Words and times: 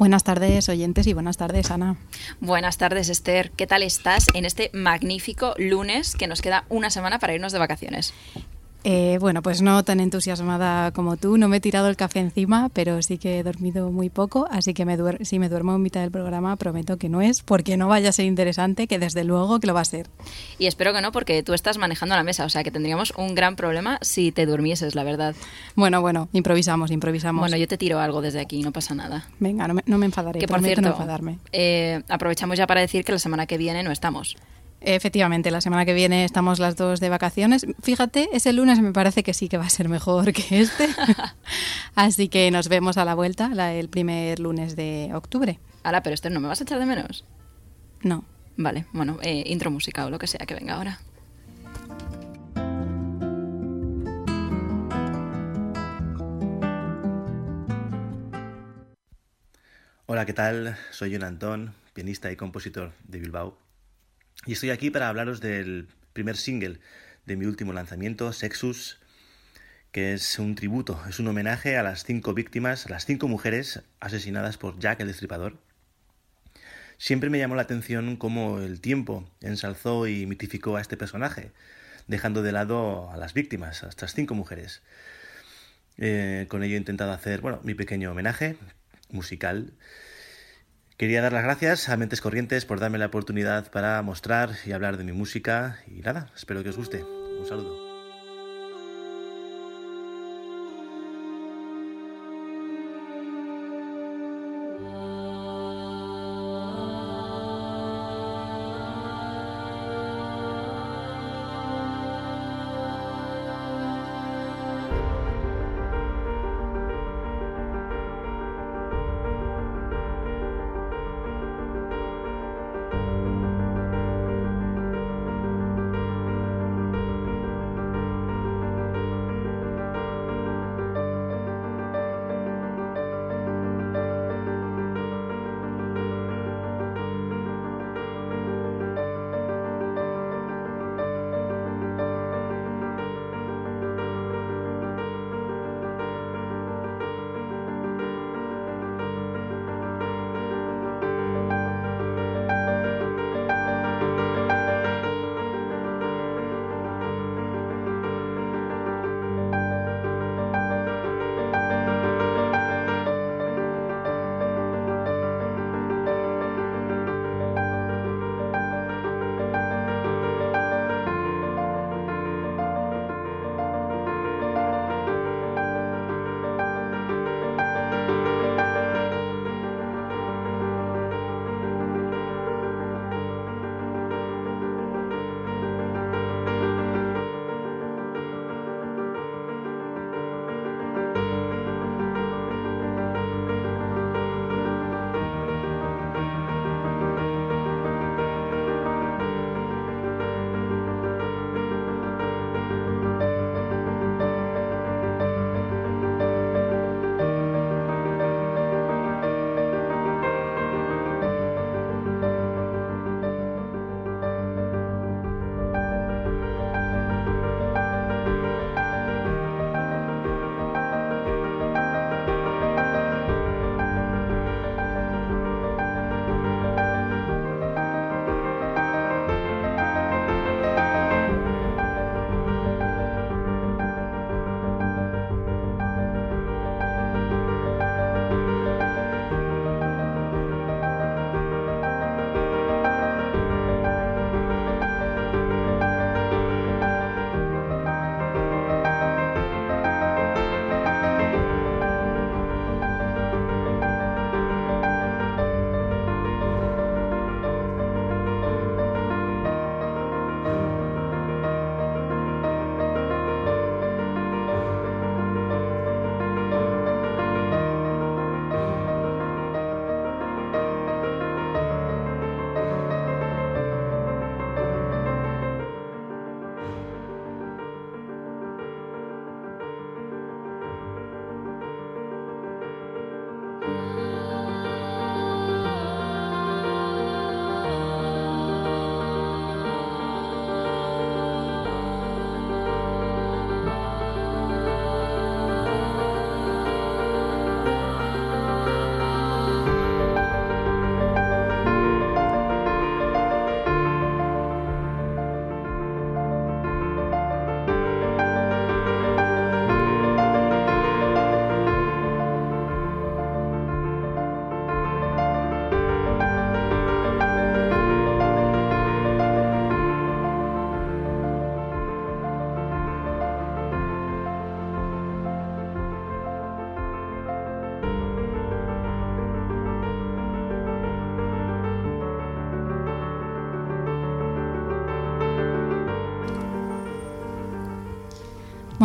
Buenas 0.00 0.24
tardes, 0.24 0.66
oyentes, 0.70 1.06
y 1.08 1.12
buenas 1.12 1.36
tardes, 1.36 1.70
Ana. 1.70 1.98
Buenas 2.40 2.78
tardes, 2.78 3.10
Esther. 3.10 3.50
¿Qué 3.50 3.66
tal 3.66 3.82
estás 3.82 4.28
en 4.32 4.46
este 4.46 4.70
magnífico 4.72 5.52
lunes 5.58 6.16
que 6.16 6.26
nos 6.26 6.40
queda 6.40 6.64
una 6.70 6.88
semana 6.88 7.18
para 7.18 7.34
irnos 7.34 7.52
de 7.52 7.58
vacaciones? 7.58 8.14
Eh, 8.82 9.18
bueno, 9.20 9.42
pues 9.42 9.60
no 9.60 9.82
tan 9.84 10.00
entusiasmada 10.00 10.90
como 10.92 11.16
tú, 11.16 11.36
no 11.36 11.48
me 11.48 11.58
he 11.58 11.60
tirado 11.60 11.88
el 11.88 11.96
café 11.96 12.20
encima, 12.20 12.70
pero 12.72 13.02
sí 13.02 13.18
que 13.18 13.38
he 13.38 13.42
dormido 13.42 13.90
muy 13.90 14.08
poco, 14.08 14.48
así 14.50 14.72
que 14.72 14.86
me 14.86 14.96
si 15.22 15.38
me 15.38 15.48
duermo 15.48 15.74
en 15.74 15.82
mitad 15.82 16.00
del 16.00 16.10
programa 16.10 16.56
prometo 16.56 16.96
que 16.96 17.08
no 17.08 17.20
es, 17.20 17.42
porque 17.42 17.76
no 17.76 17.88
vaya 17.88 18.08
a 18.08 18.12
ser 18.12 18.24
interesante, 18.24 18.86
que 18.86 18.98
desde 18.98 19.24
luego 19.24 19.60
que 19.60 19.66
lo 19.66 19.74
va 19.74 19.82
a 19.82 19.84
ser. 19.84 20.08
Y 20.58 20.66
espero 20.66 20.94
que 20.94 21.02
no, 21.02 21.12
porque 21.12 21.42
tú 21.42 21.52
estás 21.52 21.76
manejando 21.76 22.14
la 22.14 22.22
mesa, 22.22 22.44
o 22.44 22.48
sea 22.48 22.64
que 22.64 22.70
tendríamos 22.70 23.12
un 23.16 23.34
gran 23.34 23.54
problema 23.54 23.98
si 24.00 24.32
te 24.32 24.46
durmieses, 24.46 24.94
la 24.94 25.04
verdad. 25.04 25.34
Bueno, 25.74 26.00
bueno, 26.00 26.28
improvisamos, 26.32 26.90
improvisamos. 26.90 27.40
Bueno, 27.40 27.56
yo 27.58 27.68
te 27.68 27.76
tiro 27.76 28.00
algo 28.00 28.22
desde 28.22 28.40
aquí, 28.40 28.62
no 28.62 28.72
pasa 28.72 28.94
nada. 28.94 29.26
Venga, 29.38 29.68
no 29.68 29.74
me, 29.74 29.82
no 29.84 29.98
me 29.98 30.06
enfadaré, 30.06 30.40
que 30.40 30.48
por 30.48 30.62
cierto, 30.62 30.82
no 30.82 30.88
enfadarme. 30.88 31.38
Eh, 31.52 32.02
aprovechamos 32.08 32.56
ya 32.56 32.66
para 32.66 32.80
decir 32.80 33.04
que 33.04 33.12
la 33.12 33.18
semana 33.18 33.46
que 33.46 33.58
viene 33.58 33.82
no 33.82 33.90
estamos. 33.90 34.36
Efectivamente, 34.80 35.50
la 35.50 35.60
semana 35.60 35.84
que 35.84 35.92
viene 35.92 36.24
estamos 36.24 36.58
las 36.58 36.76
dos 36.76 37.00
de 37.00 37.10
vacaciones. 37.10 37.66
Fíjate, 37.82 38.30
ese 38.32 38.52
lunes 38.52 38.80
me 38.80 38.92
parece 38.92 39.22
que 39.22 39.34
sí 39.34 39.48
que 39.48 39.58
va 39.58 39.66
a 39.66 39.70
ser 39.70 39.88
mejor 39.88 40.32
que 40.32 40.60
este. 40.60 40.88
Así 41.94 42.28
que 42.28 42.50
nos 42.50 42.68
vemos 42.68 42.96
a 42.96 43.04
la 43.04 43.14
vuelta 43.14 43.50
el 43.74 43.88
primer 43.88 44.40
lunes 44.40 44.76
de 44.76 45.10
octubre. 45.14 45.58
Ahora, 45.82 46.02
pero 46.02 46.14
este 46.14 46.30
no 46.30 46.40
me 46.40 46.48
vas 46.48 46.60
a 46.60 46.64
echar 46.64 46.78
de 46.78 46.86
menos. 46.86 47.24
No. 48.02 48.24
Vale, 48.56 48.84
bueno, 48.92 49.18
eh, 49.22 49.44
intro 49.46 49.70
música 49.70 50.04
o 50.04 50.10
lo 50.10 50.18
que 50.18 50.26
sea 50.26 50.44
que 50.44 50.54
venga 50.54 50.74
ahora. 50.74 50.98
Hola, 60.06 60.26
¿qué 60.26 60.32
tal? 60.32 60.76
Soy 60.90 61.12
John 61.14 61.24
Antón, 61.24 61.72
pianista 61.94 62.32
y 62.32 62.36
compositor 62.36 62.92
de 63.04 63.20
Bilbao. 63.20 63.56
Y 64.46 64.52
estoy 64.52 64.70
aquí 64.70 64.90
para 64.90 65.08
hablaros 65.08 65.40
del 65.40 65.88
primer 66.12 66.36
single 66.36 66.80
de 67.26 67.36
mi 67.36 67.46
último 67.46 67.72
lanzamiento, 67.72 68.32
Sexus, 68.32 68.98
que 69.92 70.14
es 70.14 70.38
un 70.38 70.54
tributo, 70.54 71.00
es 71.08 71.18
un 71.18 71.28
homenaje 71.28 71.76
a 71.76 71.82
las 71.82 72.04
cinco 72.04 72.32
víctimas, 72.32 72.86
a 72.86 72.90
las 72.90 73.06
cinco 73.06 73.28
mujeres 73.28 73.82
asesinadas 74.00 74.56
por 74.56 74.78
Jack 74.78 75.00
el 75.00 75.08
Destripador. 75.08 75.58
Siempre 76.96 77.30
me 77.30 77.38
llamó 77.38 77.54
la 77.54 77.62
atención 77.62 78.16
cómo 78.16 78.60
el 78.60 78.80
tiempo 78.80 79.28
ensalzó 79.40 80.06
y 80.06 80.26
mitificó 80.26 80.76
a 80.76 80.80
este 80.80 80.96
personaje, 80.96 81.50
dejando 82.06 82.42
de 82.42 82.52
lado 82.52 83.10
a 83.10 83.16
las 83.16 83.34
víctimas, 83.34 83.84
a 83.84 83.88
estas 83.88 84.14
cinco 84.14 84.34
mujeres. 84.34 84.82
Eh, 85.96 86.46
con 86.48 86.62
ello 86.62 86.74
he 86.74 86.78
intentado 86.78 87.12
hacer, 87.12 87.40
bueno, 87.40 87.60
mi 87.62 87.74
pequeño 87.74 88.10
homenaje 88.10 88.56
musical 89.10 89.72
Quería 91.00 91.22
dar 91.22 91.32
las 91.32 91.44
gracias 91.44 91.88
a 91.88 91.96
Mentes 91.96 92.20
Corrientes 92.20 92.66
por 92.66 92.78
darme 92.78 92.98
la 92.98 93.06
oportunidad 93.06 93.70
para 93.70 94.02
mostrar 94.02 94.50
y 94.66 94.72
hablar 94.72 94.98
de 94.98 95.04
mi 95.04 95.12
música 95.12 95.78
y 95.86 96.02
nada, 96.02 96.30
espero 96.36 96.62
que 96.62 96.68
os 96.68 96.76
guste. 96.76 97.02
Un 97.02 97.46
saludo. 97.46 97.89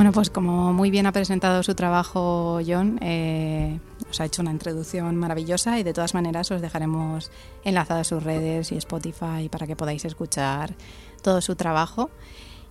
Bueno, 0.05 0.13
pues 0.13 0.29
como 0.29 0.71
muy 0.71 0.91
bien 0.91 1.07
ha 1.07 1.11
presentado 1.11 1.63
su 1.63 1.73
trabajo 1.73 2.59
John, 2.63 2.99
eh, 3.01 3.79
os 4.07 4.21
ha 4.21 4.25
hecho 4.25 4.43
una 4.43 4.51
introducción 4.51 5.15
maravillosa 5.15 5.79
y 5.79 5.83
de 5.83 5.93
todas 5.93 6.13
maneras 6.13 6.51
os 6.51 6.61
dejaremos 6.61 7.31
enlazadas 7.63 8.05
sus 8.05 8.21
redes 8.21 8.71
y 8.71 8.77
Spotify 8.77 9.49
para 9.49 9.65
que 9.65 9.75
podáis 9.75 10.05
escuchar 10.05 10.75
todo 11.23 11.41
su 11.41 11.55
trabajo. 11.55 12.11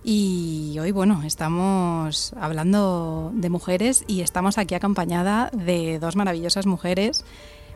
Y 0.01 0.77
hoy, 0.79 0.93
bueno, 0.93 1.23
estamos 1.25 2.31
hablando 2.39 3.33
de 3.35 3.49
mujeres 3.49 4.05
y 4.07 4.21
estamos 4.21 4.57
aquí 4.57 4.73
acompañada 4.73 5.49
de 5.51 5.99
dos 5.99 6.15
maravillosas 6.15 6.65
mujeres 6.65 7.25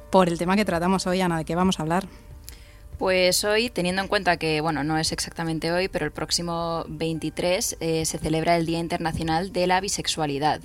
por 0.09 0.29
el 0.29 0.37
tema 0.37 0.55
que 0.55 0.63
tratamos 0.63 1.05
hoy, 1.05 1.19
Ana, 1.19 1.37
¿de 1.37 1.43
qué 1.43 1.55
vamos 1.55 1.81
a 1.81 1.83
hablar? 1.83 2.07
Pues 2.99 3.45
hoy, 3.45 3.69
teniendo 3.69 4.01
en 4.01 4.09
cuenta 4.09 4.35
que, 4.35 4.59
bueno, 4.59 4.83
no 4.83 4.97
es 4.97 5.13
exactamente 5.13 5.71
hoy, 5.71 5.87
pero 5.87 6.05
el 6.05 6.11
próximo 6.11 6.83
23 6.89 7.77
eh, 7.79 8.05
se 8.05 8.17
celebra 8.17 8.57
el 8.57 8.65
Día 8.65 8.79
Internacional 8.79 9.53
de 9.53 9.67
la 9.67 9.79
Bisexualidad. 9.79 10.59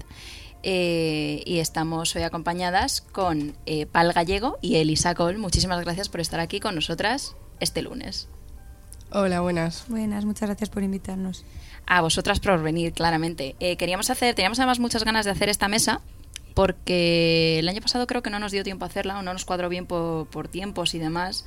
Eh, 0.65 1.45
y 1.47 1.61
estamos 1.61 2.17
hoy 2.17 2.23
acompañadas 2.23 3.03
con 3.03 3.55
eh, 3.67 3.87
Pal 3.87 4.13
Gallego 4.13 4.59
y 4.61 4.77
Elisa 4.77 5.15
Col. 5.15 5.39
Muchísimas 5.39 5.81
gracias 5.85 6.09
por 6.09 6.21
estar 6.21 6.41
aquí 6.41 6.59
con 6.59 6.75
nosotras 6.75 7.37
este 7.61 7.83
lunes. 7.83 8.27
Hola, 9.13 9.41
buenas. 9.41 9.85
Buenas, 9.87 10.25
muchas 10.25 10.49
gracias 10.49 10.71
por 10.71 10.83
invitarnos. 10.83 11.45
A 11.87 12.01
vosotras 12.01 12.41
por 12.41 12.61
venir, 12.61 12.95
claramente. 12.95 13.55
queríamos 13.79 14.11
hacer, 14.11 14.35
teníamos 14.35 14.59
además 14.59 14.81
muchas 14.81 15.05
ganas 15.05 15.25
de 15.25 15.31
hacer 15.31 15.51
esta 15.51 15.69
mesa 15.69 16.01
porque 16.55 17.59
el 17.59 17.69
año 17.69 17.81
pasado 17.81 18.07
creo 18.07 18.23
que 18.23 18.31
no 18.31 18.39
nos 18.39 18.53
dio 18.53 18.63
tiempo 18.63 18.85
a 18.85 18.89
hacerla 18.89 19.19
o 19.19 19.23
no 19.23 19.33
nos 19.33 19.45
cuadró 19.45 19.69
bien 19.69 19.87
por, 19.87 20.49
tiempos 20.49 20.95
y 20.95 20.99
demás. 21.01 21.45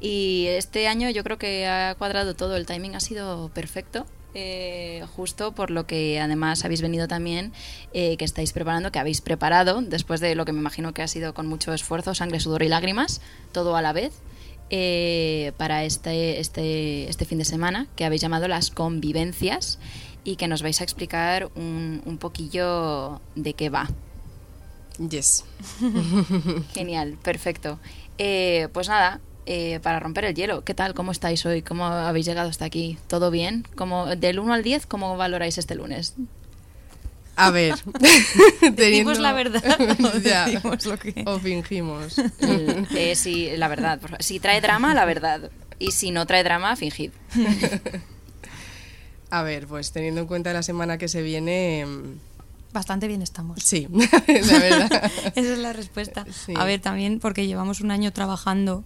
Y 0.00 0.46
este 0.48 0.88
año 0.88 1.10
yo 1.10 1.22
creo 1.22 1.38
que 1.38 1.66
ha 1.66 1.94
cuadrado 1.96 2.34
todo, 2.34 2.56
el 2.56 2.66
timing 2.66 2.96
ha 2.96 3.00
sido 3.00 3.50
perfecto. 3.50 4.06
Eh, 4.38 5.02
justo 5.16 5.52
por 5.52 5.70
lo 5.70 5.86
que 5.86 6.20
además 6.20 6.62
habéis 6.66 6.82
venido 6.82 7.08
también, 7.08 7.54
eh, 7.94 8.18
que 8.18 8.26
estáis 8.26 8.52
preparando, 8.52 8.92
que 8.92 8.98
habéis 8.98 9.22
preparado, 9.22 9.80
después 9.80 10.20
de 10.20 10.34
lo 10.34 10.44
que 10.44 10.52
me 10.52 10.58
imagino 10.58 10.92
que 10.92 11.00
ha 11.00 11.08
sido 11.08 11.32
con 11.32 11.46
mucho 11.46 11.72
esfuerzo, 11.72 12.14
sangre, 12.14 12.38
sudor 12.38 12.62
y 12.62 12.68
lágrimas, 12.68 13.22
todo 13.52 13.76
a 13.76 13.82
la 13.82 13.94
vez, 13.94 14.12
eh, 14.68 15.52
para 15.56 15.84
este, 15.84 16.38
este, 16.38 17.08
este 17.08 17.24
fin 17.24 17.38
de 17.38 17.46
semana, 17.46 17.86
que 17.96 18.04
habéis 18.04 18.20
llamado 18.20 18.46
las 18.46 18.70
convivencias 18.70 19.78
y 20.22 20.36
que 20.36 20.48
nos 20.48 20.60
vais 20.60 20.82
a 20.82 20.84
explicar 20.84 21.48
un, 21.54 22.02
un 22.04 22.18
poquillo 22.18 23.22
de 23.36 23.54
qué 23.54 23.70
va. 23.70 23.88
Yes. 24.98 25.44
Genial, 26.74 27.18
perfecto. 27.22 27.78
Eh, 28.18 28.68
pues 28.72 28.88
nada, 28.88 29.20
eh, 29.44 29.78
para 29.82 30.00
romper 30.00 30.24
el 30.24 30.34
hielo, 30.34 30.64
¿qué 30.64 30.74
tal? 30.74 30.94
¿Cómo 30.94 31.12
estáis 31.12 31.44
hoy? 31.46 31.62
¿Cómo 31.62 31.84
habéis 31.84 32.26
llegado 32.26 32.48
hasta 32.48 32.64
aquí? 32.64 32.98
¿Todo 33.06 33.30
bien? 33.30 33.66
¿Cómo, 33.76 34.06
del 34.16 34.38
1 34.38 34.52
al 34.52 34.62
10, 34.62 34.86
¿cómo 34.86 35.16
valoráis 35.16 35.58
este 35.58 35.74
lunes? 35.74 36.14
A 37.36 37.50
ver, 37.50 37.74
decimos 38.72 39.18
la 39.18 39.34
verdad 39.34 39.62
o, 40.64 40.88
lo 40.88 40.98
que... 40.98 41.22
o 41.26 41.38
fingimos. 41.38 42.16
Eh, 42.96 43.14
sí, 43.14 43.50
la 43.56 43.68
verdad. 43.68 44.00
Si 44.20 44.40
trae 44.40 44.62
drama, 44.62 44.94
la 44.94 45.04
verdad. 45.04 45.50
Y 45.78 45.92
si 45.92 46.10
no 46.10 46.26
trae 46.26 46.42
drama, 46.42 46.74
fingid. 46.76 47.10
A 49.28 49.42
ver, 49.42 49.66
pues 49.66 49.92
teniendo 49.92 50.22
en 50.22 50.26
cuenta 50.26 50.54
la 50.54 50.62
semana 50.62 50.96
que 50.96 51.08
se 51.08 51.20
viene 51.20 51.84
Bastante 52.76 53.08
bien 53.08 53.22
estamos. 53.22 53.62
Sí, 53.62 53.88
la 54.28 54.58
verdad. 54.58 55.10
Esa 55.34 55.52
es 55.54 55.58
la 55.58 55.72
respuesta. 55.72 56.26
A 56.56 56.64
ver, 56.66 56.78
también 56.82 57.20
porque 57.20 57.46
llevamos 57.46 57.80
un 57.80 57.90
año 57.90 58.12
trabajando, 58.12 58.84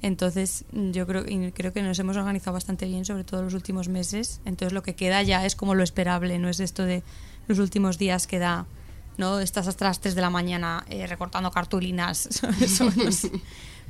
entonces 0.00 0.64
yo 0.70 1.08
creo, 1.08 1.24
creo 1.52 1.72
que 1.72 1.82
nos 1.82 1.98
hemos 1.98 2.16
organizado 2.16 2.54
bastante 2.54 2.86
bien, 2.86 3.04
sobre 3.04 3.24
todo 3.24 3.42
los 3.42 3.54
últimos 3.54 3.88
meses. 3.88 4.40
Entonces 4.44 4.72
lo 4.72 4.84
que 4.84 4.94
queda 4.94 5.24
ya 5.24 5.44
es 5.44 5.56
como 5.56 5.74
lo 5.74 5.82
esperable, 5.82 6.38
no 6.38 6.48
es 6.48 6.60
esto 6.60 6.84
de 6.84 7.02
los 7.48 7.58
últimos 7.58 7.98
días 7.98 8.28
que 8.28 8.38
da, 8.38 8.66
¿no? 9.18 9.40
Estás 9.40 9.66
hasta 9.66 9.86
las 9.86 9.98
3 9.98 10.14
de 10.14 10.20
la 10.20 10.30
mañana 10.30 10.84
eh, 10.88 11.08
recortando 11.08 11.50
cartulinas. 11.50 12.28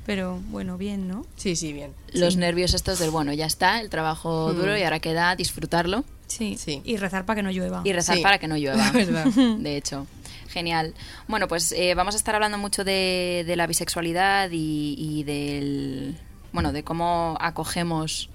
Pero 0.05 0.41
bueno, 0.51 0.79
bien, 0.79 1.07
¿no? 1.07 1.25
Sí, 1.37 1.55
sí, 1.55 1.73
bien. 1.73 1.93
Los 2.13 2.37
nervios 2.37 2.75
estos 2.75 2.99
del, 2.99 3.11
bueno, 3.11 3.33
ya 3.33 3.47
está, 3.47 3.81
el 3.81 3.89
trabajo 3.89 4.53
duro 4.53 4.77
y 4.77 4.83
ahora 4.83 4.99
queda 4.99 5.37
disfrutarlo. 5.37 6.05
Sí, 6.27 6.57
y 6.85 6.97
rezar 6.97 7.25
para 7.25 7.37
que 7.37 7.43
no 7.43 7.51
llueva. 7.51 7.83
Y 7.85 7.93
rezar 7.93 8.21
para 8.23 8.39
que 8.39 8.49
no 8.49 8.57
llueva, 8.57 8.91
de 9.59 9.77
hecho. 9.77 10.07
Genial. 10.49 10.95
Bueno, 11.29 11.49
pues 11.49 11.73
eh, 11.73 11.95
vamos 11.95 12.15
a 12.15 12.19
estar 12.19 12.35
hablando 12.35 12.59
mucho 12.59 12.85
de, 12.85 13.51
la 13.57 13.67
bisexualidad 13.67 14.51
y, 14.51 14.97
y, 14.99 15.23
del... 15.25 16.17
Bueno, 16.53 16.73
de 16.73 16.83
cómo 16.83 17.37
acogemos 17.41 18.29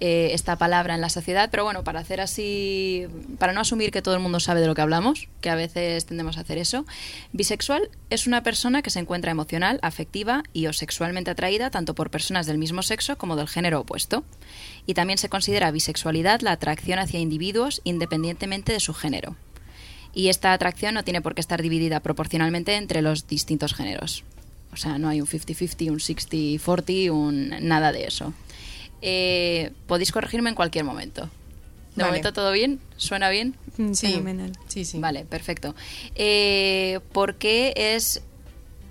eh, 0.00 0.30
esta 0.32 0.56
palabra 0.56 0.94
en 0.94 1.00
la 1.00 1.08
sociedad, 1.08 1.48
pero 1.50 1.64
bueno, 1.64 1.84
para 1.84 2.00
hacer 2.00 2.20
así, 2.20 3.06
para 3.38 3.52
no 3.52 3.60
asumir 3.60 3.90
que 3.90 4.02
todo 4.02 4.14
el 4.14 4.20
mundo 4.20 4.40
sabe 4.40 4.60
de 4.60 4.66
lo 4.66 4.74
que 4.74 4.82
hablamos, 4.82 5.28
que 5.40 5.50
a 5.50 5.54
veces 5.54 6.04
tendemos 6.04 6.36
a 6.36 6.40
hacer 6.40 6.58
eso, 6.58 6.84
bisexual 7.32 7.90
es 8.10 8.26
una 8.26 8.42
persona 8.42 8.82
que 8.82 8.90
se 8.90 8.98
encuentra 8.98 9.30
emocional, 9.30 9.78
afectiva 9.82 10.42
y 10.52 10.66
o 10.66 10.72
sexualmente 10.72 11.30
atraída 11.30 11.70
tanto 11.70 11.94
por 11.94 12.10
personas 12.10 12.46
del 12.46 12.58
mismo 12.58 12.82
sexo 12.82 13.16
como 13.16 13.36
del 13.36 13.48
género 13.48 13.80
opuesto. 13.80 14.24
Y 14.86 14.94
también 14.94 15.18
se 15.18 15.28
considera 15.28 15.70
bisexualidad 15.70 16.40
la 16.40 16.52
atracción 16.52 16.98
hacia 16.98 17.20
individuos 17.20 17.80
independientemente 17.84 18.72
de 18.72 18.80
su 18.80 18.94
género. 18.94 19.36
Y 20.12 20.28
esta 20.28 20.52
atracción 20.52 20.94
no 20.94 21.04
tiene 21.04 21.22
por 21.22 21.34
qué 21.34 21.40
estar 21.40 21.62
dividida 21.62 22.00
proporcionalmente 22.00 22.76
entre 22.76 23.02
los 23.02 23.26
distintos 23.26 23.74
géneros. 23.74 24.24
O 24.72 24.76
sea, 24.76 24.98
no 24.98 25.08
hay 25.08 25.20
un 25.20 25.26
50-50, 25.26 25.90
un 25.90 25.98
60-40, 25.98 27.10
un 27.10 27.54
nada 27.60 27.92
de 27.92 28.06
eso. 28.06 28.34
Eh, 29.02 29.72
podéis 29.86 30.12
corregirme 30.12 30.50
en 30.50 30.56
cualquier 30.56 30.84
momento. 30.84 31.28
¿De 31.96 32.04
momento 32.04 32.32
todo 32.32 32.50
bien? 32.50 32.80
¿Suena 32.96 33.30
bien? 33.30 33.54
Mm, 33.76 33.92
sí. 33.92 34.22
Sí, 34.68 34.84
sí. 34.84 34.98
Vale, 34.98 35.24
perfecto. 35.24 35.74
Eh, 36.16 37.00
¿Por 37.12 37.36
qué 37.36 37.72
es 37.76 38.22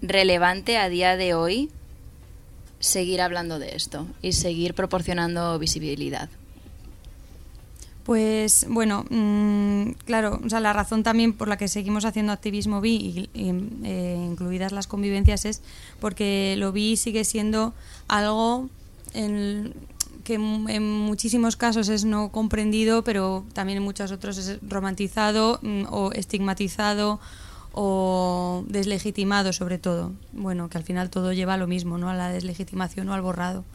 relevante 0.02 0.78
a 0.78 0.88
día 0.90 1.18
de 1.18 1.34
hoy 1.34 1.70
seguir 2.80 3.22
hablando 3.22 3.60
de 3.60 3.76
esto 3.76 4.08
y 4.22 4.34
seguir 4.34 4.74
proporcionando 4.74 5.58
visibilidad? 5.60 6.30
Pues 8.06 8.66
bueno, 8.70 9.06
mm, 9.10 9.92
claro, 10.06 10.42
o 10.44 10.50
sea, 10.50 10.60
la 10.60 10.74
razón 10.74 11.04
también 11.04 11.32
por 11.32 11.48
la 11.48 11.58
que 11.58 11.70
seguimos 11.70 12.04
haciendo 12.04 12.34
activismo 12.34 12.82
bi, 12.82 13.30
y, 13.34 13.50
eh, 13.86 14.18
incluidas 14.30 14.74
las 14.74 14.88
convivencias, 14.88 15.46
es 15.46 15.62
porque 16.02 16.56
lo 16.58 16.74
bi 16.74 16.98
sigue 16.98 17.24
siendo 17.24 17.74
algo 18.10 18.70
en, 19.14 19.74
que 20.24 20.36
en 20.36 20.92
muchísimos 20.92 21.56
casos 21.56 21.90
es 21.90 22.06
no 22.06 22.32
comprendido, 22.32 23.04
pero 23.04 23.46
también 23.54 23.78
en 23.78 23.84
muchos 23.84 24.12
otros 24.12 24.38
es 24.38 24.60
romantizado 24.68 25.60
mm, 25.62 25.84
o 25.90 26.12
estigmatizado 26.14 27.20
o 27.74 28.64
deslegitimado 28.68 29.52
sobre 29.52 29.78
todo. 29.78 30.14
Bueno, 30.32 30.70
que 30.70 30.78
al 30.78 30.84
final 30.84 31.10
todo 31.10 31.34
lleva 31.34 31.56
a 31.56 31.58
lo 31.58 31.68
mismo, 31.68 31.98
¿no? 31.98 32.10
A 32.10 32.14
la 32.14 32.30
deslegitimación 32.30 33.10
o 33.10 33.14
al 33.14 33.22
borrado. 33.22 33.66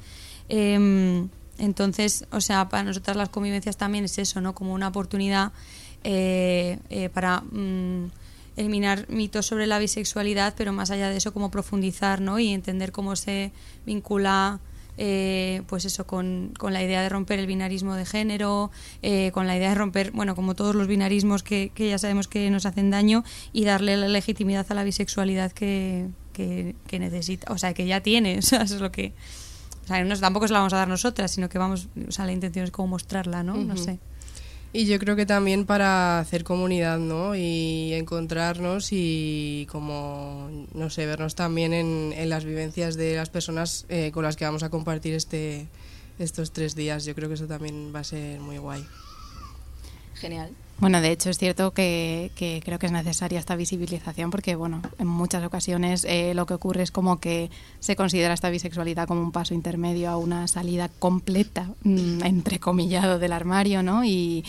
Em, 0.49 1.28
entonces, 1.59 2.25
o 2.31 2.40
sea, 2.40 2.69
para 2.69 2.85
nosotras 2.85 3.17
las 3.17 3.28
convivencias 3.28 3.76
también 3.76 4.05
es 4.05 4.19
eso, 4.19 4.40
¿no? 4.40 4.55
Como 4.55 4.73
una 4.73 4.88
oportunidad 4.88 5.52
eh, 6.05 6.78
eh, 6.90 7.09
para 7.09 7.40
mm, 7.40 8.11
eliminar 8.57 9.09
mitos 9.09 9.47
sobre 9.47 9.67
la 9.67 9.78
bisexualidad, 9.78 10.55
pero 10.57 10.73
más 10.73 10.90
allá 10.90 11.11
de 11.11 11.17
eso, 11.17 11.33
como 11.33 11.50
profundizar, 11.50 12.21
¿no? 12.21 12.38
Y 12.38 12.52
entender 12.52 12.93
cómo 12.93 13.17
se 13.17 13.52
vincula 13.85 14.61
eh, 15.00 15.62
pues 15.69 15.85
eso, 15.85 16.07
con, 16.07 16.52
con, 16.59 16.73
la 16.73 16.83
idea 16.83 17.00
de 17.02 17.09
romper 17.09 17.38
el 17.38 17.47
binarismo 17.47 17.95
de 17.95 18.05
género, 18.05 18.73
eh, 19.00 19.31
con 19.33 19.47
la 19.47 19.57
idea 19.57 19.69
de 19.71 19.76
romper, 19.76 20.11
bueno, 20.11 20.35
como 20.35 20.57
todos 20.57 20.75
los 20.75 20.88
binarismos 20.88 21.45
que, 21.45 21.71
que, 21.73 21.88
ya 21.88 21.99
sabemos 21.99 22.26
que 22.26 22.50
nos 22.50 22.67
hacen 22.67 22.90
daño 22.90 23.23
y 23.52 23.64
darle 23.64 23.97
la 23.97 24.09
legitimidad 24.09 24.67
a 24.69 24.75
la 24.75 24.83
bisexualidad 24.83 25.52
que, 25.52 26.09
que, 26.33 26.99
necesita, 26.99 27.52
o 27.52 27.59
sea, 27.59 27.75
que 27.75 27.87
ya 27.87 28.00
tiene, 28.00 28.38
o 28.40 28.43
sea, 28.43 28.62
eso 28.62 28.75
es 28.75 28.81
lo 28.81 28.90
que... 28.90 29.12
O 29.85 29.87
sea, 29.87 30.05
no, 30.05 30.19
tampoco 30.19 30.47
se 30.47 30.52
la 30.52 30.59
vamos 30.59 30.75
a 30.75 30.76
dar 30.76 30.88
nosotras, 30.88 31.31
sino 31.31 31.49
que 31.49 31.59
vamos, 31.59 31.88
o 32.07 32.12
sea, 32.12 32.26
la 32.26 32.33
intención 32.33 32.64
es 32.64 32.71
como 32.71 32.88
mostrarla, 32.88 33.43
¿no? 33.43 33.55
No 33.55 33.76
sé. 33.76 33.99
Y 34.73 34.85
yo 34.85 34.99
creo 34.99 35.17
que 35.17 35.25
también 35.25 35.65
para 35.65 36.19
hacer 36.21 36.45
comunidad, 36.45 36.99
¿no? 36.99 37.35
Y 37.35 37.95
encontrarnos 37.95 38.89
y 38.91 39.67
como, 39.71 40.67
no 40.75 40.91
sé, 40.91 41.07
vernos 41.07 41.35
también 41.35 41.73
en, 41.73 42.29
las 42.29 42.45
vivencias 42.45 42.97
de 42.97 43.17
las 43.17 43.31
personas 43.31 43.87
eh, 43.89 44.11
con 44.13 44.25
las 44.25 44.37
que 44.37 44.45
vamos 44.45 44.63
a 44.63 44.69
compartir 44.69 45.15
este, 45.15 45.69
estos 46.19 46.53
tres 46.53 46.75
días. 46.75 47.07
Yo 47.07 47.15
creo 47.15 47.29
que 47.29 47.35
eso 47.37 47.47
también 47.47 47.93
va 47.95 48.01
a 48.01 48.05
ser 48.05 48.41
muy 48.41 48.59
guay. 48.59 48.85
Genial. 50.15 50.51
Bueno, 50.81 51.01
de 51.01 51.11
hecho 51.11 51.29
es 51.31 51.39
cierto 51.39 51.73
que, 51.73 52.31
creo 52.65 52.79
que 52.79 52.87
es 52.87 52.93
necesaria 52.93 53.41
esta 53.41 53.57
visibilización 53.57 54.31
porque, 54.31 54.55
bueno, 54.55 54.81
en 54.99 55.09
muchas 55.09 55.45
ocasiones 55.45 56.05
eh, 56.05 56.35
lo 56.35 56.47
que 56.47 56.55
ocurre 56.55 56.83
es 56.83 56.93
como 56.93 57.19
que 57.19 57.51
se 57.81 57.97
considera 57.97 58.33
esta 58.33 58.49
bisexualidad 58.49 59.09
como 59.09 59.23
un 59.23 59.33
paso 59.33 59.55
intermedio 59.55 60.09
a 60.09 60.17
una 60.17 60.47
salida 60.47 60.89
completa, 61.01 61.69
mm, 61.83 62.23
entrecomillado, 62.23 63.19
del 63.19 63.33
armario, 63.33 63.83
¿no? 63.83 64.05
Y, 64.05 64.45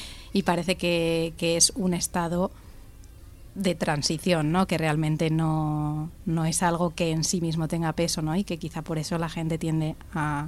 parece 0.46 0.76
que, 0.76 1.34
es 1.40 1.72
un 1.76 1.94
estado 1.96 2.52
de 3.56 3.74
transición, 3.74 4.52
¿no? 4.52 4.68
Que 4.68 4.78
realmente 4.78 5.32
no, 5.32 6.12
no 6.26 6.46
es 6.46 6.62
algo 6.62 6.92
que 6.92 7.10
en 7.12 7.24
sí 7.24 7.42
mismo 7.42 7.68
tenga 7.68 7.92
peso, 7.94 8.22
¿no? 8.22 8.36
Y 8.36 8.44
que 8.44 8.58
quizá 8.58 8.84
por 8.84 9.00
eso 9.00 9.18
la 9.18 9.30
gente 9.30 9.58
tiende 9.58 9.96
a 10.14 10.48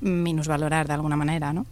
minusvalorar 0.00 0.86
de 0.86 0.94
alguna 0.94 1.16
manera, 1.16 1.52
¿no? 1.52 1.66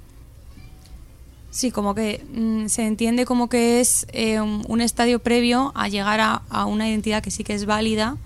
Sí, 1.54 1.70
como 1.70 1.94
que 1.94 2.24
mm, 2.34 2.66
se 2.66 2.84
entiende 2.84 3.24
como 3.24 3.48
que 3.48 3.78
es 3.80 4.06
eh, 4.12 4.40
un, 4.40 4.64
un 4.66 4.80
estadio 4.80 5.20
previo 5.20 5.70
a 5.76 5.86
llegar 5.88 6.18
a, 6.18 6.42
a 6.50 6.64
una 6.66 6.88
identidad 6.90 7.22
que 7.22 7.30
sí 7.30 7.44
que 7.44 7.54
es 7.54 7.64
válida, 7.64 8.16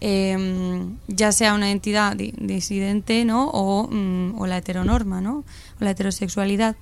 eh, 0.00 0.84
ya 1.06 1.30
sea 1.30 1.54
una 1.54 1.68
identidad 1.68 2.16
di- 2.16 2.34
disidente 2.36 3.24
¿no? 3.24 3.48
o, 3.50 3.86
mm, 3.88 4.34
o 4.36 4.48
la 4.48 4.56
heteronorma, 4.56 5.20
¿no? 5.20 5.44
o 5.80 5.84
la 5.84 5.92
heterosexualidad. 5.92 6.74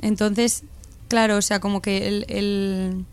Entonces, 0.00 0.62
claro, 1.08 1.36
o 1.36 1.42
sea, 1.42 1.60
como 1.60 1.82
que 1.82 2.08
el, 2.08 2.24
el- 2.30 3.04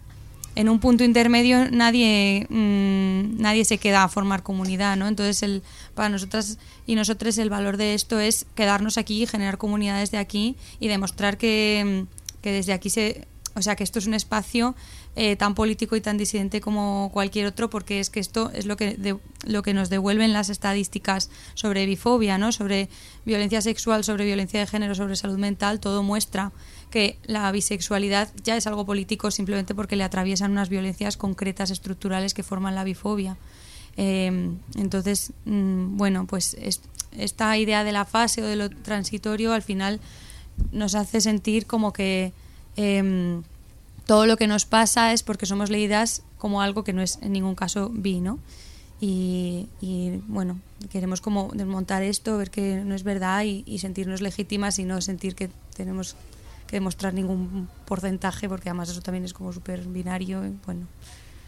en 0.55 0.69
un 0.69 0.79
punto 0.79 1.03
intermedio 1.03 1.69
nadie 1.71 2.45
mm, 2.49 3.41
nadie 3.41 3.65
se 3.65 3.77
queda 3.77 4.03
a 4.03 4.07
formar 4.07 4.43
comunidad, 4.43 4.95
¿no? 4.97 5.07
Entonces, 5.07 5.41
el, 5.43 5.63
para 5.95 6.09
nosotras 6.09 6.57
y 6.85 6.95
nosotros 6.95 7.37
el 7.37 7.49
valor 7.49 7.77
de 7.77 7.93
esto 7.93 8.19
es 8.19 8.45
quedarnos 8.55 8.97
aquí, 8.97 9.25
generar 9.25 9.57
comunidades 9.57 10.11
de 10.11 10.17
aquí 10.17 10.55
y 10.79 10.87
demostrar 10.87 11.37
que, 11.37 12.05
mm, 12.05 12.41
que 12.41 12.51
desde 12.51 12.73
aquí 12.73 12.89
se, 12.89 13.27
o 13.55 13.61
sea, 13.61 13.75
que 13.75 13.83
esto 13.83 13.99
es 13.99 14.07
un 14.07 14.13
espacio 14.13 14.75
eh, 15.15 15.35
tan 15.35 15.53
político 15.53 15.95
y 15.95 16.01
tan 16.01 16.17
disidente 16.17 16.59
como 16.59 17.11
cualquier 17.13 17.45
otro, 17.45 17.69
porque 17.69 17.99
es 17.99 18.09
que 18.09 18.19
esto 18.19 18.49
es 18.55 18.65
lo 18.65 18.77
que 18.77 18.95
de- 18.97 19.17
lo 19.45 19.61
que 19.61 19.73
nos 19.75 19.89
devuelven 19.91 20.33
las 20.33 20.49
estadísticas 20.49 21.29
sobre 21.53 21.85
bifobia, 21.85 22.39
¿no? 22.39 22.51
Sobre 22.51 22.89
violencia 23.23 23.61
sexual, 23.61 24.03
sobre 24.03 24.25
violencia 24.25 24.59
de 24.59 24.65
género, 24.67 24.95
sobre 24.95 25.15
salud 25.15 25.37
mental, 25.37 25.79
todo 25.79 26.01
muestra 26.01 26.51
que 26.93 27.17
la 27.25 27.51
bisexualidad 27.51 28.29
ya 28.43 28.55
es 28.55 28.67
algo 28.67 28.85
político 28.85 29.31
simplemente 29.31 29.73
porque 29.73 29.95
le 29.95 30.03
atraviesan 30.03 30.51
unas 30.51 30.69
violencias 30.69 31.17
concretas, 31.17 31.71
estructurales 31.71 32.35
que 32.35 32.43
forman 32.43 32.75
la 32.75 32.83
bifobia. 32.83 33.35
Eh, 33.97 34.51
entonces, 34.75 35.33
mm, 35.45 35.97
bueno, 35.97 36.27
pues 36.27 36.55
es- 36.61 36.81
esta 37.17 37.57
idea 37.57 37.83
de 37.83 37.93
la 37.93 38.05
fase 38.05 38.43
o 38.43 38.45
de 38.45 38.55
lo 38.55 38.69
transitorio 38.69 39.53
al 39.53 39.63
final 39.63 39.99
nos 40.71 40.93
hace 40.93 41.19
sentir 41.19 41.65
como 41.65 41.93
que 41.93 42.31
em, 42.75 43.41
todo 44.05 44.27
lo 44.27 44.37
que 44.37 44.45
nos 44.45 44.65
pasa 44.65 45.13
es 45.13 45.23
porque 45.23 45.47
somos 45.47 45.71
leídas 45.71 46.21
como 46.37 46.61
algo 46.61 46.83
que 46.83 46.93
no 46.93 47.01
es 47.01 47.17
en 47.23 47.31
ningún 47.33 47.55
caso 47.55 47.89
bi, 47.91 48.19
¿no? 48.19 48.37
Y, 49.01 49.67
y, 49.81 50.21
bueno, 50.27 50.59
queremos 50.91 51.21
como 51.21 51.49
desmontar 51.53 52.03
esto, 52.03 52.37
ver 52.37 52.49
que 52.51 52.83
no 52.85 52.93
es 52.93 53.03
verdad 53.03 53.43
y 53.45 53.77
sentirnos 53.79 54.21
legítimas 54.21 54.77
y 54.79 54.83
no 54.85 55.01
sentir 55.01 55.33
que 55.35 55.49
tenemos 55.75 56.15
que 56.73 56.77
demostrar 56.77 57.13
ningún 57.13 57.69
porcentaje, 57.85 58.49
porque 58.49 58.69
además 58.69 58.89
eso 58.89 58.99
también 58.99 59.23
es 59.25 59.33
como 59.33 59.53
súper 59.53 59.81
binario. 59.81 60.41
Bueno, 60.65 60.87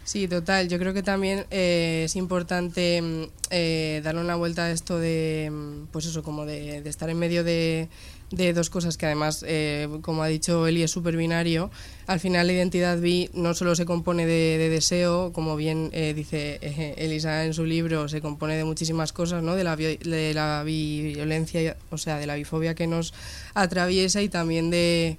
Sí, 0.04 0.28
total. 0.28 0.68
Yo 0.68 0.78
creo 0.78 0.94
que 0.94 1.02
también 1.02 1.46
eh, 1.50 2.02
es 2.04 2.14
importante 2.14 3.02
mm, 3.02 3.22
eh, 3.50 4.00
darle 4.04 4.20
una 4.20 4.36
vuelta 4.36 4.66
a 4.66 4.70
esto 4.70 5.00
de, 5.00 5.50
mm, 5.50 5.86
pues 5.90 6.06
eso, 6.06 6.22
como 6.22 6.46
de, 6.46 6.80
de 6.80 6.88
estar 6.88 7.10
en 7.10 7.18
medio 7.18 7.42
de, 7.42 7.88
de 8.30 8.52
dos 8.52 8.70
cosas 8.70 8.96
que 8.96 9.06
además, 9.06 9.44
eh, 9.46 9.88
como 10.02 10.22
ha 10.22 10.26
dicho 10.26 10.66
Eli, 10.66 10.82
es 10.82 10.90
súper 10.90 11.16
binario. 11.16 11.70
Al 12.06 12.20
final 12.20 12.46
la 12.46 12.52
identidad 12.52 12.98
bi 12.98 13.30
no 13.34 13.54
solo 13.54 13.74
se 13.76 13.84
compone 13.84 14.26
de, 14.26 14.58
de 14.58 14.68
deseo, 14.68 15.32
como 15.32 15.56
bien 15.56 15.90
eh, 15.92 16.12
dice 16.14 16.58
eh, 16.60 16.94
Elisa 16.98 17.44
en 17.44 17.54
su 17.54 17.64
libro, 17.64 18.08
se 18.08 18.20
compone 18.20 18.56
de 18.56 18.64
muchísimas 18.64 19.12
cosas, 19.12 19.42
¿no? 19.42 19.54
De 19.54 19.64
la, 19.64 19.76
de 19.76 20.32
la 20.34 20.62
violencia, 20.64 21.76
o 21.90 21.98
sea, 21.98 22.18
de 22.18 22.26
la 22.26 22.34
bifobia 22.34 22.74
que 22.74 22.86
nos 22.86 23.14
atraviesa 23.54 24.22
y 24.22 24.28
también 24.28 24.70
de 24.70 25.18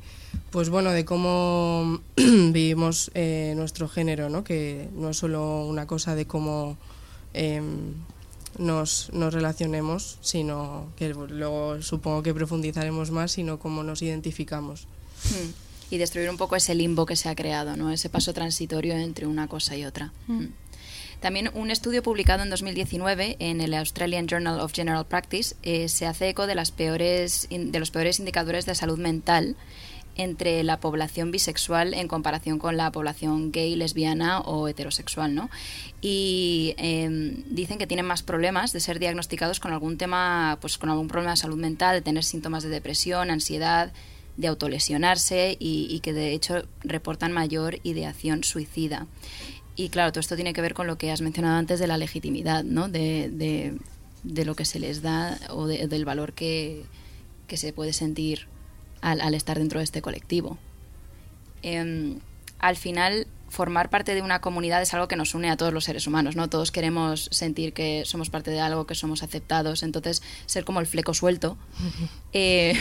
pues 0.51 0.69
bueno, 0.69 0.91
de 0.91 1.05
cómo 1.05 2.01
vivimos 2.15 3.11
nuestro 3.55 3.87
género, 3.87 4.29
¿no? 4.29 4.43
Que 4.43 4.89
no 4.93 5.09
es 5.09 5.17
solo 5.17 5.65
una 5.65 5.87
cosa 5.87 6.15
de 6.15 6.25
cómo 6.25 6.77
em, 7.33 7.93
nos, 8.57 9.11
nos 9.13 9.33
relacionemos, 9.33 10.17
sino 10.21 10.91
que 10.95 11.09
luego 11.09 11.81
supongo 11.81 12.23
que 12.23 12.33
profundizaremos 12.33 13.11
más, 13.11 13.31
sino 13.31 13.59
cómo 13.59 13.83
nos 13.83 14.01
identificamos. 14.01 14.87
Mm. 15.25 15.93
Y 15.93 15.97
destruir 15.97 16.29
un 16.29 16.37
poco 16.37 16.55
ese 16.55 16.75
limbo 16.75 17.05
que 17.05 17.15
se 17.15 17.29
ha 17.29 17.35
creado, 17.35 17.77
¿no? 17.77 17.91
Ese 17.91 18.09
paso 18.09 18.33
transitorio 18.33 18.93
entre 18.95 19.25
una 19.25 19.47
cosa 19.47 19.77
y 19.77 19.85
otra. 19.85 20.11
Mm. 20.27 20.47
También 21.19 21.49
un 21.55 21.71
estudio 21.71 22.03
publicado 22.03 22.43
en 22.43 22.49
2019 22.49 23.37
en 23.39 23.61
el 23.61 23.73
Australian 23.73 24.27
Journal 24.27 24.59
of 24.59 24.73
General 24.73 25.05
Practice 25.05 25.55
eh, 25.63 25.89
se 25.89 26.05
hace 26.05 26.29
eco 26.29 26.45
de, 26.45 26.53
las 26.53 26.71
peores, 26.71 27.47
de 27.49 27.79
los 27.79 27.89
peores 27.89 28.19
indicadores 28.19 28.65
de 28.67 28.75
salud 28.75 28.99
mental 28.99 29.55
entre 30.17 30.63
la 30.63 30.79
población 30.79 31.31
bisexual 31.31 31.93
en 31.93 32.07
comparación 32.07 32.59
con 32.59 32.75
la 32.75 32.91
población 32.91 33.51
gay, 33.51 33.75
lesbiana 33.75 34.41
o 34.41 34.67
heterosexual, 34.67 35.33
¿no? 35.35 35.49
Y 36.01 36.73
eh, 36.77 37.43
dicen 37.49 37.77
que 37.77 37.87
tienen 37.87 38.05
más 38.05 38.23
problemas 38.23 38.73
de 38.73 38.79
ser 38.79 38.99
diagnosticados 38.99 39.59
con 39.59 39.71
algún 39.71 39.97
tema, 39.97 40.57
pues 40.59 40.77
con 40.77 40.89
algún 40.89 41.07
problema 41.07 41.31
de 41.31 41.37
salud 41.37 41.57
mental, 41.57 41.95
de 41.95 42.01
tener 42.01 42.23
síntomas 42.23 42.63
de 42.63 42.69
depresión, 42.69 43.29
ansiedad, 43.29 43.93
de 44.37 44.47
autolesionarse 44.47 45.57
y, 45.59 45.87
y 45.89 45.99
que 46.01 46.13
de 46.13 46.33
hecho 46.33 46.63
reportan 46.81 47.31
mayor 47.31 47.79
ideación 47.83 48.43
suicida. 48.43 49.07
Y 49.75 49.89
claro, 49.89 50.11
todo 50.11 50.19
esto 50.21 50.35
tiene 50.35 50.53
que 50.53 50.61
ver 50.61 50.73
con 50.73 50.87
lo 50.87 50.97
que 50.97 51.11
has 51.11 51.21
mencionado 51.21 51.57
antes 51.57 51.79
de 51.79 51.87
la 51.87 51.97
legitimidad, 51.97 52.63
¿no? 52.63 52.87
De, 52.87 53.29
de, 53.29 53.77
de 54.23 54.45
lo 54.45 54.55
que 54.55 54.65
se 54.65 54.79
les 54.79 55.01
da 55.01 55.39
o 55.49 55.67
de- 55.67 55.87
del 55.87 56.05
valor 56.05 56.33
que, 56.33 56.83
que 57.47 57.57
se 57.57 57.73
puede 57.73 57.93
sentir 57.93 58.47
al, 59.11 59.21
al 59.21 59.33
estar 59.33 59.57
dentro 59.57 59.79
de 59.79 59.83
este 59.83 60.01
colectivo. 60.01 60.57
Em, 61.61 62.19
al 62.59 62.75
final, 62.75 63.27
formar 63.49 63.89
parte 63.89 64.13
de 64.13 64.21
una 64.21 64.41
comunidad 64.41 64.81
es 64.81 64.93
algo 64.93 65.07
que 65.07 65.15
nos 65.15 65.33
une 65.33 65.49
a 65.49 65.57
todos 65.57 65.73
los 65.73 65.85
seres 65.85 66.07
humanos, 66.07 66.35
¿no? 66.35 66.49
Todos 66.49 66.71
queremos 66.71 67.29
sentir 67.31 67.73
que 67.73 68.03
somos 68.05 68.29
parte 68.29 68.51
de 68.51 68.59
algo, 68.59 68.85
que 68.85 68.95
somos 68.95 69.23
aceptados, 69.23 69.83
entonces 69.83 70.21
ser 70.45 70.65
como 70.65 70.79
el 70.79 70.87
fleco 70.87 71.13
suelto 71.13 71.57
eh, 72.33 72.73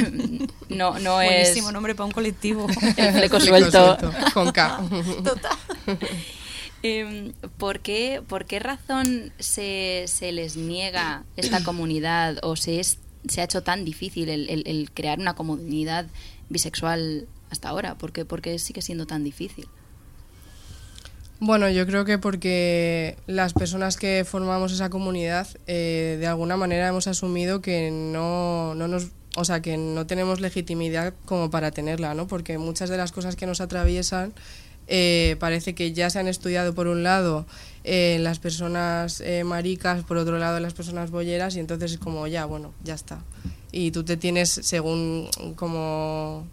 no, 0.68 0.98
no 0.98 1.20
es... 1.20 1.30
buenísimo 1.30 1.72
nombre 1.72 1.94
para 1.94 2.06
un 2.06 2.12
colectivo. 2.12 2.66
El 2.96 3.12
fleco 3.12 3.40
suelto. 3.40 3.96
Con 4.34 4.52
K. 4.52 4.80
Em, 6.82 7.32
¿por, 7.56 7.80
qué, 7.80 8.22
¿Por 8.28 8.44
qué 8.44 8.60
razón 8.60 9.32
se, 9.38 10.04
se 10.06 10.30
les 10.30 10.56
niega 10.56 11.24
esta 11.36 11.64
comunidad 11.64 12.38
o 12.42 12.54
se, 12.54 12.78
es, 12.78 12.98
se 13.28 13.40
ha 13.40 13.44
hecho 13.44 13.62
tan 13.62 13.84
difícil 13.84 14.28
el, 14.28 14.90
crear 14.94 15.18
una 15.18 15.34
comunidad 15.34 16.06
bisexual 16.48 17.26
hasta 17.50 17.68
ahora? 17.68 17.96
¿Por 17.96 18.12
qué, 18.12 18.24
por 18.24 18.42
qué 18.42 18.58
sigue 18.58 18.82
siendo 18.82 19.06
tan 19.06 19.24
difícil? 19.24 19.66
Bueno, 21.38 21.68
yo 21.68 21.86
creo 21.86 22.06
que 22.06 22.18
porque 22.18 23.18
las 23.26 23.52
personas 23.52 23.98
que 23.98 24.24
formamos 24.26 24.72
esa 24.72 24.88
comunidad, 24.88 25.46
eh, 25.66 26.16
de 26.18 26.26
alguna 26.26 26.56
manera 26.56 26.88
hemos 26.88 27.06
asumido 27.08 27.60
que 27.60 27.90
no, 27.90 28.74
no 28.74 28.88
nos, 28.88 29.08
o 29.36 29.44
sea, 29.44 29.60
que 29.60 29.76
no 29.76 30.06
tenemos 30.06 30.40
legitimidad 30.40 31.12
como 31.26 31.50
para 31.50 31.72
tenerla, 31.72 32.14
¿no? 32.14 32.26
Porque 32.26 32.56
muchas 32.56 32.88
de 32.88 32.96
las 32.96 33.12
cosas 33.12 33.36
que 33.36 33.44
nos 33.44 33.60
atraviesan 33.60 34.32
eh, 34.88 35.36
parece 35.40 35.74
que 35.74 35.92
ya 35.92 36.10
se 36.10 36.20
han 36.20 36.28
estudiado 36.28 36.74
por 36.74 36.86
un 36.86 37.02
lado 37.02 37.46
eh, 37.88 38.18
las 38.20 38.40
personas 38.40 39.20
eh, 39.20 39.44
maricas, 39.44 40.02
por 40.02 40.16
otro 40.16 40.38
lado 40.38 40.58
las 40.58 40.74
personas 40.74 41.12
bolleras 41.12 41.54
y 41.54 41.60
entonces 41.60 41.92
es 41.92 41.98
como 41.98 42.26
ya, 42.26 42.44
bueno, 42.44 42.74
ya 42.82 42.94
está. 42.94 43.20
Y 43.70 43.92
tú 43.92 44.02
te 44.02 44.16
tienes 44.16 44.50
según 44.50 45.28
como 45.54 46.44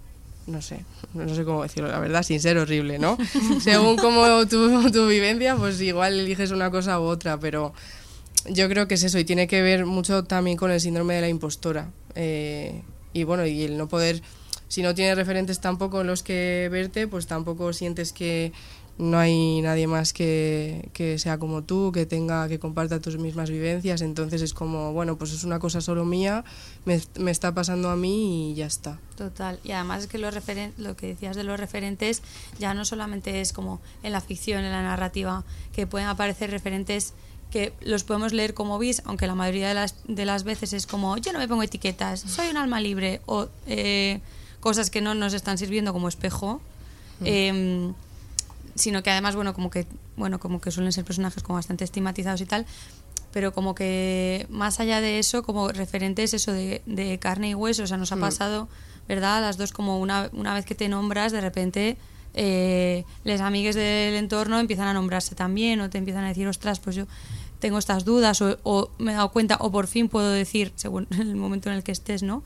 no 0.46 0.62
sé, 0.62 0.86
no 1.16 1.34
sé 1.34 1.44
cómo 1.44 1.64
decirlo, 1.64 1.90
la 1.90 2.00
verdad, 2.00 2.22
sin 2.22 2.40
ser 2.40 2.60
horrible, 2.60 3.00
¿no? 3.00 3.18
Según 3.62 3.96
como 3.98 4.46
tu, 4.46 4.92
tu 4.92 5.08
vivencia, 5.08 5.56
pues 5.56 5.82
igual 5.82 6.20
eliges 6.20 6.52
una 6.52 6.70
cosa 6.70 7.00
u 7.00 7.04
otra, 7.04 7.40
pero 7.40 7.74
yo 8.50 8.70
creo 8.70 8.88
que 8.88 8.96
es 8.96 9.04
eso 9.04 9.18
y 9.18 9.26
tiene 9.26 9.48
que 9.48 9.62
ver 9.62 9.86
mucho 9.86 10.26
también 10.26 10.58
con 10.58 10.70
el 10.70 10.82
síndrome 10.82 11.16
de 11.16 11.22
la 11.22 11.30
impostora. 11.30 11.90
Eh, 12.14 12.84
y 13.14 13.24
bueno, 13.24 13.46
y 13.46 13.64
el 13.64 13.78
no 13.78 13.88
poder, 13.88 14.22
si 14.68 14.82
no 14.84 14.94
tienes 14.94 15.16
referentes 15.16 15.62
tampoco 15.62 16.02
en 16.02 16.08
los 16.08 16.22
que 16.22 16.68
verte, 16.72 17.08
pues 17.08 17.26
tampoco 17.26 17.72
sientes 17.74 18.12
que 18.12 18.52
no 18.98 19.18
hay 19.18 19.62
nadie 19.62 19.88
más 19.88 20.14
que, 20.14 20.90
que 20.94 21.18
sea 21.18 21.40
como 21.40 21.64
tú, 21.64 21.92
que 21.92 22.06
tenga, 22.06 22.48
que 22.48 22.60
comparta 22.60 23.00
tus 23.00 23.18
mismas 23.18 23.50
vivencias, 23.50 24.02
entonces 24.02 24.42
es 24.42 24.54
como, 24.54 24.94
bueno, 24.94 25.18
pues 25.18 25.34
es 25.34 25.44
una 25.44 25.60
cosa 25.60 25.82
solo 25.82 26.06
mía, 26.06 26.44
me, 26.86 27.02
me 27.18 27.32
está 27.32 27.54
pasando 27.54 27.90
a 27.90 27.96
mí 27.96 28.52
y 28.52 28.56
ya 28.56 28.68
está. 28.68 29.00
Total. 29.16 29.60
Y 29.64 29.72
además 29.72 30.04
es 30.04 30.08
que 30.08 30.20
los 30.20 30.34
referen 30.34 30.74
lo 30.78 30.96
que 30.96 31.08
decías 31.08 31.36
de 31.36 31.44
los 31.44 31.60
referentes 31.60 32.22
ya 32.60 32.74
no 32.74 32.86
solamente 32.86 33.42
es 33.42 33.52
como 33.52 33.82
en 34.04 34.12
la 34.12 34.22
ficción, 34.22 34.64
en 34.64 34.72
la 34.72 34.84
narrativa, 34.84 35.44
que 35.74 35.88
pueden 35.88 36.08
aparecer 36.08 36.52
referentes 36.52 37.14
que 37.50 37.74
los 37.82 38.04
podemos 38.04 38.34
leer 38.34 38.54
como 38.54 38.80
bis, 38.80 39.02
aunque 39.06 39.28
la 39.28 39.36
mayoría 39.36 39.68
de 39.68 39.76
las, 39.76 39.96
de 40.08 40.26
las 40.26 40.44
veces 40.44 40.74
es 40.74 40.88
como 40.88 41.18
yo 41.18 41.34
no 41.34 41.40
me 41.40 41.48
pongo 41.48 41.64
etiquetas, 41.64 42.20
soy 42.20 42.48
un 42.48 42.58
alma 42.58 42.80
libre, 42.80 43.22
o 43.26 43.48
eh, 43.68 44.22
cosas 44.60 44.90
que 44.90 45.02
no 45.02 45.14
nos 45.14 45.34
están 45.34 45.58
sirviendo 45.58 45.94
como 45.94 46.08
espejo. 46.08 46.62
Eh, 47.24 47.94
sino 48.76 49.04
que 49.04 49.12
además 49.12 49.36
bueno 49.36 49.54
como 49.54 49.70
que 49.70 49.88
bueno 50.16 50.40
como 50.40 50.62
que 50.62 50.72
suelen 50.72 50.92
ser 50.92 51.06
personajes 51.06 51.44
como 51.44 51.58
bastante 51.58 51.84
estigmatizados 51.84 52.42
y 52.42 52.46
tal 52.46 52.66
pero 53.32 53.52
como 53.52 53.74
que 53.74 54.46
más 54.50 54.80
allá 54.80 55.02
de 55.02 55.20
eso 55.20 55.44
como 55.44 55.70
referentes 55.70 56.34
eso 56.34 56.52
de, 56.52 56.82
de 56.86 57.18
carne 57.20 57.50
y 57.50 57.56
hueso 57.56 57.84
o 57.84 57.88
sea 57.88 57.98
nos 57.98 58.12
ha 58.12 58.18
pasado 58.18 58.68
verdad 59.08 59.42
las 59.42 59.58
dos 59.58 59.72
como 59.72 60.00
una, 60.00 60.30
una 60.34 60.54
vez 60.54 60.66
que 60.66 60.76
te 60.76 60.88
nombras 60.88 61.32
de 61.32 61.42
repente 61.42 61.98
eh, 62.36 63.06
les 63.24 63.42
amigues 63.42 63.76
del 63.76 64.16
entorno 64.16 64.60
empiezan 64.60 64.88
a 64.88 64.94
nombrarse 64.94 65.36
también 65.36 65.82
o 65.82 65.90
te 65.90 65.98
empiezan 65.98 66.24
a 66.24 66.30
decir 66.30 66.48
ostras 66.48 66.80
pues 66.80 66.96
yo 66.96 67.06
tengo 67.60 67.78
estas 67.78 68.06
dudas 68.06 68.42
o, 68.42 68.58
o 68.64 68.92
me 68.98 69.12
he 69.12 69.16
dado 69.16 69.32
cuenta 69.32 69.58
o 69.60 69.72
por 69.72 69.88
fin 69.88 70.10
puedo 70.10 70.32
decir 70.32 70.72
según 70.76 71.08
el 71.20 71.36
momento 71.36 71.70
en 71.70 71.76
el 71.76 71.84
que 71.84 71.92
estés 71.92 72.24
no 72.24 72.44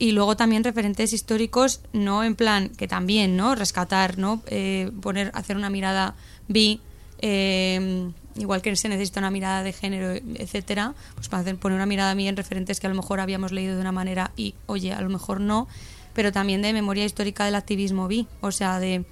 y 0.00 0.12
luego 0.12 0.34
también 0.34 0.64
referentes 0.64 1.12
históricos, 1.12 1.82
no 1.92 2.24
en 2.24 2.34
plan 2.34 2.70
que 2.70 2.88
también, 2.88 3.36
¿no? 3.36 3.54
Rescatar, 3.54 4.16
¿no? 4.16 4.42
Eh, 4.46 4.90
poner, 5.02 5.30
hacer 5.34 5.58
una 5.58 5.68
mirada 5.68 6.16
bi, 6.48 6.80
eh, 7.18 8.10
igual 8.34 8.62
que 8.62 8.74
se 8.76 8.88
necesita 8.88 9.20
una 9.20 9.30
mirada 9.30 9.62
de 9.62 9.74
género, 9.74 10.12
etcétera, 10.12 10.94
pues 11.16 11.28
para 11.28 11.42
hacer, 11.42 11.58
poner 11.58 11.76
una 11.76 11.84
mirada 11.84 12.14
bi 12.14 12.28
en 12.28 12.36
referentes 12.38 12.80
que 12.80 12.86
a 12.86 12.90
lo 12.90 12.96
mejor 12.96 13.20
habíamos 13.20 13.52
leído 13.52 13.74
de 13.74 13.80
una 13.82 13.92
manera 13.92 14.32
y, 14.38 14.54
oye, 14.64 14.94
a 14.94 15.02
lo 15.02 15.10
mejor 15.10 15.38
no, 15.38 15.68
pero 16.14 16.32
también 16.32 16.62
de 16.62 16.72
memoria 16.72 17.04
histórica 17.04 17.44
del 17.44 17.54
activismo 17.54 18.08
bi, 18.08 18.26
o 18.40 18.52
sea, 18.52 18.80
de 18.80 19.04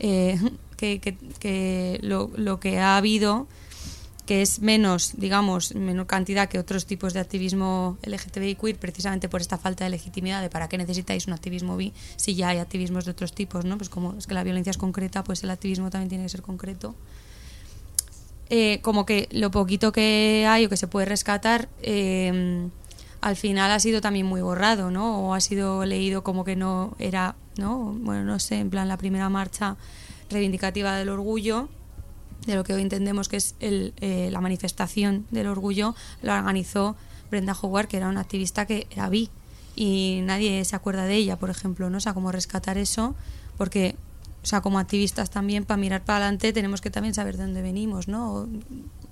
eh, 0.00 0.38
que, 0.76 1.00
que, 1.00 1.16
que 1.38 1.98
lo, 2.02 2.30
lo 2.36 2.60
que 2.60 2.78
ha 2.78 2.98
habido 2.98 3.48
que 4.30 4.42
es 4.42 4.60
menos, 4.60 5.14
digamos, 5.16 5.74
menor 5.74 6.06
cantidad 6.06 6.48
que 6.48 6.60
otros 6.60 6.86
tipos 6.86 7.14
de 7.14 7.18
activismo 7.18 7.98
LGTBI 8.06 8.54
queer, 8.54 8.76
precisamente 8.76 9.28
por 9.28 9.40
esta 9.40 9.58
falta 9.58 9.82
de 9.82 9.90
legitimidad 9.90 10.40
de 10.40 10.48
para 10.48 10.68
qué 10.68 10.78
necesitáis 10.78 11.26
un 11.26 11.32
activismo 11.32 11.76
bi 11.76 11.92
si 12.14 12.36
ya 12.36 12.50
hay 12.50 12.58
activismos 12.58 13.04
de 13.06 13.10
otros 13.10 13.32
tipos, 13.32 13.64
¿no? 13.64 13.76
Pues 13.76 13.88
como 13.88 14.14
es 14.16 14.28
que 14.28 14.34
la 14.34 14.44
violencia 14.44 14.70
es 14.70 14.78
concreta, 14.78 15.24
pues 15.24 15.42
el 15.42 15.50
activismo 15.50 15.90
también 15.90 16.10
tiene 16.10 16.22
que 16.22 16.28
ser 16.28 16.42
concreto. 16.42 16.94
Eh, 18.50 18.78
como 18.82 19.04
que 19.04 19.28
lo 19.32 19.50
poquito 19.50 19.90
que 19.90 20.46
hay 20.48 20.64
o 20.64 20.68
que 20.68 20.76
se 20.76 20.86
puede 20.86 21.06
rescatar, 21.06 21.68
eh, 21.82 22.68
al 23.22 23.34
final 23.34 23.72
ha 23.72 23.80
sido 23.80 24.00
también 24.00 24.26
muy 24.26 24.42
borrado, 24.42 24.92
¿no? 24.92 25.26
O 25.26 25.34
ha 25.34 25.40
sido 25.40 25.84
leído 25.84 26.22
como 26.22 26.44
que 26.44 26.54
no 26.54 26.94
era, 27.00 27.34
¿no? 27.56 27.96
Bueno, 27.98 28.22
no 28.22 28.38
sé, 28.38 28.60
en 28.60 28.70
plan 28.70 28.86
la 28.86 28.96
primera 28.96 29.28
marcha 29.28 29.76
reivindicativa 30.28 30.94
del 30.94 31.08
orgullo 31.08 31.68
de 32.46 32.54
lo 32.54 32.64
que 32.64 32.74
hoy 32.74 32.82
entendemos 32.82 33.28
que 33.28 33.36
es 33.36 33.54
el, 33.60 33.92
eh, 34.00 34.28
la 34.30 34.40
manifestación 34.40 35.26
del 35.30 35.46
orgullo, 35.46 35.94
la 36.22 36.38
organizó 36.38 36.96
Brenda 37.30 37.56
Howard, 37.60 37.88
que 37.88 37.96
era 37.96 38.08
una 38.08 38.20
activista 38.20 38.66
que 38.66 38.86
era 38.90 39.08
bi 39.08 39.30
y 39.76 40.20
nadie 40.24 40.64
se 40.64 40.76
acuerda 40.76 41.04
de 41.04 41.16
ella, 41.16 41.36
por 41.36 41.50
ejemplo, 41.50 41.88
¿no? 41.90 41.98
O 41.98 42.00
sea, 42.00 42.12
como 42.12 42.32
rescatar 42.32 42.76
eso, 42.76 43.14
porque, 43.56 43.94
o 44.42 44.46
sea, 44.46 44.60
como 44.60 44.78
activistas 44.78 45.30
también, 45.30 45.64
para 45.64 45.80
mirar 45.80 46.04
para 46.04 46.18
adelante, 46.18 46.52
tenemos 46.52 46.80
que 46.80 46.90
también 46.90 47.14
saber 47.14 47.36
de 47.36 47.44
dónde 47.44 47.62
venimos, 47.62 48.08
¿no? 48.08 48.34
O 48.34 48.48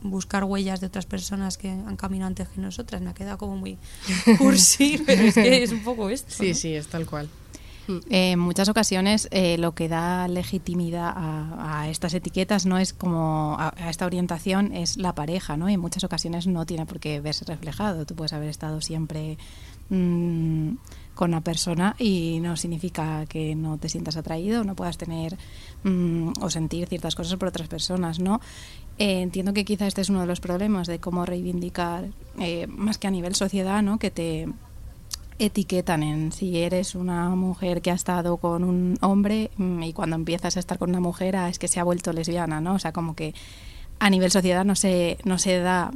buscar 0.03 0.45
huellas 0.45 0.81
de 0.81 0.87
otras 0.87 1.07
personas 1.07 1.59
que 1.59 1.71
han 1.71 1.97
caminado 1.97 2.29
antes 2.29 2.49
que 2.49 2.61
nosotras. 2.61 3.01
Me 3.01 3.11
ha 3.11 3.15
quedado 3.15 3.39
como 3.39 3.57
muy 3.57 3.79
cursi, 4.39 5.03
pero 5.07 5.23
es 5.23 5.35
que 5.35 5.63
es 5.63 5.73
un 5.73 5.83
poco 5.83 6.11
esto. 6.11 6.35
Sí, 6.35 6.51
¿no? 6.51 6.55
sí, 6.55 6.75
es 6.75 6.87
tal 6.89 7.07
cual. 7.07 7.29
Eh, 7.89 8.33
en 8.33 8.39
muchas 8.39 8.69
ocasiones 8.69 9.29
eh, 9.31 9.57
lo 9.59 9.75
que 9.75 9.89
da 9.89 10.29
legitimidad 10.29 11.13
a, 11.17 11.89
estas 11.89 12.13
etiquetas 12.15 12.67
no 12.67 12.79
es 12.79 12.93
como 12.93 13.57
a, 13.59 13.75
esta 13.89 14.07
orientación 14.07 14.75
es 14.75 14.97
la 14.97 15.15
pareja, 15.15 15.57
¿no? 15.57 15.69
Y 15.69 15.75
en 15.75 15.81
muchas 15.81 16.05
ocasiones 16.05 16.47
no 16.47 16.67
tiene 16.67 16.87
por 16.87 17.01
qué 17.01 17.21
verse 17.21 17.45
reflejado. 17.47 18.05
Tú 18.05 18.15
puedes 18.15 18.33
haber 18.33 18.49
estado 18.49 18.81
siempre 18.81 19.39
mmm, 19.89 20.73
con 21.15 21.31
una 21.31 21.41
persona 21.41 21.97
y 21.99 22.41
no 22.41 22.57
significa 22.57 23.27
que 23.27 23.55
no 23.55 23.79
te 23.79 23.89
sientas 23.89 24.17
atraído, 24.17 24.65
no 24.65 24.77
puedas 24.77 24.99
tener 24.99 25.37
mmm, 25.83 26.33
o 26.41 26.51
sentir 26.51 26.89
ciertas 26.89 27.15
cosas 27.15 27.39
por 27.39 27.49
otras 27.49 27.69
personas, 27.69 28.19
¿no? 28.19 28.41
Eh, 28.99 29.23
entiendo 29.23 29.55
que 29.55 29.65
quizá 29.65 29.87
este 29.87 30.01
es 30.01 30.11
uno 30.11 30.21
de 30.21 30.27
los 30.27 30.41
problemas 30.41 30.87
de 30.89 30.99
cómo 30.99 31.25
reivindicar, 31.25 32.09
eh, 32.39 32.67
más 32.67 32.99
que 32.99 33.07
a 33.07 33.11
nivel 33.11 33.35
sociedad, 33.35 33.83
¿no? 33.83 33.99
Que 33.99 34.11
te 34.11 34.49
etiquetan 35.39 36.03
en 36.03 36.33
si 36.33 36.59
eres 36.59 36.95
una 36.95 37.31
mujer 37.31 37.81
que 37.81 37.91
ha 37.91 37.95
estado 37.95 38.37
con 38.39 38.65
un 38.65 38.99
hombre 39.01 39.51
mm, 39.57 39.83
y 39.83 39.93
cuando 39.93 40.17
empiezas 40.17 40.57
a 40.57 40.61
estar 40.61 40.79
con 40.79 40.91
una 40.91 41.01
mujer 41.01 41.37
ah, 41.37 41.49
es 41.49 41.59
que 41.59 41.69
se 41.69 41.81
ha 41.81 41.85
vuelto 41.85 42.13
lesbiana, 42.13 42.61
¿no? 42.61 42.75
O 42.75 42.79
sea, 42.79 42.93
como 42.93 43.15
que 43.15 43.35
a 43.99 44.11
nivel 44.11 44.31
sociedad 44.31 44.65
no 44.65 44.75
se, 44.75 45.19
no 45.25 45.39
se 45.39 45.59
da 45.59 45.91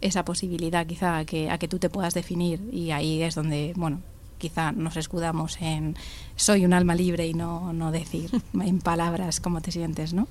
esa 0.00 0.24
posibilidad 0.24 0.86
quizá 0.86 1.18
a 1.18 1.24
que, 1.24 1.50
a 1.50 1.58
que 1.58 1.68
tú 1.68 1.78
te 1.78 1.90
puedas 1.90 2.14
definir 2.14 2.60
y 2.72 2.92
ahí 2.92 3.22
es 3.22 3.34
donde, 3.34 3.72
bueno, 3.76 4.00
quizá 4.38 4.72
nos 4.72 4.96
escudamos 4.96 5.60
en 5.60 5.96
soy 6.36 6.64
un 6.64 6.72
alma 6.72 6.94
libre 6.94 7.26
y 7.26 7.34
no, 7.34 7.72
no 7.72 7.90
decir 7.90 8.30
en 8.54 8.78
palabras 8.78 9.40
cómo 9.40 9.60
te 9.60 9.72
sientes, 9.72 10.14
¿no? 10.14 10.28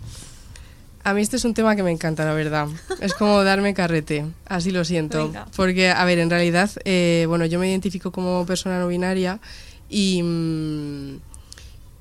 A 1.04 1.14
mí 1.14 1.22
este 1.22 1.38
es 1.38 1.46
un 1.46 1.54
tema 1.54 1.76
que 1.76 1.84
me 1.84 1.92
encanta, 1.92 2.26
la 2.26 2.34
verdad. 2.34 2.68
Es 3.00 3.14
como 3.14 3.44
darme 3.44 3.74
carrete, 3.74 4.26
así 4.46 4.72
lo 4.72 4.84
siento. 4.84 5.28
Venga. 5.28 5.48
Porque, 5.56 5.90
a 5.90 6.04
ver, 6.06 6.20
en 6.20 6.30
realidad, 6.30 6.70
eh, 6.84 7.26
bueno, 7.28 7.46
yo 7.46 7.60
me 7.60 7.70
identifico 7.70 8.12
como 8.12 8.46
persona 8.46 8.80
no 8.80 8.88
binaria 8.88 9.40
y, 9.90 10.22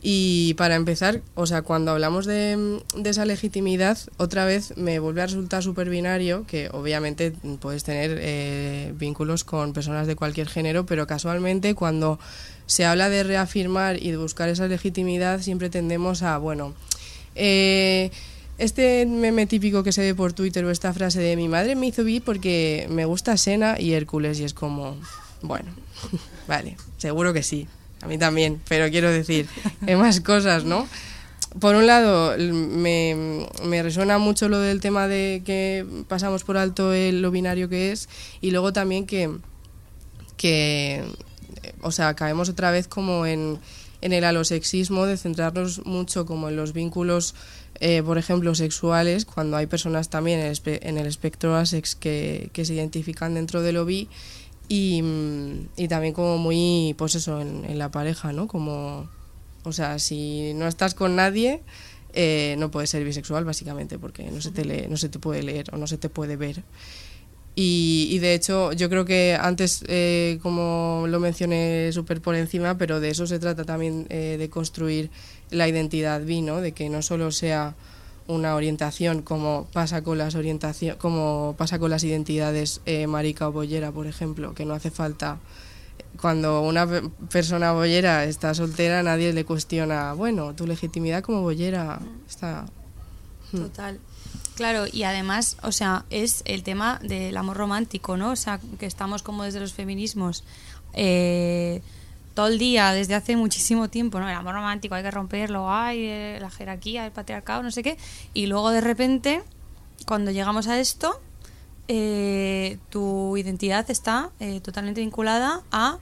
y 0.03 0.55
para 0.55 0.75
empezar, 0.75 1.23
o 1.35 1.47
sea, 1.47 1.63
cuando 1.63 1.93
hablamos 1.93 2.27
de, 2.27 2.81
de 2.97 3.11
esa 3.11 3.25
legitimidad, 3.25 3.99
otra 4.17 4.45
vez 4.45 4.77
me 4.77 4.99
vuelve 4.99 5.23
a 5.23 5.27
resultar 5.27 5.63
súper 5.63 5.89
binario, 5.89 6.45
que 6.47 6.69
obviamente 6.73 7.33
puedes 7.61 7.85
tener 7.85 8.19
eh, 8.21 8.93
vínculos 8.97 9.45
con 9.45 9.73
personas 9.73 10.07
de 10.07 10.17
cualquier 10.17 10.49
género, 10.49 10.85
pero 10.85 11.07
casualmente 11.07 11.75
cuando 11.75 12.19
se 12.67 12.85
habla 12.85 13.09
de 13.09 13.23
reafirmar 13.23 14.03
y 14.03 14.11
de 14.11 14.17
buscar 14.17 14.49
esa 14.49 14.67
legitimidad, 14.67 15.41
siempre 15.41 15.71
tendemos 15.71 16.23
a, 16.23 16.39
bueno, 16.39 16.75
eh, 17.37 18.11
este 18.59 19.05
meme 19.07 19.47
típico 19.47 19.83
que 19.83 19.93
se 19.93 20.01
ve 20.01 20.15
por 20.15 20.33
Twitter 20.33 20.65
o 20.65 20.71
esta 20.71 20.93
frase 20.93 21.21
de 21.21 21.37
mi 21.37 21.49
madre 21.49 21.77
me 21.77 21.89
hizo 21.89 22.05
bi 22.05 22.21
porque 22.21 22.87
me 22.91 23.05
gusta 23.05 23.37
Sena 23.37 23.79
y 23.79 23.93
Hércules 23.93 24.41
y 24.41 24.45
es 24.45 24.55
como, 24.55 24.97
bueno, 25.43 25.71
vale, 26.49 26.77
seguro 26.97 27.33
que 27.33 27.43
sí, 27.43 27.69
a 28.01 28.07
mí 28.07 28.19
también, 28.19 28.61
pero 28.69 28.91
quiero 28.91 29.11
decir, 29.11 29.47
hay 29.87 29.97
más 29.97 30.21
cosas, 30.21 30.65
¿no? 30.65 30.89
Por 31.61 31.75
un 31.75 31.87
lado, 31.87 32.37
me, 32.39 33.47
me, 33.65 33.83
resuena 33.83 34.19
mucho 34.19 34.49
lo 34.51 34.59
del 34.59 34.81
tema 34.81 35.09
de 35.09 35.43
que 35.47 35.87
pasamos 36.07 36.45
por 36.45 36.59
alto 36.59 36.93
el, 36.93 37.23
lo 37.23 37.31
binario 37.31 37.71
que 37.71 37.93
es 37.93 38.11
y 38.43 38.51
luego 38.51 38.75
también 38.75 39.07
que, 39.07 39.31
que 40.37 41.03
o 41.81 41.93
sea, 41.93 42.15
caemos 42.15 42.51
otra 42.51 42.71
vez 42.71 42.89
como 42.89 43.25
en, 43.25 43.59
en 44.07 44.13
el 44.13 44.25
alosexismo 44.25 45.05
de 45.05 45.17
centrarnos 45.17 45.85
mucho 45.85 46.25
como 46.25 46.49
en 46.49 46.57
los 46.57 46.73
vínculos 46.73 47.35
eh, 47.81 48.03
por 48.03 48.17
ejemplo, 48.17 48.55
sexuales, 48.55 49.27
cuando 49.27 49.57
hay 49.57 49.67
personas 49.67 50.09
también 50.09 50.41
en 50.41 50.47
el, 50.47 50.61
en 50.65 50.99
el 50.99 51.07
espectro 51.07 51.57
asex 51.57 51.95
que, 51.95 52.49
que, 52.55 52.65
se 52.65 52.75
identifican 52.75 53.35
dentro 53.35 53.61
de 53.61 53.73
lo 53.73 53.85
bi 53.85 54.09
y, 54.69 55.03
y 55.77 55.89
también 55.89 56.15
como 56.15 56.39
muy, 56.39 56.95
pues 56.97 57.17
eso, 57.17 57.41
en, 57.41 57.67
en, 57.67 57.79
la 57.79 57.91
pareja, 57.91 58.33
¿no? 58.33 58.49
Como, 58.49 59.11
o 59.65 59.73
sea, 59.73 59.99
si 59.99 60.55
no 60.55 60.67
estás 60.67 60.95
con 60.95 61.17
nadie, 61.17 61.63
eh, 62.15 62.57
no 62.59 62.71
puedes 62.71 62.89
ser 62.89 63.05
bisexual, 63.05 63.45
básicamente, 63.45 63.99
porque 63.99 64.31
no 64.31 64.41
se, 64.41 64.51
te 64.51 64.65
lee, 64.65 64.87
no 64.89 64.97
se 64.97 65.11
te 65.11 65.19
puede 65.19 65.43
leer 65.43 65.67
o 65.75 65.77
no 65.77 65.87
se 65.87 65.99
te 65.99 66.09
puede 66.09 66.37
ver. 66.37 66.63
Y, 67.59 68.09
y, 68.11 68.19
de 68.19 68.35
hecho, 68.35 68.73
yo 68.73 68.91
creo 68.91 69.07
que 69.07 69.35
antes, 69.41 69.83
eh, 69.89 70.39
como 70.43 71.07
lo 71.09 71.21
mencioné 71.21 71.91
súper 71.91 72.21
por 72.21 72.35
encima, 72.35 72.77
pero 72.77 73.01
de 73.01 73.09
eso 73.09 73.27
se 73.27 73.39
trata 73.39 73.65
también 73.65 74.07
eh, 74.11 74.37
de 74.39 74.51
construir 74.51 75.11
la 75.51 75.67
identidad 75.67 76.21
bi, 76.21 76.43
¿no? 76.43 76.61
De 76.61 76.73
que 76.73 76.91
no 76.91 77.01
solo 77.01 77.31
sea 77.31 77.75
una 78.27 78.57
orientación 78.57 79.23
como 79.23 79.69
pasa 79.73 80.03
con 80.03 80.19
las 80.19 80.35
orientación, 80.35 80.99
como 80.99 81.55
pasa 81.57 81.79
con 81.79 81.91
las 81.91 82.05
identidades 82.05 82.83
eh, 82.85 83.07
marica 83.07 83.49
o 83.49 83.53
bollera, 83.53 83.91
por 83.91 84.07
ejemplo, 84.07 84.53
que 84.53 84.67
no 84.67 84.75
hace 84.75 84.91
falta 84.91 85.39
cuando 86.21 86.61
una 86.63 86.87
persona 87.31 87.73
bollera 87.73 88.25
está 88.25 88.55
soltera 88.55 89.03
nadie 89.03 89.33
le 89.33 89.45
cuestiona, 89.45 90.13
bueno, 90.13 90.55
tu 90.55 90.67
legitimidad 90.67 91.23
como 91.23 91.43
bollera 91.43 92.01
está 92.29 92.67
hmm. 93.53 93.65
Claro, 94.57 94.87
y 94.91 95.03
además, 95.03 95.59
o 95.63 95.71
sea, 95.71 96.07
es 96.09 96.43
el 96.47 96.63
tema 96.63 96.99
del 97.03 97.37
amor 97.37 97.59
romántico, 97.59 98.17
¿no? 98.17 98.31
O 98.31 98.37
sea, 98.37 98.59
que 98.79 98.87
estamos 98.87 99.23
como 99.23 99.45
desde 99.45 99.61
los 99.61 99.75
feminismos 99.75 100.45
eh, 100.95 101.83
todo 102.33 102.47
el 102.47 102.59
día, 102.59 102.93
desde 102.93 103.15
hace 103.15 103.37
muchísimo 103.37 103.91
tiempo, 103.91 104.19
¿no? 104.19 104.27
El 104.27 104.35
amor 104.35 104.55
romántico 104.55 104.95
hay 104.95 105.03
que 105.03 105.11
romperlo, 105.11 105.71
hay 105.71 106.07
eh, 106.07 106.39
la 106.41 106.51
jerarquía, 106.51 107.05
el 107.05 107.13
patriarcado, 107.13 107.63
no 107.63 107.71
sé 107.71 107.83
qué. 107.83 107.99
Y 108.33 108.47
luego 108.47 108.71
de 108.71 108.81
repente, 108.81 109.43
cuando 110.07 110.31
llegamos 110.31 110.69
a 110.69 110.81
esto, 110.81 111.21
eh, 111.89 112.79
tu 112.89 113.37
identidad 113.37 113.91
está 113.91 114.31
eh, 114.41 114.61
totalmente 114.61 115.03
vinculada 115.03 115.65
a 115.71 115.99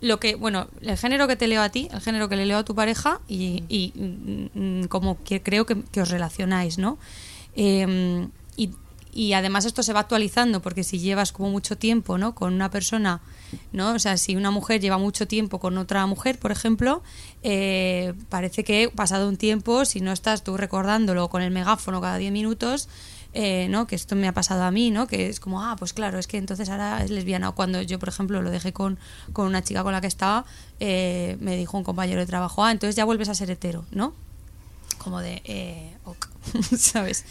lo 0.00 0.20
que, 0.20 0.36
bueno, 0.36 0.68
el 0.82 0.96
género 0.96 1.26
que 1.26 1.34
te 1.34 1.48
leo 1.48 1.62
a 1.62 1.70
ti, 1.70 1.88
el 1.92 2.00
género 2.00 2.28
que 2.28 2.36
le 2.36 2.46
leo 2.46 2.58
a 2.58 2.64
tu 2.64 2.76
pareja 2.76 3.20
y, 3.26 3.64
y 3.68 3.92
mm, 4.54 4.84
como 4.84 5.20
que 5.24 5.42
creo 5.42 5.66
que 5.66 6.00
os 6.00 6.10
relacionáis, 6.10 6.78
¿no? 6.78 6.96
Eh, 7.54 8.28
y, 8.56 8.70
y, 9.12 9.32
además 9.32 9.64
esto 9.64 9.82
se 9.82 9.92
va 9.92 10.00
actualizando 10.00 10.60
porque 10.60 10.84
si 10.84 10.98
llevas 10.98 11.32
como 11.32 11.50
mucho 11.50 11.76
tiempo 11.76 12.18
¿no? 12.18 12.34
con 12.34 12.52
una 12.52 12.70
persona, 12.70 13.20
¿no? 13.72 13.94
o 13.94 13.98
sea, 13.98 14.16
si 14.16 14.36
una 14.36 14.50
mujer 14.50 14.80
lleva 14.80 14.98
mucho 14.98 15.26
tiempo 15.26 15.58
con 15.58 15.76
otra 15.78 16.06
mujer, 16.06 16.38
por 16.38 16.52
ejemplo, 16.52 17.02
eh, 17.42 18.14
parece 18.28 18.64
que 18.64 18.90
pasado 18.94 19.28
un 19.28 19.36
tiempo, 19.36 19.84
si 19.84 20.00
no 20.00 20.12
estás 20.12 20.44
tú 20.44 20.56
recordándolo 20.56 21.28
con 21.28 21.42
el 21.42 21.50
megáfono 21.50 22.00
cada 22.00 22.18
10 22.18 22.32
minutos, 22.32 22.88
eh, 23.34 23.68
¿no? 23.68 23.86
que 23.86 23.94
esto 23.94 24.16
me 24.16 24.26
ha 24.26 24.32
pasado 24.32 24.62
a 24.62 24.70
mí, 24.70 24.90
¿no? 24.90 25.06
que 25.06 25.28
es 25.28 25.38
como, 25.38 25.62
ah, 25.62 25.76
pues 25.78 25.92
claro, 25.92 26.18
es 26.18 26.26
que 26.26 26.38
entonces 26.38 26.68
ahora 26.70 27.04
es 27.04 27.10
lesbiana. 27.10 27.50
O 27.50 27.54
cuando 27.54 27.82
yo, 27.82 27.98
por 27.98 28.08
ejemplo, 28.08 28.40
lo 28.42 28.50
dejé 28.50 28.72
con, 28.72 28.98
con 29.32 29.46
una 29.46 29.62
chica 29.62 29.82
con 29.82 29.92
la 29.92 30.00
que 30.00 30.06
estaba, 30.06 30.44
eh, 30.80 31.36
me 31.40 31.56
dijo 31.56 31.76
un 31.76 31.84
compañero 31.84 32.20
de 32.20 32.26
trabajo, 32.26 32.64
ah, 32.64 32.72
entonces 32.72 32.96
ya 32.96 33.04
vuelves 33.04 33.28
a 33.28 33.34
ser 33.34 33.50
hetero, 33.50 33.84
¿no? 33.90 34.14
Como 34.98 35.20
de, 35.20 35.40
eh, 35.44 35.96
ok, 36.04 36.26
¿sabes? 36.76 37.24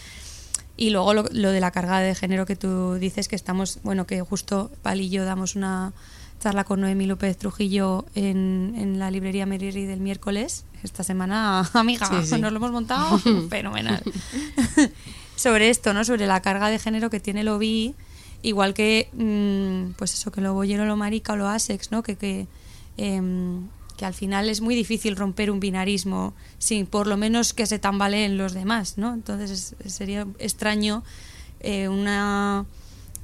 Y 0.75 0.91
luego 0.91 1.13
lo, 1.13 1.25
lo, 1.31 1.51
de 1.51 1.59
la 1.59 1.71
carga 1.71 1.99
de 1.99 2.13
género 2.15 2.45
que 2.45 2.55
tú 2.55 2.95
dices 2.95 3.27
que 3.27 3.35
estamos, 3.35 3.79
bueno, 3.83 4.05
que 4.05 4.21
justo 4.21 4.71
Pal 4.83 5.01
y 5.01 5.09
yo 5.09 5.25
damos 5.25 5.55
una 5.55 5.93
charla 6.39 6.63
con 6.65 6.81
Noemi 6.81 7.07
López 7.07 7.35
Trujillo 7.37 8.05
en, 8.13 8.75
en 8.77 8.99
la 8.99 9.09
librería 9.09 9.45
Meriri 9.47 9.85
del 9.85 9.99
miércoles. 10.01 10.65
Esta 10.83 11.03
semana, 11.03 11.67
amiga, 11.73 12.05
Sí, 12.07 12.27
sí. 12.35 12.39
nos 12.41 12.51
lo 12.51 12.57
hemos 12.57 12.71
montado 12.71 13.17
fenomenal. 13.49 14.03
sobre 15.35 15.69
esto, 15.69 15.93
¿no? 15.93 16.03
Sobre 16.05 16.27
la 16.27 16.41
carga 16.41 16.69
de 16.69 16.77
género 16.79 17.09
que 17.09 17.19
tiene 17.19 17.43
lo 17.43 17.57
bi, 17.57 17.95
igual 18.43 18.75
que, 18.75 19.09
mm, 19.13 19.93
pues 19.97 20.13
eso, 20.13 20.31
que 20.31 20.41
lo 20.41 20.53
boyero, 20.53 20.85
lo 20.85 20.95
marica 20.95 21.33
o 21.33 21.35
lo 21.37 21.47
asex, 21.47 21.91
¿no? 21.91 22.03
Que, 22.03 22.15
que, 22.17 22.45
em, 22.97 23.67
que 23.97 24.05
al 24.05 24.13
final 24.13 24.47
es 24.49 24.61
muy 24.61 24.75
difícil 24.75 25.15
romper 25.15 25.49
un 25.51 25.59
binarismo 25.59 26.33
sin 26.59 26.85
por 26.85 27.07
lo 27.07 27.17
menos 27.17 27.53
que 27.53 27.65
se 27.65 27.79
tambaleen 27.79 28.37
los 28.37 28.53
demás, 28.53 28.97
¿no? 28.97 29.13
Entonces 29.13 29.73
es- 29.83 29.93
sería 29.93 30.25
extraño 30.39 31.03
eh, 31.59 31.87
una 31.89 32.65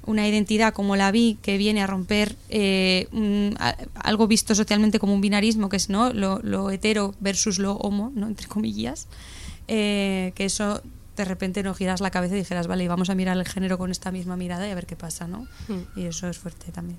una 0.06 0.28
identidad 0.28 0.74
como 0.74 0.98
la 0.98 1.12
bi 1.12 1.38
que 1.42 1.58
viene 1.58 1.82
a 1.82 1.88
romper 1.88 2.36
eh, 2.50 3.08
un- 3.14 3.56
a- 3.58 3.78
algo 3.96 4.28
visto 4.28 4.54
socialmente 4.54 5.00
como 5.00 5.14
un 5.14 5.22
binarismo 5.22 5.70
que 5.70 5.78
es 5.78 5.88
no 5.90 6.12
lo, 6.12 6.40
lo 6.44 6.70
hetero 6.72 7.14
versus 7.22 7.58
lo 7.58 7.76
homo 7.78 8.12
no 8.14 8.28
entre 8.28 8.48
comillas 8.48 9.08
eh, 9.70 10.34
que 10.36 10.44
eso 10.44 10.82
de 11.16 11.24
repente 11.24 11.64
no 11.64 11.74
giras 11.74 12.02
la 12.02 12.10
cabeza 12.12 12.36
y 12.36 12.40
dijeras 12.40 12.68
vale 12.68 12.86
vamos 12.90 13.10
a 13.12 13.16
mirar 13.16 13.38
el 13.38 13.48
género 13.48 13.78
con 13.78 13.92
esta 13.92 14.12
misma 14.12 14.36
mirada 14.36 14.68
y 14.68 14.72
a 14.72 14.76
ver 14.76 14.88
qué 14.88 14.98
pasa 14.98 15.26
no 15.28 15.48
y 15.96 16.04
eso 16.06 16.28
es 16.28 16.38
fuerte 16.38 16.72
también. 16.74 16.98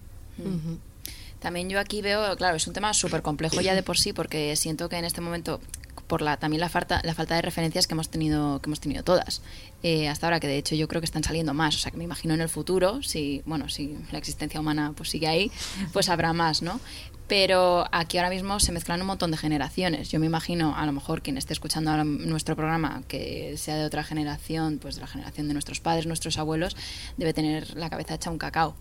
También 1.45 1.69
yo 1.69 1.79
aquí 1.79 2.01
veo, 2.01 2.35
claro, 2.39 2.57
es 2.57 2.67
un 2.67 2.73
tema 2.73 2.95
súper 2.95 3.21
complejo 3.21 3.61
ya 3.61 3.75
de 3.75 3.83
por 3.83 3.99
sí, 3.99 4.15
porque 4.15 4.57
siento 4.57 4.89
que 4.89 4.97
en 4.97 5.05
este 5.05 5.21
momento, 5.21 5.61
por 6.07 6.23
la 6.23 6.39
también 6.39 6.59
la 6.59 6.71
falta, 6.71 7.03
la 7.05 7.13
falta 7.13 7.35
de 7.35 7.43
referencias 7.43 7.87
que 7.87 7.93
hemos 7.93 8.09
tenido, 8.09 8.63
que 8.63 8.71
hemos 8.71 8.81
tenido 8.81 9.05
todas, 9.05 9.43
eh, 9.83 10.09
hasta 10.09 10.27
ahora, 10.27 10.41
que 10.41 10.47
de 10.47 10.57
hecho 10.57 10.75
yo 10.75 10.89
creo 10.89 11.03
que 11.03 11.05
están 11.05 11.23
saliendo 11.23 11.53
más. 11.53 11.77
O 11.77 11.79
sea 11.79 11.91
que 11.91 11.99
me 11.99 12.05
imagino 12.05 12.33
en 12.33 12.41
el 12.41 12.49
futuro, 12.49 13.03
si, 13.03 13.43
bueno, 13.45 13.69
si 13.69 13.95
la 14.11 14.17
existencia 14.17 14.59
humana 14.59 14.95
pues 14.97 15.11
sigue 15.11 15.27
ahí, 15.27 15.53
pues 15.93 16.09
habrá 16.09 16.33
más, 16.33 16.63
¿no? 16.63 16.81
Pero 17.29 17.85
aquí 17.93 18.17
ahora 18.17 18.31
mismo 18.31 18.59
se 18.59 18.73
mezclan 18.73 19.03
un 19.03 19.07
montón 19.07 19.31
de 19.31 19.37
generaciones. 19.37 20.09
Yo 20.09 20.21
me 20.21 20.27
imagino, 20.27 20.75
a 20.75 20.87
lo 20.87 20.93
mejor 20.93 21.21
quien 21.21 21.37
esté 21.37 21.53
escuchando 21.53 21.91
ahora 21.91 22.05
nuestro 22.05 22.57
programa, 22.57 23.03
que 23.07 23.59
sea 23.59 23.77
de 23.77 23.85
otra 23.85 24.03
generación, 24.03 24.79
pues 24.81 24.95
de 24.95 25.03
la 25.03 25.09
generación 25.09 25.49
de 25.49 25.53
nuestros 25.53 25.81
padres, 25.81 26.07
nuestros 26.07 26.39
abuelos, 26.39 26.75
debe 27.19 27.35
tener 27.35 27.77
la 27.77 27.91
cabeza 27.91 28.15
hecha 28.15 28.31
un 28.31 28.39
cacao. 28.39 28.77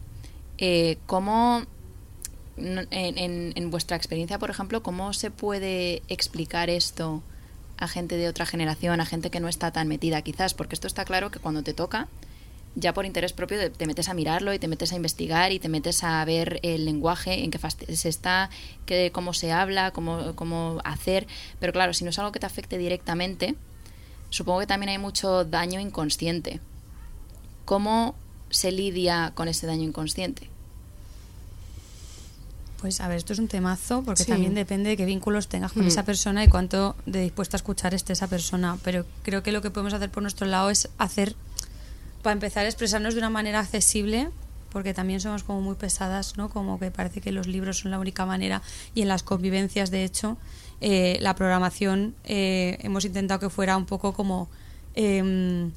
Eh, 0.57 0.97
¿Cómo 1.07 1.65
en, 2.57 2.87
en- 2.91 3.71
vuestra 3.71 3.97
experiencia, 3.97 4.39
por 4.39 4.49
ejemplo, 4.49 4.83
¿cómo 4.83 5.13
se 5.13 5.31
puede 5.31 6.03
explicar 6.07 6.69
esto 6.69 7.23
a 7.77 7.87
gente 7.87 8.15
de 8.17 8.27
otra 8.27 8.45
generación, 8.45 9.01
a 9.01 9.05
gente 9.05 9.29
que 9.31 9.39
no 9.39 9.47
está 9.47 9.71
tan 9.71 9.87
metida 9.87 10.21
quizás? 10.21 10.53
Porque 10.53 10.75
esto 10.75 10.87
está 10.87 11.05
claro 11.05 11.31
que 11.31 11.39
cuando 11.39 11.63
te 11.63 11.73
toca, 11.73 12.07
ya 12.75 12.93
por 12.93 13.05
interés 13.05 13.33
propio 13.33 13.57
te- 13.59 13.69
te 13.69 13.85
metes 13.87 14.09
a 14.09 14.13
mirarlo 14.13 14.53
y 14.53 14.59
te 14.59 14.67
metes 14.67 14.91
a 14.93 14.95
investigar 14.95 15.51
y 15.51 15.59
te 15.59 15.69
metes 15.69 16.03
a 16.03 16.23
ver 16.25 16.59
el 16.63 16.85
lenguaje, 16.85 17.43
en 17.43 17.51
fase 17.53 17.95
se 17.95 18.09
está, 18.09 18.49
cómo 19.11 19.33
se 19.33 19.51
habla, 19.51 19.91
cómo, 19.91 20.35
cómo 20.35 20.79
hacer. 20.83 21.27
Pero 21.59 21.73
claro, 21.73 21.93
si 21.93 22.03
no 22.03 22.09
es 22.11 22.19
algo 22.19 22.31
que 22.31 22.39
te 22.39 22.45
afecte 22.45 22.77
directamente, 22.77 23.55
supongo 24.29 24.59
que 24.59 24.67
también 24.67 24.89
hay 24.89 24.97
mucho 24.97 25.45
daño 25.45 25.79
inconsciente. 25.79 26.59
¿Cómo 27.65 28.15
se 28.49 28.71
lidia 28.71 29.31
con 29.35 29.47
ese 29.47 29.65
daño 29.67 29.83
inconsciente? 29.83 30.49
Pues 32.83 32.99
a 32.99 33.07
ver, 33.07 33.15
esto 33.15 33.31
es 33.31 33.39
un 33.39 33.47
temazo 33.47 34.03
porque 34.03 34.25
Sí. 34.25 34.29
también 34.29 34.53
depende 34.53 34.89
de 34.89 34.97
qué 34.97 35.05
vínculos 35.05 35.47
tengas 35.47 35.71
con 35.71 35.85
Mm. 35.85 35.87
esa 35.87 36.03
persona 36.03 36.43
y 36.43 36.49
cuánto 36.49 36.97
de 37.05 37.21
dispuesta 37.21 37.55
a 37.55 37.59
escuchar 37.59 37.93
esté 37.93 38.11
esa 38.11 38.27
persona. 38.27 38.77
Pero 38.83 39.05
creo 39.21 39.41
que 39.41 39.53
lo 39.53 39.61
que 39.61 39.71
podemos 39.71 39.93
hacer 39.93 40.09
por 40.11 40.21
nuestro 40.21 40.45
lado 40.47 40.69
es 40.69 40.89
hacer, 40.97 41.33
para 42.23 42.33
empezar, 42.33 42.65
expresarnos 42.65 43.13
de 43.13 43.19
una 43.21 43.29
manera 43.29 43.61
accesible, 43.61 44.29
porque 44.69 44.93
también 44.93 45.21
somos 45.21 45.43
como 45.43 45.61
muy 45.61 45.75
pesadas, 45.75 46.35
¿no? 46.35 46.49
Como 46.49 46.77
que 46.77 46.91
parece 46.91 47.21
que 47.21 47.31
los 47.31 47.47
libros 47.47 47.79
son 47.79 47.91
la 47.91 47.99
única 47.99 48.25
manera 48.25 48.61
y 48.93 49.01
en 49.03 49.07
las 49.07 49.23
convivencias, 49.23 49.89
de 49.89 50.03
hecho, 50.03 50.35
eh, 50.81 51.17
la 51.21 51.35
programación 51.35 52.15
eh, 52.25 52.79
hemos 52.81 53.05
intentado 53.05 53.39
que 53.39 53.49
fuera 53.49 53.77
un 53.77 53.85
poco 53.85 54.11
como... 54.13 54.49
em, 54.95 55.71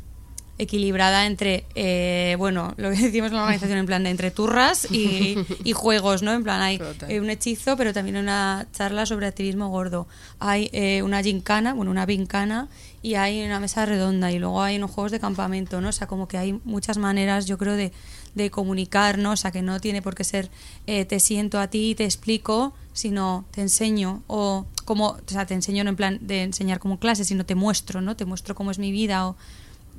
equilibrada 0.59 1.27
entre, 1.27 1.66
eh, 1.75 2.37
bueno, 2.38 2.75
lo 2.77 2.90
que 2.90 2.97
decimos 2.97 3.31
en 3.31 3.37
la 3.37 3.42
organización, 3.42 3.79
en 3.79 3.87
plan 3.87 4.05
de 4.05 4.11
entre 4.11 4.31
turras 4.31 4.87
y, 4.90 5.37
y 5.64 5.73
juegos, 5.73 6.23
¿no? 6.23 6.33
En 6.33 6.42
plan, 6.42 6.62
hay 6.62 6.81
eh, 7.09 7.21
un 7.21 7.31
hechizo, 7.31 7.77
pero 7.77 7.92
también 7.92 8.16
una 8.16 8.66
charla 8.73 9.07
sobre 9.07 9.27
activismo 9.27 9.69
gordo. 9.69 10.07
Hay 10.38 10.71
eh, 10.73 11.03
una 11.03 11.23
gincana, 11.23 11.75
bueno, 11.75 11.90
una 11.90 12.07
vincana, 12.07 12.69
y 13.03 13.14
hay 13.14 13.45
una 13.45 13.61
mesa 13.61 13.87
redonda, 13.87 14.33
y 14.33 14.38
luego 14.38 14.62
hay 14.62 14.77
unos 14.77 14.90
juegos 14.90 15.12
de 15.12 15.21
campamento, 15.21 15.81
¿no? 15.81 15.90
O 15.90 15.92
sea, 15.92 16.07
como 16.07 16.27
que 16.27 16.38
hay 16.38 16.59
muchas 16.64 16.99
maneras, 16.99 17.47
yo 17.47 17.59
creo, 17.59 17.75
de, 17.75 17.92
de 18.35 18.51
comunicar, 18.51 19.19
¿no? 19.19 19.33
O 19.33 19.37
sea, 19.37 19.51
que 19.51 19.62
no 19.62 19.79
tiene 19.79 20.03
por 20.03 20.14
qué 20.14 20.25
ser 20.25 20.51
eh, 20.87 21.05
te 21.05 21.21
siento 21.21 21.61
a 21.61 21.69
ti 21.69 21.90
y 21.90 21.95
te 21.95 22.05
explico, 22.05 22.75
sino 22.92 23.45
te 23.51 23.61
enseño, 23.61 24.23
o 24.27 24.66
como, 24.87 25.09
o 25.09 25.19
sea, 25.27 25.47
te 25.47 25.55
enseño 25.55 25.85
no 25.85 25.90
en 25.90 25.97
plan 25.97 26.19
de 26.23 26.42
enseñar 26.42 26.79
como 26.79 26.99
clase, 26.99 27.25
sino 27.25 27.45
te 27.45 27.55
muestro, 27.55 28.01
¿no? 28.01 28.16
Te 28.16 28.25
muestro 28.25 28.55
cómo 28.55 28.71
es 28.71 28.79
mi 28.79 28.90
vida, 28.90 29.27
o 29.29 29.37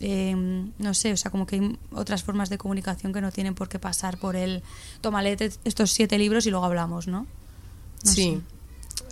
eh, 0.02 0.36
no 0.78 0.94
sé, 0.94 1.14
o 1.14 1.18
sea, 1.18 1.32
como 1.32 1.46
que 1.48 1.56
hay 1.58 1.78
otras 1.92 2.24
formas 2.24 2.50
de 2.50 2.58
comunicación 2.58 3.14
que 3.14 3.22
no 3.22 3.32
tienen 3.32 3.56
por 3.56 3.70
qué 3.70 3.80
pasar 3.80 4.18
por 4.18 4.36
el 4.36 4.62
tómale 5.02 5.36
te- 5.38 5.52
estos 5.64 5.92
siete 5.92 6.18
libros 6.18 6.46
y 6.46 6.50
luego 6.52 6.66
hablamos, 6.66 7.08
¿no? 7.08 7.26
No 8.06 8.12
sí. 8.12 8.42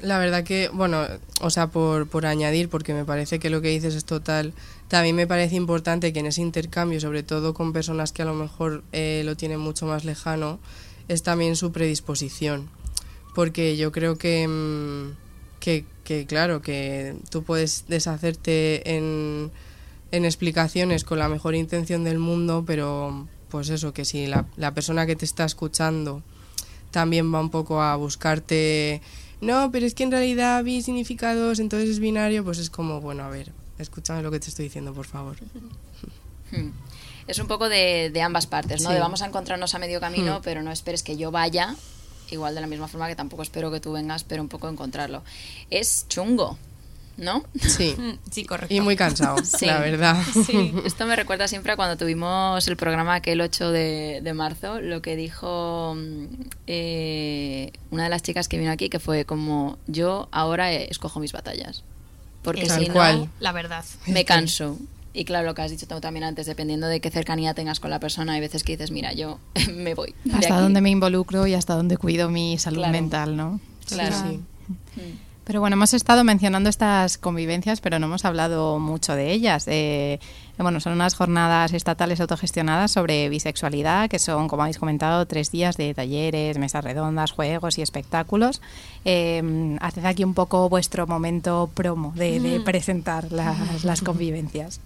La 0.01 0.17
verdad 0.19 0.43
que, 0.43 0.69
bueno, 0.73 1.03
o 1.41 1.49
sea, 1.49 1.67
por, 1.67 2.07
por 2.07 2.25
añadir, 2.25 2.69
porque 2.69 2.93
me 2.93 3.05
parece 3.05 3.39
que 3.39 3.49
lo 3.49 3.61
que 3.61 3.69
dices 3.69 3.95
es 3.95 4.03
total, 4.03 4.53
también 4.87 5.15
me 5.15 5.25
parece 5.27 5.55
importante 5.55 6.11
que 6.11 6.19
en 6.19 6.25
ese 6.25 6.41
intercambio, 6.41 6.99
sobre 6.99 7.23
todo 7.23 7.53
con 7.53 7.71
personas 7.71 8.11
que 8.11 8.23
a 8.23 8.25
lo 8.25 8.33
mejor 8.33 8.83
eh, 8.91 9.21
lo 9.25 9.37
tienen 9.37 9.59
mucho 9.59 9.85
más 9.85 10.03
lejano, 10.03 10.59
es 11.07 11.23
también 11.23 11.55
su 11.55 11.71
predisposición. 11.71 12.67
Porque 13.35 13.77
yo 13.77 13.91
creo 13.91 14.17
que, 14.17 14.47
mm, 14.47 15.59
que, 15.59 15.85
que, 16.03 16.25
claro, 16.25 16.61
que 16.61 17.15
tú 17.29 17.43
puedes 17.43 17.85
deshacerte 17.87 18.95
en, 18.95 19.51
en 20.15 20.25
explicaciones 20.25 21.03
con 21.03 21.19
la 21.19 21.29
mejor 21.29 21.55
intención 21.55 22.03
del 22.03 22.19
mundo, 22.19 22.63
pero 22.65 23.27
pues 23.49 23.69
eso, 23.69 23.93
que 23.93 24.05
si 24.05 24.27
la, 24.27 24.45
la 24.57 24.73
persona 24.73 25.05
que 25.05 25.15
te 25.15 25.25
está 25.25 25.45
escuchando 25.45 26.23
también 26.91 27.33
va 27.33 27.39
un 27.39 27.49
poco 27.49 27.81
a 27.81 27.95
buscarte, 27.95 29.01
no, 29.41 29.69
pero 29.71 29.85
es 29.85 29.93
que 29.93 30.03
en 30.03 30.11
realidad 30.11 30.63
vi 30.63 30.81
significados, 30.81 31.59
entonces 31.59 31.89
es 31.89 31.99
binario, 31.99 32.43
pues 32.43 32.57
es 32.57 32.69
como, 32.69 33.01
bueno, 33.01 33.23
a 33.23 33.29
ver, 33.29 33.51
escúchame 33.77 34.21
lo 34.23 34.31
que 34.31 34.39
te 34.39 34.49
estoy 34.49 34.65
diciendo, 34.65 34.93
por 34.93 35.05
favor. 35.05 35.35
Hmm. 36.51 36.69
Es 37.27 37.39
un 37.39 37.47
poco 37.47 37.69
de, 37.69 38.11
de 38.13 38.21
ambas 38.21 38.45
partes, 38.47 38.81
¿no? 38.83 38.89
Sí. 38.89 38.95
De 38.95 39.01
vamos 39.01 39.21
a 39.21 39.25
encontrarnos 39.25 39.73
a 39.75 39.79
medio 39.79 39.99
camino, 39.99 40.39
Hmm. 40.39 40.43
pero 40.43 40.61
no 40.63 40.71
esperes 40.71 41.03
que 41.03 41.17
yo 41.17 41.31
vaya, 41.31 41.75
igual 42.31 42.55
de 42.55 42.61
la 42.61 42.67
misma 42.67 42.87
forma 42.87 43.07
que 43.07 43.15
tampoco 43.15 43.41
espero 43.43 43.71
que 43.71 43.79
tú 43.79 43.91
vengas, 43.91 44.23
pero 44.23 44.41
un 44.41 44.49
poco 44.49 44.69
encontrarlo. 44.69 45.23
Es 45.69 46.05
chungo, 46.07 46.57
¿no? 47.17 47.43
Sí, 47.59 47.95
Mm, 47.97 48.17
Sí, 48.31 48.43
correcto. 48.45 48.73
y 48.73 48.81
muy 48.81 48.95
cansado, 48.95 49.37
Sí. 49.43 49.65
la 49.65 49.79
verdad. 49.79 50.21
Sí. 50.45 50.73
Esto 50.85 51.05
me 51.05 51.15
recuerda 51.15 51.47
siempre 51.47 51.71
a 51.71 51.75
cuando 51.75 51.95
tuvimos 51.97 52.67
el 52.67 52.75
programa 52.77 53.15
aquel 53.15 53.39
8 53.41 53.71
de, 53.71 54.19
de 54.23 54.33
marzo, 54.33 54.81
lo 54.81 55.01
que 55.01 55.15
dijo 55.15 55.95
mm, 55.95 56.25
eh, 56.67 57.71
una 57.91 58.03
de 58.03 58.09
las 58.09 58.21
chicas 58.23 58.47
que 58.47 58.57
vino 58.57 58.71
aquí, 58.71 58.89
que 58.89 58.99
fue 58.99 59.25
como, 59.25 59.77
yo 59.87 60.27
ahora 60.31 60.71
escojo 60.73 61.19
mis 61.19 61.31
batallas. 61.31 61.83
Porque 62.43 62.65
Tal 62.65 62.79
si 62.85 62.89
no. 62.89 63.29
La 63.39 63.51
verdad. 63.51 63.83
me 64.07 64.23
canso. 64.25 64.77
Y 65.13 65.23
claro, 65.23 65.45
lo 65.45 65.55
que 65.55 65.61
has 65.61 65.71
dicho 65.71 65.87
tú 65.87 65.99
también 66.01 66.25
antes, 66.25 66.45
dependiendo 66.45 66.87
de 66.87 66.99
qué 66.99 67.09
cercanía 67.09 67.53
tengas 67.53 67.79
con 67.79 67.89
la 67.89 67.99
persona, 68.01 68.33
hay 68.33 68.41
veces 68.41 68.63
que 68.63 68.73
dices, 68.73 68.91
mira, 68.91 69.13
yo 69.13 69.39
me 69.73 69.93
voy. 69.95 70.13
Hasta 70.33 70.53
aquí". 70.55 70.61
dónde 70.63 70.81
me 70.81 70.89
involucro 70.89 71.47
y 71.47 71.53
hasta 71.53 71.73
dónde 71.75 71.95
cuido 71.97 72.29
mi 72.29 72.57
salud 72.59 72.79
Claro. 72.79 72.91
mental, 72.91 73.37
¿no? 73.37 73.59
Claro. 73.87 74.15
Sí. 74.15 74.39
Mm. 74.97 75.01
Pero 75.45 75.59
bueno, 75.59 75.75
hemos 75.75 75.93
estado 75.93 76.23
mencionando 76.23 76.69
estas 76.69 77.19
convivencias, 77.19 77.79
pero 77.79 77.99
no 77.99 78.07
hemos 78.07 78.25
hablado 78.25 78.79
mucho 78.79 79.15
de 79.15 79.31
ellas. 79.31 79.65
Eh, 79.67 80.19
bueno, 80.57 80.79
son 80.79 80.93
unas 80.93 81.13
jornadas 81.13 81.71
estatales 81.73 82.19
autogestionadas 82.19 82.91
sobre 82.91 83.29
bisexualidad, 83.29 84.09
que 84.09 84.17
son, 84.17 84.47
como 84.47 84.63
habéis 84.63 84.79
comentado, 84.79 85.25
tres 85.27 85.51
días 85.51 85.77
de 85.77 85.93
talleres, 85.93 86.57
mesas 86.57 86.83
redondas, 86.83 87.31
juegos 87.31 87.77
y 87.77 87.83
espectáculos. 87.83 88.59
Eh, 89.05 89.77
haced 89.81 90.03
aquí 90.05 90.23
un 90.23 90.33
poco 90.33 90.67
vuestro 90.67 91.05
momento 91.05 91.69
promo 91.75 92.11
de, 92.15 92.39
de 92.39 92.59
presentar 92.61 93.31
las, 93.31 93.83
las 93.83 94.01
convivencias. 94.01 94.79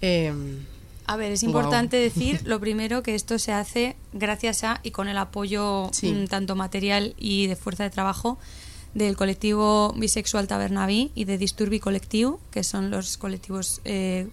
Em, 0.00 0.64
A 1.06 1.16
ver, 1.16 1.32
es 1.32 1.42
importante 1.42 1.96
decir 1.98 2.40
lo 2.46 2.60
primero 2.60 3.02
que 3.02 3.14
esto 3.14 3.38
se 3.38 3.52
hace 3.52 3.96
gracias 4.14 4.64
a 4.64 4.80
y 4.82 4.90
con 4.90 5.08
el 5.08 5.18
apoyo 5.18 5.90
Sí. 5.92 6.12
mm, 6.12 6.28
tanto 6.28 6.56
material 6.56 7.14
y 7.18 7.46
de 7.46 7.56
fuerza 7.56 7.82
de 7.84 7.90
trabajo 7.90 8.38
del 8.94 9.16
colectivo 9.16 9.94
bisexual 9.96 10.48
Tabernaví 10.48 11.12
y 11.14 11.24
de 11.24 11.38
Disturbi 11.38 11.80
Colectivo, 11.80 12.40
que 12.50 12.64
son 12.64 12.90
los 12.90 13.16
colectivos 13.16 13.80
eh, 13.84 14.28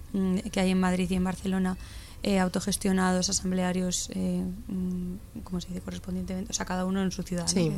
que 0.51 0.59
hay 0.59 0.71
en 0.71 0.79
Madrid 0.79 1.09
y 1.09 1.15
en 1.15 1.23
Barcelona 1.23 1.77
eh, 2.23 2.39
autogestionados, 2.39 3.29
asamblearios, 3.29 4.09
eh, 4.13 4.43
mm, 4.67 5.39
¿cómo 5.43 5.61
se 5.61 5.67
dice 5.67 5.81
correspondientemente? 5.81 6.51
O 6.51 6.53
sea, 6.53 6.65
cada 6.65 6.85
uno 6.85 7.01
en 7.03 7.11
su 7.11 7.23
ciudad. 7.23 7.43
¿no? 7.43 7.49
Sí. 7.49 7.71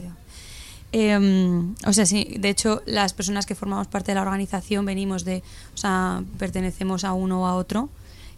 Eh, 0.92 1.64
o 1.86 1.94
sea, 1.94 2.06
sí, 2.06 2.36
de 2.40 2.50
hecho, 2.50 2.82
las 2.86 3.14
personas 3.14 3.46
que 3.46 3.56
formamos 3.56 3.88
parte 3.88 4.12
de 4.12 4.16
la 4.16 4.22
organización 4.22 4.86
venimos 4.86 5.24
de, 5.24 5.44
o 5.74 5.78
sea, 5.78 6.24
pertenecemos 6.38 7.04
a 7.04 7.14
uno 7.14 7.42
o 7.42 7.46
a 7.46 7.56
otro. 7.56 7.90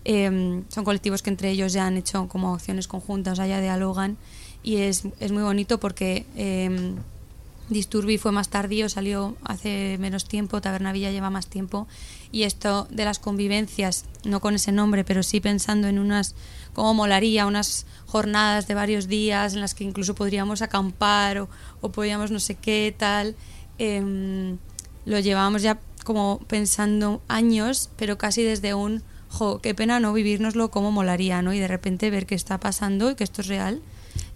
Eh, 0.03 0.63
son 0.67 0.83
colectivos 0.83 1.21
que 1.21 1.29
entre 1.29 1.51
ellos 1.51 1.73
ya 1.73 1.85
han 1.85 1.95
hecho 1.95 2.27
como 2.27 2.53
acciones 2.55 2.87
conjuntas, 2.87 3.33
o 3.33 3.35
sea, 3.35 3.47
ya 3.47 3.61
dialogan 3.61 4.17
y 4.63 4.77
es, 4.77 5.03
es 5.19 5.31
muy 5.31 5.43
bonito 5.43 5.79
porque 5.79 6.25
eh, 6.35 6.95
Disturbi 7.69 8.17
fue 8.17 8.31
más 8.31 8.49
tardío, 8.49 8.89
salió 8.89 9.37
hace 9.43 9.97
menos 9.99 10.25
tiempo, 10.25 10.59
Tabernavilla 10.61 11.11
lleva 11.11 11.29
más 11.29 11.47
tiempo 11.47 11.87
y 12.31 12.43
esto 12.43 12.87
de 12.89 13.05
las 13.05 13.19
convivencias, 13.19 14.05
no 14.25 14.41
con 14.41 14.55
ese 14.55 14.71
nombre, 14.71 15.03
pero 15.03 15.23
sí 15.23 15.39
pensando 15.39 15.87
en 15.87 15.99
unas, 15.99 16.35
como 16.73 16.93
molaría, 16.93 17.45
unas 17.45 17.85
jornadas 18.07 18.67
de 18.67 18.73
varios 18.73 19.07
días 19.07 19.53
en 19.53 19.61
las 19.61 19.73
que 19.73 19.85
incluso 19.85 20.15
podríamos 20.15 20.61
acampar 20.61 21.39
o, 21.39 21.49
o 21.79 21.91
podríamos 21.91 22.29
no 22.31 22.39
sé 22.39 22.55
qué 22.55 22.93
tal, 22.97 23.35
eh, 23.79 24.57
lo 25.05 25.19
llevábamos 25.19 25.61
ya 25.61 25.79
como 26.03 26.39
pensando 26.47 27.21
años, 27.27 27.89
pero 27.95 28.17
casi 28.17 28.43
desde 28.43 28.73
un, 28.73 29.03
jo, 29.29 29.59
qué 29.61 29.73
pena 29.73 29.99
no 29.99 30.13
vivírnoslo 30.13 30.71
como 30.71 30.91
molaría, 30.91 31.41
¿no? 31.41 31.53
Y 31.53 31.59
de 31.59 31.67
repente 31.67 32.09
ver 32.09 32.25
qué 32.25 32.35
está 32.35 32.59
pasando 32.59 33.11
y 33.11 33.15
que 33.15 33.23
esto 33.23 33.41
es 33.41 33.47
real 33.47 33.81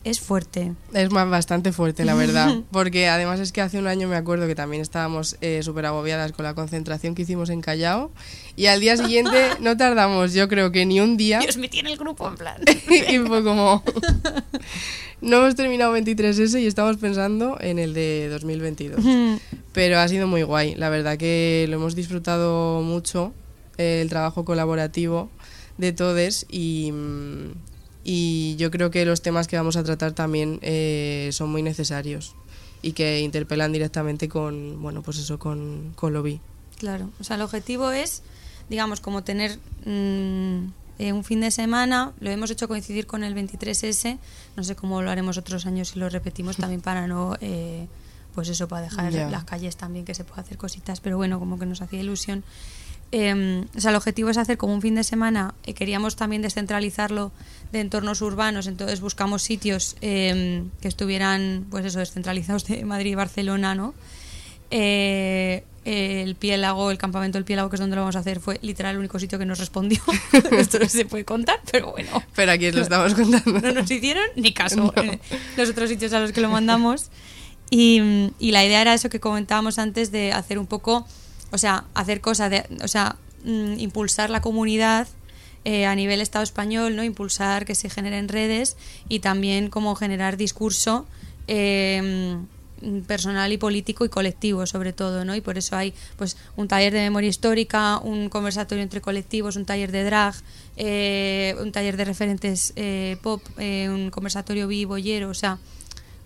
es 0.05 0.21
fuerte. 0.21 0.73
Es 0.93 1.11
más, 1.11 1.27
bastante 1.27 1.71
fuerte, 1.71 2.05
la 2.05 2.13
verdad. 2.13 2.59
Porque 2.71 3.07
además 3.07 3.39
es 3.39 3.51
que 3.51 3.61
hace 3.61 3.79
un 3.79 3.87
año 3.87 4.07
me 4.07 4.15
acuerdo 4.15 4.45
que 4.45 4.53
también 4.53 4.81
estábamos 4.81 5.35
eh, 5.41 5.61
súper 5.63 5.87
agobiadas 5.87 6.31
con 6.31 6.45
la 6.45 6.53
concentración 6.53 7.15
que 7.15 7.23
hicimos 7.23 7.49
en 7.49 7.61
Callao. 7.61 8.11
Y 8.55 8.67
al 8.67 8.79
día 8.79 8.95
siguiente 8.97 9.49
no 9.59 9.75
tardamos, 9.75 10.33
yo 10.33 10.47
creo 10.47 10.71
que 10.71 10.85
ni 10.85 11.01
un 11.01 11.17
día. 11.17 11.39
Dios, 11.39 11.57
me 11.57 11.69
tiene 11.69 11.91
el 11.91 11.97
grupo 11.97 12.27
en 12.27 12.35
plan. 12.35 12.61
y 13.09 13.17
fue 13.17 13.43
como. 13.43 13.83
no 15.21 15.37
hemos 15.37 15.55
terminado 15.55 15.97
23S 15.97 16.61
y 16.61 16.67
estamos 16.67 16.97
pensando 16.97 17.57
en 17.59 17.79
el 17.79 17.95
de 17.95 18.29
2022. 18.29 19.03
Pero 19.73 19.97
ha 19.97 20.07
sido 20.07 20.27
muy 20.27 20.43
guay. 20.43 20.75
La 20.75 20.89
verdad 20.89 21.17
que 21.17 21.65
lo 21.67 21.77
hemos 21.77 21.95
disfrutado 21.95 22.83
mucho, 22.83 23.33
eh, 23.79 24.01
el 24.03 24.09
trabajo 24.09 24.45
colaborativo 24.45 25.31
de 25.79 25.93
todos 25.93 26.45
y. 26.47 26.93
y 28.07 28.55
yo 28.57 28.69
creo 28.71 28.91
que 28.91 29.03
los 29.03 29.21
temas 29.21 29.47
que 29.47 29.57
vamos 29.57 29.75
a 29.75 29.83
tratar 29.83 30.13
también 30.13 30.59
eh, 30.61 31.29
son 31.33 31.49
muy 31.49 31.61
necesarios 31.63 32.35
y 32.81 32.93
que 32.93 33.19
interpelan 33.21 33.73
directamente 33.73 34.29
con, 34.29 34.79
bueno, 34.81 35.01
pues 35.01 35.17
eso, 35.17 35.39
con, 35.39 35.91
con 35.95 36.13
lo 36.13 36.21
vi. 36.21 36.39
Claro, 36.77 37.09
o 37.19 37.23
sea, 37.23 37.35
el 37.35 37.41
objetivo 37.41 37.89
es, 37.91 38.21
digamos, 38.69 38.99
como 39.01 39.23
tener 39.23 39.57
mm, 39.85 40.67
eh, 40.99 41.13
un 41.13 41.23
fin 41.23 41.41
de 41.41 41.49
semana, 41.49 42.13
lo 42.19 42.29
hemos 42.29 42.51
hecho 42.51 42.67
coincidir 42.67 43.07
con 43.07 43.23
el 43.23 43.33
23S, 43.33 44.19
no 44.55 44.63
sé 44.63 44.75
cómo 44.75 45.01
lo 45.01 45.09
haremos 45.09 45.37
otros 45.39 45.65
años 45.65 45.89
si 45.89 45.99
lo 45.99 46.07
repetimos 46.09 46.57
también 46.57 46.81
para 46.81 47.07
no, 47.07 47.35
eh, 47.41 47.87
pues 48.35 48.49
eso, 48.49 48.67
para 48.67 48.83
dejar 48.83 49.11
Ya. 49.11 49.29
las 49.31 49.45
calles 49.45 49.77
también 49.77 50.05
que 50.05 50.13
se 50.13 50.23
pueda 50.23 50.41
hacer 50.43 50.57
cositas, 50.57 50.99
pero 50.99 51.17
bueno, 51.17 51.39
como 51.39 51.57
que 51.57 51.65
nos 51.65 51.81
hacía 51.81 52.01
ilusión. 52.01 52.43
Eh, 53.17 53.63
o 53.73 53.79
sea, 53.79 53.91
el 53.91 53.95
objetivo 53.95 54.29
es 54.29 54.37
hacer 54.37 54.57
como 54.57 54.73
un 54.73 54.81
fin 54.81 54.95
de 54.95 55.03
semana. 55.05 55.53
eh, 55.63 55.73
queríamos 55.73 56.17
también 56.17 56.41
descentralizarlo 56.41 57.31
de 57.71 57.79
entornos 57.79 58.21
urbanos, 58.21 58.67
entonces 58.67 58.99
buscamos 58.99 59.41
sitios 59.41 59.95
eh, 60.01 60.65
que 60.81 60.89
estuvieran, 60.89 61.65
pues 61.71 61.85
eso, 61.85 61.99
descentralizados 61.99 62.65
de 62.65 62.83
Madrid 62.83 63.11
y 63.11 63.15
Barcelona, 63.15 63.73
¿no? 63.73 63.93
Eh, 64.69 65.63
el 65.85 66.35
Piélago, 66.35 66.91
el 66.91 66.97
campamento 66.97 67.37
del 67.37 67.45
Piélago, 67.45 67.69
que 67.69 67.77
es 67.77 67.79
donde 67.79 67.95
lo 67.95 68.01
vamos 68.01 68.17
a 68.17 68.19
hacer, 68.19 68.41
fue 68.41 68.59
literal 68.61 68.95
el 68.95 68.99
único 68.99 69.17
sitio 69.17 69.39
que 69.39 69.45
nos 69.45 69.59
respondió. 69.59 70.01
Esto 70.51 70.79
no 70.79 70.89
se 70.89 71.05
puede 71.05 71.23
contar, 71.23 71.61
pero 71.71 71.91
bueno. 71.91 72.21
Pero 72.35 72.51
aquí 72.51 72.69
lo 72.71 72.81
estamos 72.81 73.13
contando. 73.13 73.61
No 73.61 73.71
nos 73.71 73.89
hicieron 73.89 74.25
ni 74.35 74.51
caso 74.51 74.91
en 74.97 75.21
los 75.55 75.69
otros 75.69 75.87
sitios 75.89 76.11
a 76.11 76.19
los 76.19 76.33
que 76.33 76.41
lo 76.41 76.49
mandamos. 76.49 77.11
Y, 77.69 78.31
y 78.39 78.51
la 78.51 78.65
idea 78.65 78.81
era 78.81 78.93
eso 78.93 79.09
que 79.09 79.19
comentábamos 79.21 79.79
antes 79.79 80.11
de 80.11 80.33
hacer 80.33 80.59
un 80.59 80.67
poco, 80.67 81.07
o 81.51 81.57
sea, 81.57 81.85
hacer 81.93 82.21
cosas, 82.21 82.49
de, 82.49 82.65
o 82.83 82.87
sea, 82.87 83.17
mm, 83.43 83.79
impulsar 83.79 84.29
la 84.29 84.41
comunidad 84.41 85.07
eh, 85.63 85.85
a 85.85 85.95
nivel 85.95 86.21
Estado 86.21 86.43
español, 86.43 86.95
¿no? 86.95 87.03
Impulsar 87.03 87.65
que 87.65 87.75
se 87.75 87.89
generen 87.89 88.27
redes 88.27 88.77
y 89.09 89.19
también 89.19 89.69
como 89.69 89.95
generar 89.95 90.37
discurso 90.37 91.05
eh, 91.47 92.37
personal 93.07 93.51
y 93.51 93.57
político 93.57 94.05
y 94.05 94.09
colectivo 94.09 94.65
sobre 94.65 94.93
todo, 94.93 95.25
¿no? 95.25 95.35
Y 95.35 95.41
por 95.41 95.57
eso 95.57 95.75
hay 95.75 95.93
pues 96.17 96.37
un 96.55 96.67
taller 96.67 96.93
de 96.93 96.99
memoria 96.99 97.29
histórica, 97.29 97.99
un 97.99 98.29
conversatorio 98.29 98.83
entre 98.83 99.01
colectivos, 99.01 99.55
un 99.55 99.65
taller 99.65 99.91
de 99.91 100.03
drag, 100.03 100.35
eh, 100.77 101.55
un 101.61 101.71
taller 101.71 101.97
de 101.97 102.05
referentes 102.05 102.73
eh, 102.75 103.17
pop, 103.21 103.41
eh, 103.57 103.89
un 103.89 104.09
conversatorio 104.09 104.67
vivoyero, 104.67 105.29
o 105.29 105.33
sea, 105.33 105.57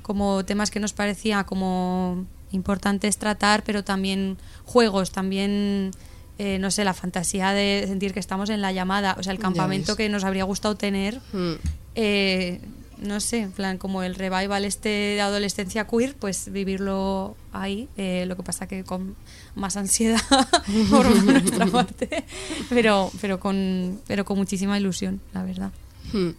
como 0.02 0.44
temas 0.46 0.72
que 0.72 0.80
nos 0.80 0.94
parecía 0.94 1.44
como 1.44 2.26
importantes 2.52 3.18
tratar, 3.18 3.64
pero 3.64 3.84
también 3.84 4.38
juegos, 4.66 5.12
también 5.12 5.92
eh, 6.38 6.58
no 6.60 6.72
sé, 6.72 6.84
la 6.86 6.94
fantasía 6.94 7.52
de 7.52 7.84
sentir 7.88 8.14
que 8.14 8.20
estamos 8.20 8.50
en 8.50 8.62
la 8.62 8.72
llamada, 8.72 9.16
o 9.20 9.24
sea, 9.24 9.34
el 9.34 9.40
campamento 9.40 9.96
que 9.96 10.08
nos 10.10 10.24
habría 10.24 10.46
gustado 10.46 10.76
tener 10.76 11.20
Mm. 11.34 11.54
eh, 11.96 12.62
no 13.02 13.22
sé, 13.22 13.40
en 13.40 13.52
plan 13.54 13.78
como 13.78 14.04
el 14.04 14.14
revival 14.16 14.66
este 14.66 14.90
de 14.90 15.22
adolescencia 15.22 15.88
queer, 15.88 16.16
pues 16.16 16.52
vivirlo 16.52 17.36
ahí. 17.54 17.88
eh, 17.96 18.26
lo 18.28 18.36
que 18.36 18.44
pasa 18.44 18.68
que 18.68 18.84
con 18.84 19.16
más 19.56 19.78
ansiedad 19.78 20.20
por 20.90 21.06
nuestra 21.26 21.66
parte, 21.68 22.26
pero, 22.70 23.10
pero 23.22 23.40
con, 23.40 24.00
pero 24.08 24.26
con 24.26 24.38
muchísima 24.38 24.78
ilusión, 24.78 25.22
la 25.34 25.44
verdad. 25.44 25.72
Hmm. 26.12 26.32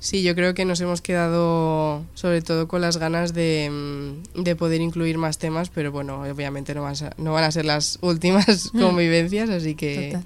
Sí, 0.00 0.22
yo 0.22 0.34
creo 0.34 0.54
que 0.54 0.64
nos 0.64 0.80
hemos 0.80 1.00
quedado 1.00 2.04
sobre 2.14 2.40
todo 2.40 2.68
con 2.68 2.80
las 2.80 2.98
ganas 2.98 3.34
de, 3.34 3.68
mm, 3.70 4.42
de 4.42 4.56
poder 4.56 4.80
incluir 4.80 5.18
más 5.18 5.38
temas, 5.38 5.70
pero 5.70 5.90
bueno, 5.90 6.22
obviamente 6.22 6.74
no 6.74 6.82
van 6.82 6.94
a, 6.94 7.12
no 7.18 7.32
van 7.32 7.44
a 7.44 7.50
ser 7.50 7.64
las 7.64 7.98
últimas 8.00 8.70
convivencias, 8.78 9.50
así 9.50 9.74
que 9.74 10.10
Total. 10.12 10.24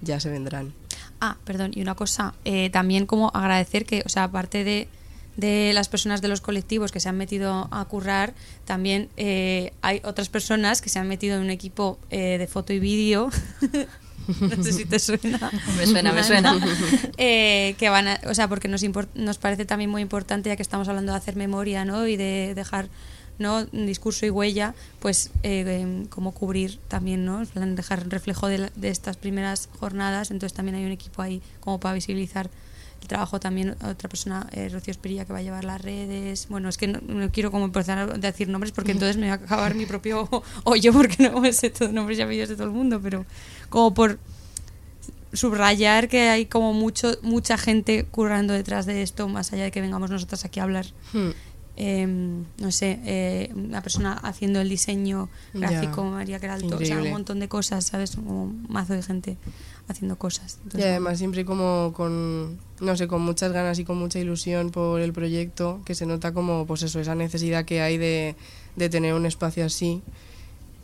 ya 0.00 0.20
se 0.20 0.30
vendrán. 0.30 0.72
Ah, 1.20 1.36
perdón, 1.44 1.72
y 1.74 1.82
una 1.82 1.94
cosa, 1.94 2.34
eh, 2.46 2.70
también 2.70 3.04
como 3.04 3.30
agradecer 3.34 3.84
que, 3.84 4.02
o 4.06 4.08
sea, 4.08 4.24
aparte 4.24 4.64
de, 4.64 4.88
de 5.36 5.72
las 5.74 5.90
personas 5.90 6.22
de 6.22 6.28
los 6.28 6.40
colectivos 6.40 6.90
que 6.90 7.00
se 7.00 7.10
han 7.10 7.18
metido 7.18 7.68
a 7.70 7.84
currar, 7.84 8.32
también 8.64 9.10
eh, 9.18 9.74
hay 9.82 10.00
otras 10.04 10.30
personas 10.30 10.80
que 10.80 10.88
se 10.88 10.98
han 10.98 11.08
metido 11.08 11.36
en 11.36 11.42
un 11.42 11.50
equipo 11.50 11.98
eh, 12.08 12.38
de 12.38 12.46
foto 12.46 12.72
y 12.72 12.80
vídeo. 12.80 13.28
no 14.56 14.62
sé 14.64 14.72
si 14.72 14.84
te 14.84 14.98
suena. 14.98 15.50
Me 15.76 15.86
suena, 15.86 16.12
me 16.12 16.22
suena. 16.24 16.56
Eh, 17.18 17.74
que 17.78 17.88
van 17.88 18.08
a- 18.08 18.20
o 18.28 18.34
sea, 18.34 18.48
porque 18.48 18.68
nos, 18.68 18.82
nos 19.14 19.38
parece 19.38 19.64
también 19.64 19.90
muy 19.90 20.02
importante, 20.02 20.48
ya 20.48 20.56
que 20.56 20.62
estamos 20.62 20.88
hablando 20.88 21.12
de 21.12 21.18
hacer 21.18 21.36
memoria, 21.36 21.84
¿no? 21.84 22.06
Y 22.06 22.16
de 22.16 22.52
dejar, 22.54 22.88
¿no? 23.38 23.64
Discurso 23.66 24.26
y 24.26 24.30
huella, 24.30 24.74
pues 25.00 25.30
eh, 25.42 26.04
como 26.08 26.32
cubrir 26.32 26.78
también, 26.88 27.24
¿no? 27.24 27.42
Dejar 27.54 28.08
reflejo 28.08 28.48
de, 28.48 28.58
la- 28.58 28.72
de 28.74 28.88
estas 28.88 29.16
primeras 29.16 29.68
jornadas. 29.78 30.30
Entonces 30.30 30.54
también 30.54 30.76
hay 30.76 30.84
un 30.84 30.92
equipo 30.92 31.22
ahí 31.22 31.42
como 31.60 31.78
para 31.80 31.94
visibilizar 31.94 32.48
trabajo 33.06 33.40
también 33.40 33.76
otra 33.84 34.08
persona, 34.08 34.46
eh, 34.52 34.68
Rocío 34.68 34.92
Espirilla, 34.92 35.24
que 35.24 35.32
va 35.32 35.40
a 35.40 35.42
llevar 35.42 35.64
las 35.64 35.80
redes. 35.80 36.46
Bueno, 36.48 36.68
es 36.68 36.78
que 36.78 36.88
no, 36.88 37.00
no 37.06 37.30
quiero 37.30 37.50
como 37.50 37.64
empezar 37.64 37.98
a 37.98 38.06
decir 38.06 38.48
nombres 38.48 38.72
porque 38.72 38.92
entonces 38.92 39.16
me 39.16 39.28
va 39.28 39.34
a 39.34 39.36
acabar 39.36 39.74
mi 39.74 39.86
propio 39.86 40.28
hoyo 40.64 40.92
porque 40.92 41.30
no 41.30 41.40
me 41.40 41.52
sé 41.52 41.70
todos 41.70 41.92
nombres 41.92 42.18
y 42.18 42.22
apellidos 42.22 42.50
de 42.50 42.56
todo 42.56 42.66
el 42.66 42.72
mundo, 42.72 43.00
pero 43.02 43.24
como 43.68 43.94
por 43.94 44.18
subrayar 45.32 46.08
que 46.08 46.28
hay 46.28 46.46
como 46.46 46.72
mucho 46.72 47.12
mucha 47.22 47.56
gente 47.56 48.04
currando 48.04 48.52
detrás 48.52 48.86
de 48.86 49.02
esto, 49.02 49.28
más 49.28 49.52
allá 49.52 49.64
de 49.64 49.70
que 49.70 49.80
vengamos 49.80 50.10
nosotras 50.10 50.44
aquí 50.44 50.60
a 50.60 50.64
hablar. 50.64 50.86
Hmm. 51.12 51.30
Eh, 51.82 52.06
no 52.06 52.72
sé, 52.72 53.00
eh, 53.06 53.50
una 53.54 53.80
persona 53.80 54.12
haciendo 54.12 54.60
el 54.60 54.68
diseño 54.68 55.30
Ya. 55.54 55.60
gráfico, 55.70 56.04
María 56.04 56.38
Queralto, 56.38 56.76
o 56.76 56.84
sea, 56.84 56.98
un 56.98 57.08
montón 57.08 57.40
de 57.40 57.48
cosas, 57.48 57.86
¿sabes? 57.86 58.16
Un 58.16 58.66
mazo 58.68 58.92
de 58.92 59.02
gente 59.02 59.38
haciendo 59.88 60.18
cosas. 60.18 60.58
Y 60.76 60.82
además 60.82 61.16
siempre 61.16 61.46
como 61.46 61.94
con, 61.96 62.58
no 62.80 62.96
sé, 62.98 63.08
con 63.08 63.22
muchas 63.22 63.52
ganas 63.52 63.78
y 63.78 63.84
con 63.84 63.96
mucha 63.96 64.18
ilusión 64.18 64.68
por 64.68 65.00
el 65.00 65.14
proyecto, 65.14 65.80
que 65.86 65.94
se 65.94 66.04
nota 66.04 66.34
como, 66.34 66.66
pues 66.66 66.82
eso, 66.82 67.00
esa 67.00 67.14
necesidad 67.14 67.64
que 67.64 67.80
hay 67.80 67.96
de, 67.96 68.36
de 68.76 68.90
tener 68.90 69.14
un 69.14 69.24
espacio 69.24 69.64
así. 69.64 70.02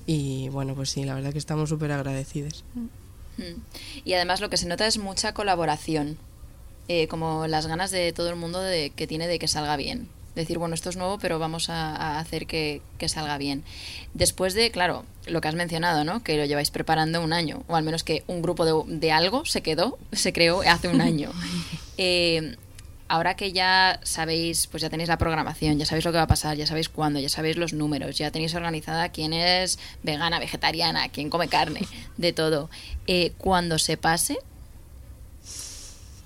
Y 0.06 0.48
bueno, 0.48 0.74
pues 0.74 0.88
sí, 0.88 1.04
la 1.04 1.14
verdad 1.14 1.30
que 1.32 1.38
estamos 1.38 1.68
súper 1.68 1.92
agradecidos. 1.92 2.64
Mm. 2.72 3.42
Y 4.06 4.14
además 4.14 4.40
lo 4.40 4.48
que 4.48 4.56
se 4.56 4.66
nota 4.66 4.86
es 4.86 4.96
mucha 4.96 5.34
colaboración, 5.34 6.16
eh, 6.88 7.06
como 7.06 7.46
las 7.48 7.66
ganas 7.66 7.90
de 7.90 8.14
todo 8.14 8.30
el 8.30 8.36
mundo 8.36 8.60
de, 8.60 8.92
que 8.96 9.06
tiene 9.06 9.28
de 9.28 9.38
que 9.38 9.46
salga 9.46 9.76
bien. 9.76 10.08
Decir, 10.36 10.58
bueno, 10.58 10.74
esto 10.74 10.90
es 10.90 10.96
nuevo, 10.96 11.18
pero 11.18 11.40
vamos 11.40 11.68
a, 11.70 11.96
a 11.96 12.18
hacer 12.20 12.46
que, 12.46 12.82
que 12.98 13.08
salga 13.08 13.38
bien. 13.38 13.64
Después 14.14 14.54
de, 14.54 14.70
claro, 14.70 15.04
lo 15.26 15.40
que 15.40 15.48
has 15.48 15.54
mencionado, 15.54 16.04
¿no? 16.04 16.22
Que 16.22 16.36
lo 16.36 16.44
lleváis 16.44 16.70
preparando 16.70 17.22
un 17.22 17.32
año, 17.32 17.64
o 17.66 17.74
al 17.74 17.82
menos 17.82 18.04
que 18.04 18.22
un 18.26 18.42
grupo 18.42 18.64
de, 18.64 18.98
de 18.98 19.12
algo 19.12 19.44
se 19.44 19.62
quedó, 19.62 19.98
se 20.12 20.32
creó 20.32 20.60
hace 20.60 20.88
un 20.88 21.00
año. 21.00 21.32
Eh, 21.98 22.56
ahora 23.08 23.36
que 23.36 23.52
ya 23.52 24.00
sabéis, 24.02 24.66
pues 24.66 24.82
ya 24.82 24.90
tenéis 24.90 25.08
la 25.08 25.16
programación, 25.16 25.78
ya 25.78 25.86
sabéis 25.86 26.04
lo 26.04 26.12
que 26.12 26.18
va 26.18 26.24
a 26.24 26.28
pasar, 26.28 26.58
ya 26.58 26.66
sabéis 26.66 26.90
cuándo, 26.90 27.18
ya 27.20 27.30
sabéis 27.30 27.56
los 27.56 27.72
números, 27.72 28.18
ya 28.18 28.30
tenéis 28.30 28.54
organizada 28.54 29.08
quién 29.08 29.32
es 29.32 29.78
vegana, 30.02 30.38
vegetariana, 30.38 31.08
quién 31.08 31.30
come 31.30 31.48
carne, 31.48 31.80
de 32.18 32.32
todo. 32.34 32.68
Eh, 33.06 33.32
cuando 33.38 33.78
se 33.78 33.96
pase, 33.96 34.36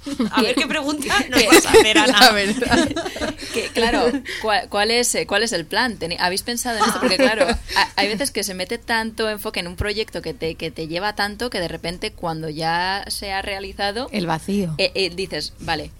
a 0.30 0.42
ver 0.42 0.54
qué 0.54 0.66
pregunta 0.66 1.14
nos 1.28 1.46
vas 1.46 1.66
a 1.66 1.70
hacer, 1.70 1.98
Ana. 1.98 2.30
que, 3.54 3.68
claro, 3.74 4.10
¿cuál, 4.42 4.68
cuál 4.68 4.90
es, 4.90 5.14
eh, 5.14 5.26
¿cuál 5.26 5.42
es 5.42 5.52
el 5.52 5.66
plan? 5.66 5.98
¿Habéis 6.18 6.42
pensado 6.42 6.78
en 6.78 6.84
esto? 6.84 7.00
Porque 7.00 7.16
claro, 7.16 7.46
ha- 7.48 7.88
hay 7.96 8.08
veces 8.08 8.30
que 8.30 8.42
se 8.44 8.54
mete 8.54 8.78
tanto 8.78 9.28
enfoque 9.28 9.60
en 9.60 9.66
un 9.68 9.76
proyecto 9.76 10.22
que 10.22 10.32
te, 10.34 10.54
que 10.54 10.70
te 10.70 10.88
lleva 10.88 11.14
tanto 11.14 11.50
que 11.50 11.60
de 11.60 11.68
repente 11.68 12.12
cuando 12.12 12.48
ya 12.48 13.04
se 13.08 13.32
ha 13.32 13.42
realizado, 13.42 14.08
El 14.12 14.26
vacío. 14.26 14.74
eh, 14.78 14.90
eh, 14.94 15.10
dices, 15.10 15.52
vale, 15.60 15.90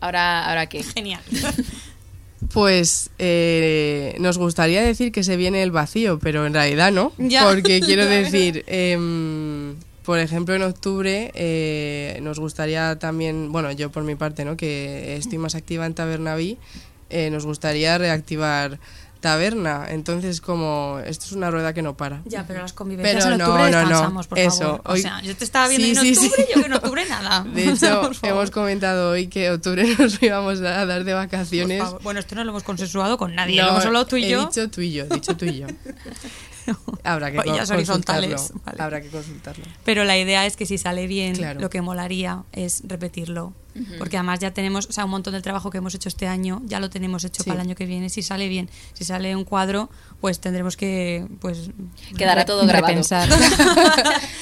ahora, 0.00 0.46
ahora 0.48 0.66
qué. 0.66 0.82
Genial. 0.82 1.20
Pues 2.52 3.10
eh, 3.18 4.14
nos 4.20 4.38
gustaría 4.38 4.80
decir 4.82 5.10
que 5.10 5.24
se 5.24 5.36
viene 5.36 5.62
el 5.62 5.72
vacío, 5.72 6.18
pero 6.20 6.46
en 6.46 6.54
realidad 6.54 6.92
no. 6.92 7.12
Ya. 7.18 7.44
Porque 7.44 7.80
quiero 7.80 8.06
decir, 8.06 8.64
em, 8.68 9.74
por 10.08 10.18
ejemplo, 10.20 10.54
en 10.54 10.62
octubre 10.62 11.30
eh, 11.34 12.18
nos 12.22 12.38
gustaría 12.40 12.98
también, 12.98 13.52
bueno, 13.52 13.70
yo 13.72 13.90
por 13.92 14.04
mi 14.04 14.14
parte, 14.14 14.46
¿no? 14.46 14.56
que 14.56 15.16
estoy 15.18 15.36
más 15.36 15.54
activa 15.54 15.84
en 15.84 15.92
Tabernaví, 15.92 16.56
eh, 17.10 17.28
nos 17.28 17.44
gustaría 17.44 17.98
reactivar 17.98 18.78
taberna. 19.20 19.84
Entonces, 19.90 20.40
como 20.40 20.98
esto 21.04 21.26
es 21.26 21.32
una 21.32 21.50
rueda 21.50 21.74
que 21.74 21.82
no 21.82 21.94
para. 21.94 22.22
Ya, 22.24 22.46
pero 22.46 22.62
las 22.62 22.72
convivencias 22.72 23.22
Pero 23.24 23.34
en 23.34 23.38
no, 23.40 23.44
octubre 23.48 23.70
no, 23.70 23.82
no. 23.82 23.88
descansamos, 23.88 24.26
por 24.28 24.38
Eso, 24.38 24.58
favor. 24.60 24.80
hoy- 24.86 25.00
O 25.00 25.02
sea, 25.02 25.20
yo 25.20 25.36
te 25.36 25.44
estaba 25.44 25.68
viendo 25.68 26.00
Sí, 26.00 26.08
en 26.08 26.14
octubre 26.16 26.36
sí. 26.36 26.44
y 26.48 26.54
yo 26.54 26.60
que 26.62 26.66
en 26.68 26.72
octubre 26.72 27.04
nada. 27.06 27.44
De 27.54 27.68
hecho, 27.68 28.10
hemos 28.22 28.50
comentado 28.50 29.10
hoy 29.10 29.26
que 29.28 29.50
octubre 29.50 29.84
nos 29.98 30.22
íbamos 30.22 30.60
a 30.62 30.86
dar 30.86 31.04
de 31.04 31.12
vacaciones. 31.12 31.82
Bueno, 32.02 32.18
esto 32.20 32.34
no 32.34 32.44
lo 32.44 32.50
hemos 32.52 32.62
consensuado 32.62 33.18
con 33.18 33.34
nadie, 33.34 33.56
No, 33.60 33.64
lo 33.66 33.72
hemos 33.72 33.84
hablado 33.84 34.06
tú 34.06 34.16
y 34.16 34.24
he 34.24 34.30
yo. 34.30 34.46
dicho 34.46 34.70
tú 34.70 34.80
y 34.80 34.92
yo, 34.92 35.04
he 35.04 35.08
dicho 35.14 35.36
tú 35.36 35.44
y 35.44 35.58
yo. 35.58 35.66
Habrá 37.04 37.30
que 37.32 37.38
Orillas 37.38 37.68
co- 37.68 37.74
horizontales, 37.74 38.30
consultarlo. 38.34 38.62
vale. 38.66 38.82
Habrá 38.82 39.00
que 39.00 39.08
consultarlo. 39.08 39.64
Pero 39.84 40.04
la 40.04 40.18
idea 40.18 40.46
es 40.46 40.56
que 40.56 40.66
si 40.66 40.78
sale 40.78 41.06
bien, 41.06 41.34
Claro. 41.36 41.60
lo 41.60 41.70
que 41.70 41.80
molaría 41.82 42.44
es 42.52 42.82
repetirlo. 42.86 43.52
Porque 43.98 44.16
además 44.16 44.40
ya 44.40 44.52
tenemos, 44.52 44.86
o 44.86 44.92
sea, 44.92 45.04
un 45.04 45.10
montón 45.12 45.34
del 45.34 45.42
trabajo 45.42 45.70
que 45.70 45.78
hemos 45.78 45.94
hecho 45.94 46.08
este 46.08 46.26
año, 46.26 46.60
ya 46.64 46.80
lo 46.80 46.90
tenemos 46.90 47.22
hecho 47.22 47.44
Sí. 47.44 47.48
para 47.50 47.60
el 47.62 47.68
año 47.68 47.76
que 47.76 47.86
viene. 47.86 48.08
Si 48.10 48.22
sale 48.22 48.48
bien, 48.48 48.68
si 48.92 49.04
sale 49.04 49.36
un 49.36 49.44
cuadro, 49.44 49.88
pues 50.20 50.40
tendremos 50.40 50.76
que, 50.76 51.24
pues... 51.40 51.70
Quedará 52.16 52.44
todo 52.44 52.66
grabado. 52.66 52.88
Repensar. 52.88 53.28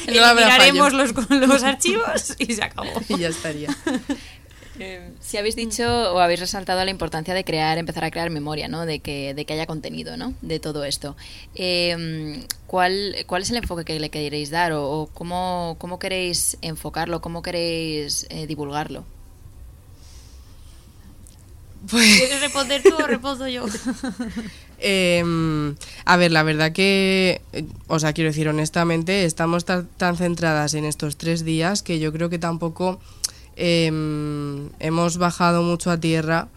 No 0.06 0.88
los, 0.90 1.12
los 1.28 1.62
archivos 1.64 2.34
y 2.38 2.54
se 2.54 2.62
acabó. 2.64 2.88
Y 3.08 3.18
ya 3.18 3.28
estaría. 3.28 3.68
Eh, 4.78 5.10
si 5.20 5.36
habéis 5.38 5.56
dicho 5.56 5.84
o 6.12 6.18
habéis 6.18 6.40
resaltado 6.40 6.84
la 6.84 6.90
importancia 6.90 7.34
de 7.34 7.44
crear, 7.44 7.78
empezar 7.78 8.04
a 8.04 8.10
crear 8.10 8.30
memoria, 8.30 8.68
¿no? 8.68 8.86
De 8.86 9.00
que, 9.00 9.34
de 9.34 9.44
que 9.44 9.54
haya 9.54 9.66
contenido, 9.66 10.16
¿no? 10.16 10.34
De 10.42 10.60
todo 10.60 10.84
esto. 10.84 11.16
Eh, 11.54 12.44
¿cuál, 12.66 13.16
¿Cuál 13.26 13.42
es 13.42 13.50
el 13.50 13.56
enfoque 13.56 13.84
que 13.84 13.98
le 13.98 14.10
queréis 14.10 14.50
dar 14.50 14.72
o, 14.72 14.90
o 14.90 15.06
cómo, 15.06 15.76
cómo 15.78 15.98
queréis 15.98 16.58
enfocarlo, 16.62 17.20
cómo 17.20 17.42
queréis 17.42 18.26
eh, 18.30 18.46
divulgarlo? 18.46 19.04
¿Quieres 21.90 22.40
responder 22.40 22.82
tú 22.82 22.94
o 22.94 23.06
respondo 23.06 23.48
yo? 23.48 23.64
Eh, 24.78 25.24
a 26.04 26.16
ver, 26.18 26.32
la 26.32 26.42
verdad 26.42 26.72
que, 26.72 27.40
eh, 27.54 27.64
o 27.86 27.98
sea, 27.98 28.12
quiero 28.12 28.28
decir, 28.28 28.46
honestamente, 28.46 29.24
estamos 29.24 29.64
tan, 29.64 29.86
tan 29.96 30.18
centradas 30.18 30.74
en 30.74 30.84
estos 30.84 31.16
tres 31.16 31.46
días 31.46 31.82
que 31.82 31.98
yo 31.98 32.12
creo 32.12 32.28
que 32.28 32.38
tampoco 32.38 33.00
eh, 33.56 33.86
hemos 34.78 35.18
bajado 35.18 35.62
mucho 35.62 35.90
a 35.90 35.98
tierra. 35.98 36.48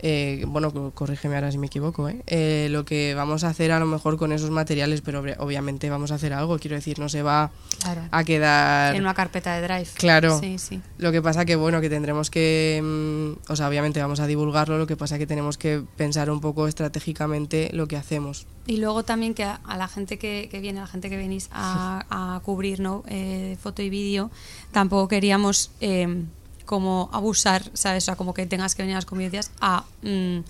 eh, 0.00 0.44
bueno, 0.46 0.72
co- 0.72 0.92
corrígeme 0.92 1.34
ahora 1.34 1.50
si 1.50 1.58
me 1.58 1.66
equivoco, 1.66 2.08
¿eh? 2.08 2.22
Eh, 2.28 2.68
lo 2.70 2.84
que 2.84 3.14
vamos 3.16 3.42
a 3.42 3.48
hacer 3.48 3.72
a 3.72 3.80
lo 3.80 3.86
mejor 3.86 4.16
con 4.16 4.30
esos 4.30 4.48
materiales, 4.50 5.00
pero 5.00 5.24
obvi- 5.24 5.34
obviamente 5.40 5.90
vamos 5.90 6.12
a 6.12 6.14
hacer 6.14 6.32
algo, 6.32 6.56
quiero 6.60 6.76
decir, 6.76 7.00
no 7.00 7.08
se 7.08 7.22
va 7.22 7.50
Claro. 7.80 8.02
a 8.12 8.22
quedar... 8.22 8.94
En 8.94 9.02
una 9.02 9.14
carpeta 9.14 9.56
de 9.56 9.62
Drive. 9.62 9.88
Claro. 9.94 10.38
Sí, 10.38 10.56
sí. 10.60 10.80
Lo 10.98 11.10
que 11.10 11.20
pasa 11.20 11.44
que, 11.44 11.56
bueno, 11.56 11.80
que 11.80 11.90
tendremos 11.90 12.30
que, 12.30 12.80
mm, 12.80 13.50
o 13.50 13.56
sea, 13.56 13.66
obviamente 13.68 14.00
vamos 14.00 14.20
a 14.20 14.28
divulgarlo, 14.28 14.78
lo 14.78 14.86
que 14.86 14.96
pasa 14.96 15.18
que 15.18 15.26
tenemos 15.26 15.58
que 15.58 15.82
pensar 15.96 16.30
un 16.30 16.40
poco 16.40 16.68
estratégicamente 16.68 17.70
lo 17.72 17.88
que 17.88 17.96
hacemos. 17.96 18.46
Y 18.68 18.76
luego 18.76 19.02
también 19.02 19.34
que 19.34 19.42
a, 19.42 19.56
a 19.66 19.76
la 19.76 19.88
gente 19.88 20.16
que, 20.16 20.48
que 20.48 20.60
viene, 20.60 20.78
a 20.78 20.82
la 20.82 20.88
gente 20.88 21.10
que 21.10 21.16
venís 21.16 21.48
a, 21.50 22.04
a 22.36 22.38
cubrir 22.44 22.78
¿no? 22.78 23.02
Eh, 23.08 23.56
foto 23.60 23.82
y 23.82 23.90
vídeo, 23.90 24.30
tampoco 24.70 25.08
queríamos 25.08 25.72
eh, 25.80 26.22
como 26.68 27.08
abusar, 27.14 27.70
¿sabes? 27.72 28.04
O 28.04 28.06
sea, 28.06 28.16
como 28.16 28.34
que 28.34 28.44
tengas 28.44 28.74
que 28.74 28.82
venir 28.82 28.94
a 28.94 28.98
las 28.98 29.06
convivencias 29.06 29.52
a 29.58 29.86
mm, 30.02 30.40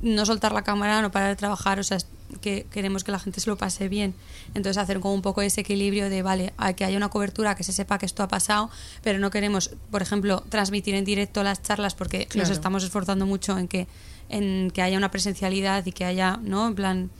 no 0.00 0.24
soltar 0.24 0.52
la 0.52 0.62
cámara, 0.62 1.02
no 1.02 1.10
parar 1.10 1.28
de 1.28 1.36
trabajar, 1.36 1.78
o 1.78 1.82
sea, 1.82 1.98
que 2.40 2.64
queremos 2.70 3.04
que 3.04 3.12
la 3.12 3.18
gente 3.18 3.40
se 3.40 3.50
lo 3.50 3.58
pase 3.58 3.86
bien. 3.90 4.14
Entonces 4.54 4.78
hacer 4.78 5.00
como 5.00 5.12
un 5.12 5.20
poco 5.20 5.42
ese 5.42 5.60
equilibrio 5.60 6.08
de, 6.08 6.22
vale, 6.22 6.54
a 6.56 6.72
que 6.72 6.86
haya 6.86 6.96
una 6.96 7.10
cobertura, 7.10 7.54
que 7.56 7.62
se 7.62 7.74
sepa 7.74 7.98
que 7.98 8.06
esto 8.06 8.22
ha 8.22 8.28
pasado, 8.28 8.70
pero 9.02 9.18
no 9.18 9.28
queremos, 9.28 9.70
por 9.90 10.00
ejemplo, 10.00 10.42
transmitir 10.48 10.94
en 10.94 11.04
directo 11.04 11.42
las 11.42 11.62
charlas 11.62 11.94
porque 11.94 12.26
nos 12.34 12.48
estamos 12.48 12.82
esforzando 12.82 13.26
mucho 13.26 13.58
en 13.58 13.68
que 13.68 13.86
en 14.30 14.70
que 14.70 14.80
haya 14.80 14.96
una 14.96 15.10
presencialidad 15.10 15.84
y 15.84 15.92
que 15.92 16.06
haya, 16.06 16.38
¿no? 16.42 16.66
En 16.66 16.74
plan, 16.74 17.10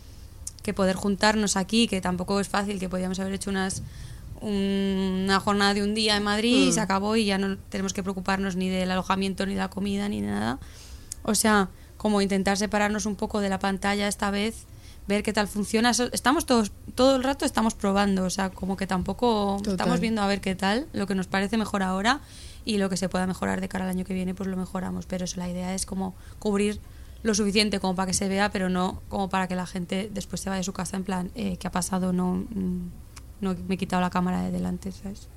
que 0.62 0.72
poder 0.72 0.96
juntarnos 0.96 1.56
aquí, 1.56 1.88
que 1.88 2.00
tampoco 2.00 2.40
es 2.40 2.48
fácil, 2.48 2.80
que 2.80 2.88
podíamos 2.88 3.20
haber 3.20 3.34
hecho 3.34 3.50
unas 3.50 3.82
una 4.40 5.40
jornada 5.40 5.75
de 5.75 5.83
un 5.83 5.94
día 5.94 6.16
en 6.16 6.22
Madrid 6.22 6.68
y 6.68 6.72
se 6.72 6.81
acabó 6.81 7.16
y 7.16 7.25
ya 7.25 7.38
no 7.38 7.57
tenemos 7.57 7.92
que 7.92 8.03
preocuparnos 8.03 8.57
ni 8.57 8.68
del 8.68 8.90
alojamiento, 8.90 9.46
ni 9.46 9.55
de 9.55 9.61
la 9.61 9.70
comida, 9.70 10.09
ni 10.09 10.20
de 10.20 10.29
nada. 10.29 10.59
O 11.22 11.35
sea, 11.35 11.70
como 11.96 12.20
intentar 12.20 12.57
separarnos 12.57 13.07
un 13.07 13.16
poco 13.16 13.40
de 13.40 13.49
la 13.49 13.59
pantalla 13.59 14.09
esta 14.09 14.31
vez, 14.31 14.66
ver 15.09 15.22
qué 15.22 15.33
tal 15.33 15.49
funciona. 15.49 15.90
Estamos 15.90 16.46
todos, 16.46 16.72
todo 16.94 17.16
el 17.16 17.25
rato 17.25 17.44
estamos 17.44 17.75
probando, 17.75 18.25
o 18.25 18.31
sea, 18.31 18.51
como 18.51 18.77
que 18.77 18.87
tampoco 18.87 19.57
Total. 19.59 19.72
estamos 19.72 20.01
viendo 20.01 20.22
a 20.22 20.27
ver 20.27 20.40
qué 20.40 20.55
tal, 20.55 20.87
lo 20.92 21.07
que 21.07 21.14
nos 21.14 21.27
parece 21.27 21.57
mejor 21.57 21.83
ahora 21.83 22.20
y 22.64 22.79
lo 22.79 22.90
que 22.90 22.96
se 22.96 23.09
pueda 23.09 23.27
mejorar 23.27 23.61
de 23.61 23.68
cara 23.68 23.85
al 23.85 23.90
año 23.90 24.05
que 24.05 24.14
viene, 24.14 24.35
pues 24.35 24.49
lo 24.49 24.57
mejoramos. 24.57 25.07
Pero 25.07 25.25
eso, 25.25 25.38
la 25.38 25.49
idea 25.49 25.75
es 25.75 25.87
como 25.87 26.14
cubrir 26.38 26.81
lo 27.22 27.35
suficiente 27.35 27.81
como 27.81 27.94
para 27.94 28.07
que 28.07 28.14
se 28.14 28.29
vea, 28.29 28.51
pero 28.51 28.68
no 28.68 29.03
como 29.09 29.29
para 29.29 29.49
que 29.49 29.55
la 29.57 29.66
gente 29.66 30.11
después 30.12 30.40
se 30.40 30.51
vaya 30.51 30.61
a 30.61 30.64
su 30.64 30.72
casa 30.72 30.96
en 30.96 31.05
plan, 31.05 31.31
eh, 31.35 31.57
¿qué 31.59 31.68
ha 31.68 31.72
pasado? 31.72 32.12
No, 32.12 32.35
mm, 32.35 32.90
no 33.40 33.55
me 33.68 33.75
he 33.75 33.79
quitado 33.79 34.01
la 34.03 34.11
cámara 34.11 34.42
de 34.42 34.51
delante, 34.51 34.92
¿sabes? 34.92 35.29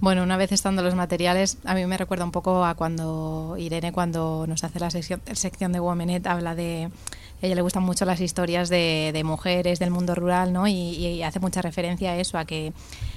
Bueno, 0.00 0.22
una 0.22 0.36
vez 0.36 0.52
estando 0.52 0.82
los 0.82 0.94
materiales, 0.94 1.58
a 1.64 1.74
mí 1.74 1.84
me 1.86 1.98
recuerda 1.98 2.24
un 2.24 2.30
poco 2.30 2.64
a 2.64 2.74
cuando 2.74 3.56
Irene, 3.58 3.92
cuando 3.92 4.46
nos 4.46 4.64
hace 4.64 4.78
la 4.80 4.90
sección, 4.90 5.20
sección 5.32 5.72
de 5.72 5.80
Womenet, 5.80 6.26
habla 6.26 6.54
de. 6.54 6.88
A 7.42 7.46
ella 7.46 7.56
le 7.56 7.62
gustan 7.62 7.82
mucho 7.82 8.04
las 8.06 8.20
historias 8.20 8.68
de, 8.70 9.10
de 9.12 9.22
mujeres 9.24 9.78
del 9.78 9.90
mundo 9.90 10.14
rural, 10.14 10.52
¿no? 10.52 10.66
Y, 10.66 10.72
y 10.72 11.22
hace 11.24 11.40
mucha 11.40 11.60
referencia 11.60 12.12
a 12.12 12.16
eso, 12.16 12.38
a 12.38 12.46
que 12.46 12.72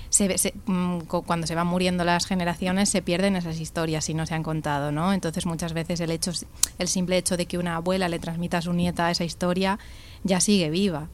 se, 0.10 0.28
ve- 0.28 0.38
se- 0.38 0.54
mm, 0.66 1.02
cuando 1.26 1.48
se 1.48 1.56
van 1.56 1.68
muriendo 1.68 2.04
las 2.04 2.26
generaciones 2.26 2.90
se 2.90 3.02
pierden 3.02 3.36
esas 3.38 3.60
historias 3.60 4.04
si 4.06 4.14
no 4.14 4.26
se 4.26 4.34
han 4.34 4.44
contado, 4.44 4.92
¿no? 4.92 5.14
Entonces 5.14 5.46
muchas 5.46 5.72
veces 5.74 6.00
el 6.02 6.12
hecho, 6.12 6.32
el 6.78 6.88
simple 6.90 7.18
hecho 7.18 7.38
de 7.38 7.46
que 7.46 7.58
una 7.58 7.76
abuela 7.78 8.10
le 8.10 8.20
transmita 8.20 8.58
a 8.58 8.62
su 8.62 8.74
nieta 8.74 9.10
esa 9.12 9.24
historia 9.24 9.80
ya 10.24 10.42
sigue 10.42 10.70
viva. 10.72 11.08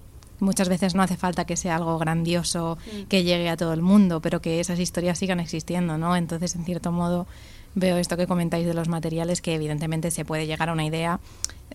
Muchas 0.44 0.70
veces 0.70 0.94
no 0.94 1.02
hace 1.02 1.18
falta 1.18 1.46
que 1.46 1.58
sea 1.58 1.76
algo 1.76 1.98
grandioso 1.98 2.78
que 3.10 3.24
llegue 3.24 3.50
a 3.50 3.58
todo 3.58 3.74
el 3.74 3.82
mundo, 3.82 4.22
pero 4.22 4.42
que 4.42 4.60
esas 4.60 4.80
historias 4.80 5.18
sigan 5.18 5.40
existiendo, 5.40 5.98
¿no? 5.98 6.16
Entonces, 6.16 6.56
en 6.56 6.66
cierto 6.66 6.92
modo, 6.92 7.26
veo 7.76 7.98
esto 7.98 8.18
que 8.18 8.28
comentáis 8.28 8.66
de 8.66 8.74
los 8.74 8.88
materiales, 8.88 9.42
que 9.42 9.56
evidentemente 9.56 10.12
se 10.12 10.26
puede 10.26 10.46
llegar 10.46 10.70
a 10.70 10.74
una 10.74 10.86
idea 10.86 11.20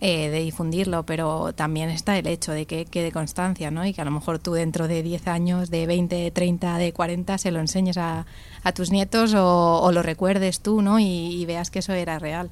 eh, 0.01 0.29
de 0.29 0.39
difundirlo, 0.39 1.03
pero 1.03 1.51
también 1.53 1.89
está 1.89 2.17
el 2.17 2.27
hecho 2.27 2.53
de 2.53 2.65
que 2.65 2.85
quede 2.85 3.11
constancia, 3.11 3.69
¿no? 3.69 3.85
Y 3.85 3.93
que 3.93 4.01
a 4.01 4.05
lo 4.05 4.11
mejor 4.11 4.39
tú 4.39 4.53
dentro 4.53 4.87
de 4.87 5.03
10 5.03 5.27
años, 5.27 5.69
de 5.69 5.85
20, 5.87 6.31
30, 6.31 6.77
de 6.77 6.93
40, 6.93 7.37
se 7.37 7.51
lo 7.51 7.59
enseñes 7.59 7.97
a, 7.97 8.25
a 8.63 8.71
tus 8.71 8.91
nietos 8.91 9.33
o, 9.33 9.81
o 9.81 9.91
lo 9.91 10.01
recuerdes 10.01 10.61
tú, 10.61 10.81
¿no? 10.81 10.99
Y, 10.99 11.05
y 11.05 11.45
veas 11.45 11.69
que 11.69 11.79
eso 11.79 11.93
era 11.93 12.17
real. 12.17 12.49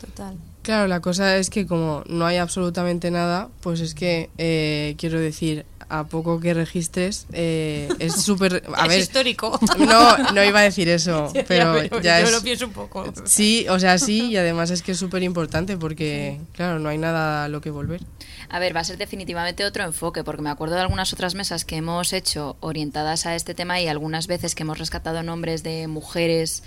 Total. 0.00 0.36
Claro, 0.62 0.86
la 0.88 1.00
cosa 1.00 1.36
es 1.36 1.48
que 1.48 1.66
como 1.66 2.04
no 2.06 2.26
hay 2.26 2.36
absolutamente 2.36 3.10
nada, 3.10 3.48
pues 3.62 3.80
es 3.80 3.94
que, 3.94 4.30
eh, 4.36 4.94
quiero 4.98 5.18
decir, 5.18 5.64
a 5.88 6.04
poco 6.04 6.38
que 6.38 6.54
registres, 6.54 7.26
eh, 7.32 7.88
es 7.98 8.22
súper... 8.22 8.62
A 8.76 8.82
es 8.82 8.88
ver, 8.88 9.00
histórico. 9.00 9.58
no, 9.78 10.16
no 10.32 10.44
iba 10.44 10.60
a 10.60 10.62
decir 10.62 10.88
eso, 10.88 11.32
pero 11.48 11.82
ya 12.00 12.20
yo 12.20 12.26
es... 12.26 12.32
lo 12.32 12.42
pienso 12.42 12.66
un 12.66 12.72
poco. 12.72 13.12
Sí, 13.24 13.66
o 13.68 13.78
sea, 13.80 13.98
sí, 13.98 14.28
y 14.30 14.36
además 14.36 14.70
es 14.70 14.82
que 14.82 14.92
es 14.92 14.98
súper 14.98 15.22
importante 15.22 15.76
porque, 15.76 16.40
claro, 16.52 16.78
no 16.78 16.88
hay 16.88 16.98
nada 16.98 17.44
a 17.44 17.48
lo 17.48 17.60
que 17.60 17.70
volver. 17.70 18.02
A 18.48 18.58
ver, 18.58 18.74
va 18.74 18.80
a 18.80 18.84
ser 18.84 18.98
definitivamente 18.98 19.64
otro 19.64 19.82
enfoque, 19.84 20.22
porque 20.22 20.42
me 20.42 20.50
acuerdo 20.50 20.76
de 20.76 20.82
algunas 20.82 21.12
otras 21.12 21.34
mesas 21.34 21.64
que 21.64 21.76
hemos 21.76 22.12
hecho 22.12 22.56
orientadas 22.60 23.26
a 23.26 23.34
este 23.34 23.54
tema 23.54 23.80
y 23.80 23.88
algunas 23.88 24.26
veces 24.26 24.54
que 24.54 24.62
hemos 24.62 24.78
rescatado 24.78 25.22
nombres 25.22 25.62
de 25.62 25.88
mujeres 25.88 26.62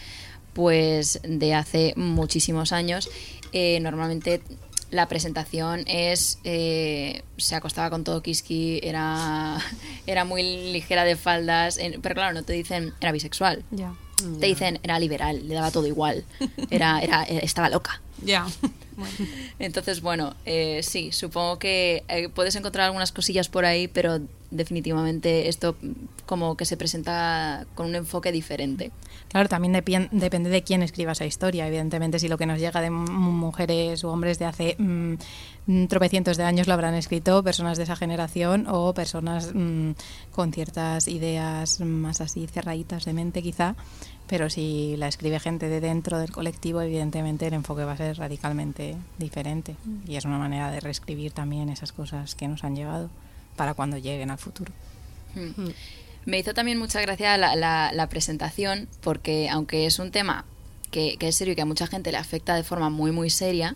pues 0.53 1.19
de 1.23 1.55
hace 1.55 1.93
muchísimos 1.95 2.71
años. 2.71 3.09
Eh, 3.53 3.79
normalmente 3.79 4.41
la 4.91 5.07
presentación 5.07 5.83
es 5.87 6.39
eh, 6.43 7.23
se 7.37 7.55
acostaba 7.55 7.89
con 7.89 8.03
todo 8.03 8.21
kiski, 8.21 8.79
era, 8.83 9.57
era 10.07 10.25
muy 10.25 10.43
ligera 10.71 11.03
de 11.05 11.15
faldas, 11.15 11.77
en- 11.77 12.01
pero 12.01 12.15
claro, 12.15 12.33
no 12.33 12.43
te 12.43 12.53
dicen 12.53 12.93
era 12.99 13.11
bisexual. 13.11 13.63
Te 14.39 14.45
dicen 14.45 14.79
era 14.83 14.99
liberal, 14.99 15.47
le 15.47 15.53
daba 15.55 15.71
todo 15.71 15.87
igual, 15.87 16.23
era, 16.69 16.99
era, 17.01 17.23
estaba 17.23 17.69
loca. 17.69 18.01
Ya. 18.23 18.45
Bueno. 18.95 19.11
Entonces, 19.59 20.01
bueno, 20.01 20.35
eh, 20.45 20.81
sí, 20.83 21.11
supongo 21.11 21.57
que 21.59 22.03
eh, 22.07 22.29
puedes 22.29 22.55
encontrar 22.55 22.85
algunas 22.85 23.11
cosillas 23.11 23.49
por 23.49 23.65
ahí, 23.65 23.87
pero 23.87 24.21
definitivamente 24.53 25.49
esto 25.49 25.75
como 26.25 26.55
que 26.55 26.65
se 26.65 26.77
presenta 26.77 27.65
con 27.75 27.87
un 27.87 27.95
enfoque 27.95 28.31
diferente. 28.31 28.91
Claro, 29.29 29.49
también 29.49 29.73
depende 30.11 30.49
de 30.49 30.63
quién 30.63 30.83
escriba 30.83 31.11
esa 31.11 31.25
historia. 31.25 31.67
Evidentemente, 31.67 32.19
si 32.19 32.27
lo 32.27 32.37
que 32.37 32.45
nos 32.45 32.59
llega 32.59 32.81
de 32.81 32.89
mujeres 32.89 34.03
o 34.03 34.11
hombres 34.11 34.39
de 34.39 34.45
hace 34.45 34.75
mm, 34.77 35.85
tropecientos 35.87 36.37
de 36.37 36.43
años 36.43 36.67
lo 36.67 36.73
habrán 36.73 36.93
escrito 36.93 37.43
personas 37.43 37.77
de 37.77 37.83
esa 37.83 37.95
generación 37.95 38.67
o 38.69 38.93
personas 38.93 39.51
mm, 39.53 39.91
con 40.31 40.53
ciertas 40.53 41.07
ideas 41.07 41.79
más 41.81 42.21
así 42.21 42.47
cerraditas 42.47 43.05
de 43.05 43.13
mente, 43.13 43.41
quizá. 43.41 43.75
Pero 44.27 44.49
si 44.49 44.95
la 44.97 45.07
escribe 45.07 45.39
gente 45.39 45.67
de 45.67 45.81
dentro 45.81 46.17
del 46.17 46.31
colectivo, 46.31 46.81
evidentemente 46.81 47.47
el 47.47 47.53
enfoque 47.53 47.83
va 47.83 47.93
a 47.93 47.97
ser 47.97 48.17
radicalmente 48.17 48.95
diferente. 49.17 49.75
Mm. 49.83 50.11
Y 50.11 50.15
es 50.15 50.25
una 50.25 50.37
manera 50.37 50.71
de 50.71 50.79
reescribir 50.79 51.31
también 51.33 51.69
esas 51.69 51.91
cosas 51.91 52.35
que 52.35 52.47
nos 52.47 52.63
han 52.63 52.75
llegado 52.75 53.09
para 53.55 53.73
cuando 53.73 53.97
lleguen 53.97 54.31
al 54.31 54.37
futuro. 54.37 54.71
Hmm. 55.35 55.69
Me 56.25 56.39
hizo 56.39 56.53
también 56.53 56.77
mucha 56.79 57.01
gracia 57.01 57.37
la, 57.37 57.55
la, 57.91 58.09
presentación 58.09 58.87
porque 59.01 59.49
aunque 59.49 59.85
es 59.85 59.99
un 59.99 60.11
tema 60.11 60.45
que, 60.89 61.17
que, 61.17 61.27
es 61.27 61.35
serio 61.35 61.53
y 61.53 61.55
que 61.55 61.63
a 61.63 61.65
mucha 61.65 61.87
gente 61.87 62.11
le 62.11 62.17
afecta 62.17 62.55
de 62.55 62.63
forma 62.63 62.89
muy 62.89 63.11
muy 63.11 63.29
seria, 63.29 63.75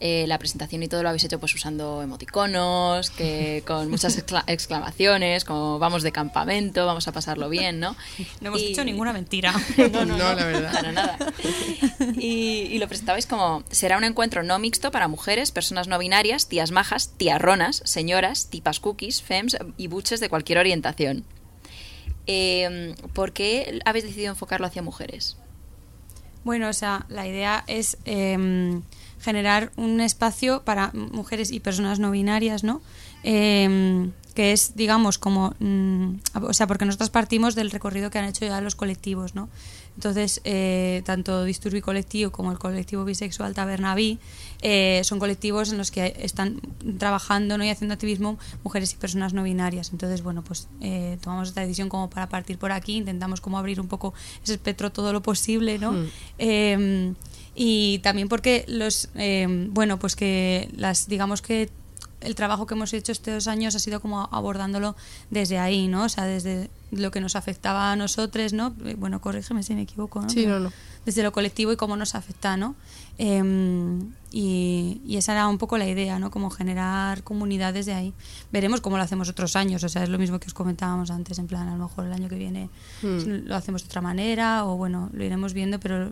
eh, 0.00 0.26
la 0.26 0.38
presentación 0.38 0.82
y 0.82 0.88
todo 0.88 1.02
lo 1.02 1.08
habéis 1.08 1.24
hecho 1.24 1.38
pues 1.38 1.54
usando 1.54 2.02
emoticonos, 2.02 3.10
que 3.10 3.62
con 3.66 3.90
muchas 3.90 4.18
exclamaciones, 4.46 5.44
como 5.44 5.78
vamos 5.78 6.02
de 6.02 6.12
campamento, 6.12 6.84
vamos 6.84 7.06
a 7.08 7.12
pasarlo 7.12 7.48
bien, 7.48 7.80
¿no? 7.80 7.96
No 8.40 8.48
hemos 8.48 8.60
dicho 8.60 8.84
ninguna 8.84 9.12
mentira. 9.12 9.54
no, 9.92 10.04
no, 10.04 10.16
la 10.16 10.44
verdad. 10.44 10.72
Para 10.72 10.92
nada. 10.92 11.18
Y, 12.16 12.68
y, 12.70 12.78
lo 12.78 12.88
presentabais 12.88 13.26
como, 13.26 13.62
será 13.70 13.96
un 13.96 14.04
encuentro 14.04 14.42
no 14.42 14.58
mixto 14.58 14.90
para 14.90 15.08
mujeres, 15.08 15.52
personas 15.52 15.88
no 15.88 15.98
binarias, 15.98 16.48
tías 16.48 16.70
majas, 16.70 17.12
tiarronas, 17.16 17.82
señoras, 17.84 18.48
tipas 18.50 18.80
cookies, 18.80 19.22
fems 19.22 19.56
y 19.76 19.86
buches 19.86 20.20
de 20.20 20.28
cualquier 20.28 20.58
orientación. 20.58 21.24
Eh, 22.26 22.94
¿Por 23.12 23.32
qué 23.32 23.80
habéis 23.84 24.04
decidido 24.04 24.30
enfocarlo 24.30 24.66
hacia 24.66 24.82
mujeres? 24.82 25.36
Bueno, 26.44 26.68
o 26.68 26.72
sea, 26.72 27.06
la 27.08 27.26
idea 27.26 27.64
es... 27.66 27.96
Em, 28.04 28.82
generar 29.24 29.72
un 29.76 30.00
espacio 30.00 30.62
para 30.64 30.90
mujeres 30.92 31.50
y 31.50 31.58
personas 31.58 31.98
no 31.98 32.10
binarias, 32.10 32.62
¿no? 32.62 32.82
Em, 33.22 34.12
que 34.34 34.52
es, 34.52 34.74
digamos, 34.74 35.16
como, 35.16 35.54
mm, 35.60 36.16
o 36.42 36.52
sea, 36.52 36.66
porque 36.66 36.84
nosotros 36.84 37.08
partimos 37.08 37.54
del 37.54 37.70
recorrido 37.70 38.10
que 38.10 38.18
han 38.18 38.26
hecho 38.26 38.44
ya 38.44 38.60
los 38.60 38.74
colectivos, 38.74 39.34
¿no? 39.34 39.48
Entonces, 39.96 40.40
eh, 40.44 41.02
tanto 41.04 41.44
Disturbi 41.44 41.80
Colectivo 41.80 42.32
como 42.32 42.50
el 42.50 42.58
colectivo 42.58 43.04
bisexual 43.04 43.54
Tabernabí 43.54 44.18
eh, 44.60 45.00
son 45.04 45.20
colectivos 45.20 45.70
en 45.70 45.78
los 45.78 45.92
que 45.92 46.16
están 46.18 46.60
trabajando 46.98 47.56
¿no? 47.56 47.64
y 47.64 47.70
haciendo 47.70 47.94
activismo 47.94 48.36
mujeres 48.64 48.92
y 48.92 48.96
personas 48.96 49.34
no 49.34 49.44
binarias. 49.44 49.92
Entonces, 49.92 50.22
bueno, 50.22 50.42
pues 50.42 50.66
eh, 50.80 51.16
tomamos 51.22 51.48
esta 51.48 51.60
decisión 51.60 51.88
como 51.88 52.10
para 52.10 52.28
partir 52.28 52.58
por 52.58 52.72
aquí, 52.72 52.96
intentamos 52.96 53.40
como 53.40 53.56
abrir 53.56 53.80
un 53.80 53.86
poco 53.86 54.14
ese 54.42 54.54
espectro 54.54 54.90
todo 54.90 55.12
lo 55.12 55.22
posible, 55.22 55.78
¿no? 55.78 55.92
Hmm. 55.92 57.14
Y 57.54 58.00
también 58.00 58.28
porque 58.28 58.64
los 58.66 59.08
eh, 59.14 59.46
bueno 59.70 59.98
pues 59.98 60.16
que 60.16 60.68
las 60.76 61.06
digamos 61.08 61.40
que 61.40 61.70
el 62.24 62.34
trabajo 62.34 62.66
que 62.66 62.74
hemos 62.74 62.92
hecho 62.92 63.12
estos 63.12 63.34
dos 63.34 63.46
años 63.48 63.74
ha 63.74 63.78
sido 63.78 64.00
como 64.00 64.28
abordándolo 64.32 64.96
desde 65.30 65.58
ahí, 65.58 65.88
¿no? 65.88 66.04
O 66.04 66.08
sea, 66.08 66.24
desde 66.24 66.70
lo 66.90 67.10
que 67.10 67.20
nos 67.20 67.36
afectaba 67.36 67.92
a 67.92 67.96
nosotros, 67.96 68.52
¿no? 68.52 68.74
Eh, 68.84 68.96
bueno, 68.98 69.20
corrígeme 69.20 69.62
si 69.62 69.74
me 69.74 69.82
equivoco, 69.82 70.22
¿no? 70.22 70.30
Sí, 70.30 70.46
no, 70.46 70.58
no. 70.58 70.72
Desde 71.04 71.22
lo 71.22 71.32
colectivo 71.32 71.70
y 71.70 71.76
cómo 71.76 71.96
nos 71.96 72.14
afecta, 72.14 72.56
¿no? 72.56 72.76
Em, 73.18 74.12
y, 74.32 75.02
y, 75.06 75.16
esa 75.18 75.32
era 75.32 75.46
un 75.48 75.58
poco 75.58 75.76
la 75.76 75.86
idea, 75.86 76.18
¿no? 76.18 76.30
Como 76.30 76.50
generar 76.50 77.22
comunidades 77.22 77.86
de 77.86 77.92
ahí. 77.92 78.14
Veremos 78.50 78.80
cómo 78.80 78.96
lo 78.96 79.02
hacemos 79.02 79.28
otros 79.28 79.54
años, 79.54 79.84
o 79.84 79.88
sea, 79.88 80.02
es 80.02 80.08
lo 80.08 80.18
mismo 80.18 80.40
que 80.40 80.46
os 80.46 80.54
comentábamos 80.54 81.10
antes, 81.10 81.38
en 81.38 81.46
plan, 81.46 81.68
a 81.68 81.76
lo 81.76 81.84
mejor 81.84 82.06
el 82.06 82.12
año 82.12 82.28
que 82.28 82.36
viene 82.36 82.70
hmm. 83.02 83.46
lo 83.46 83.54
hacemos 83.54 83.82
de 83.82 83.86
otra 83.86 84.00
manera 84.00 84.64
o, 84.64 84.76
bueno, 84.76 85.10
lo 85.12 85.24
iremos 85.24 85.52
viendo, 85.52 85.78
pero 85.78 86.10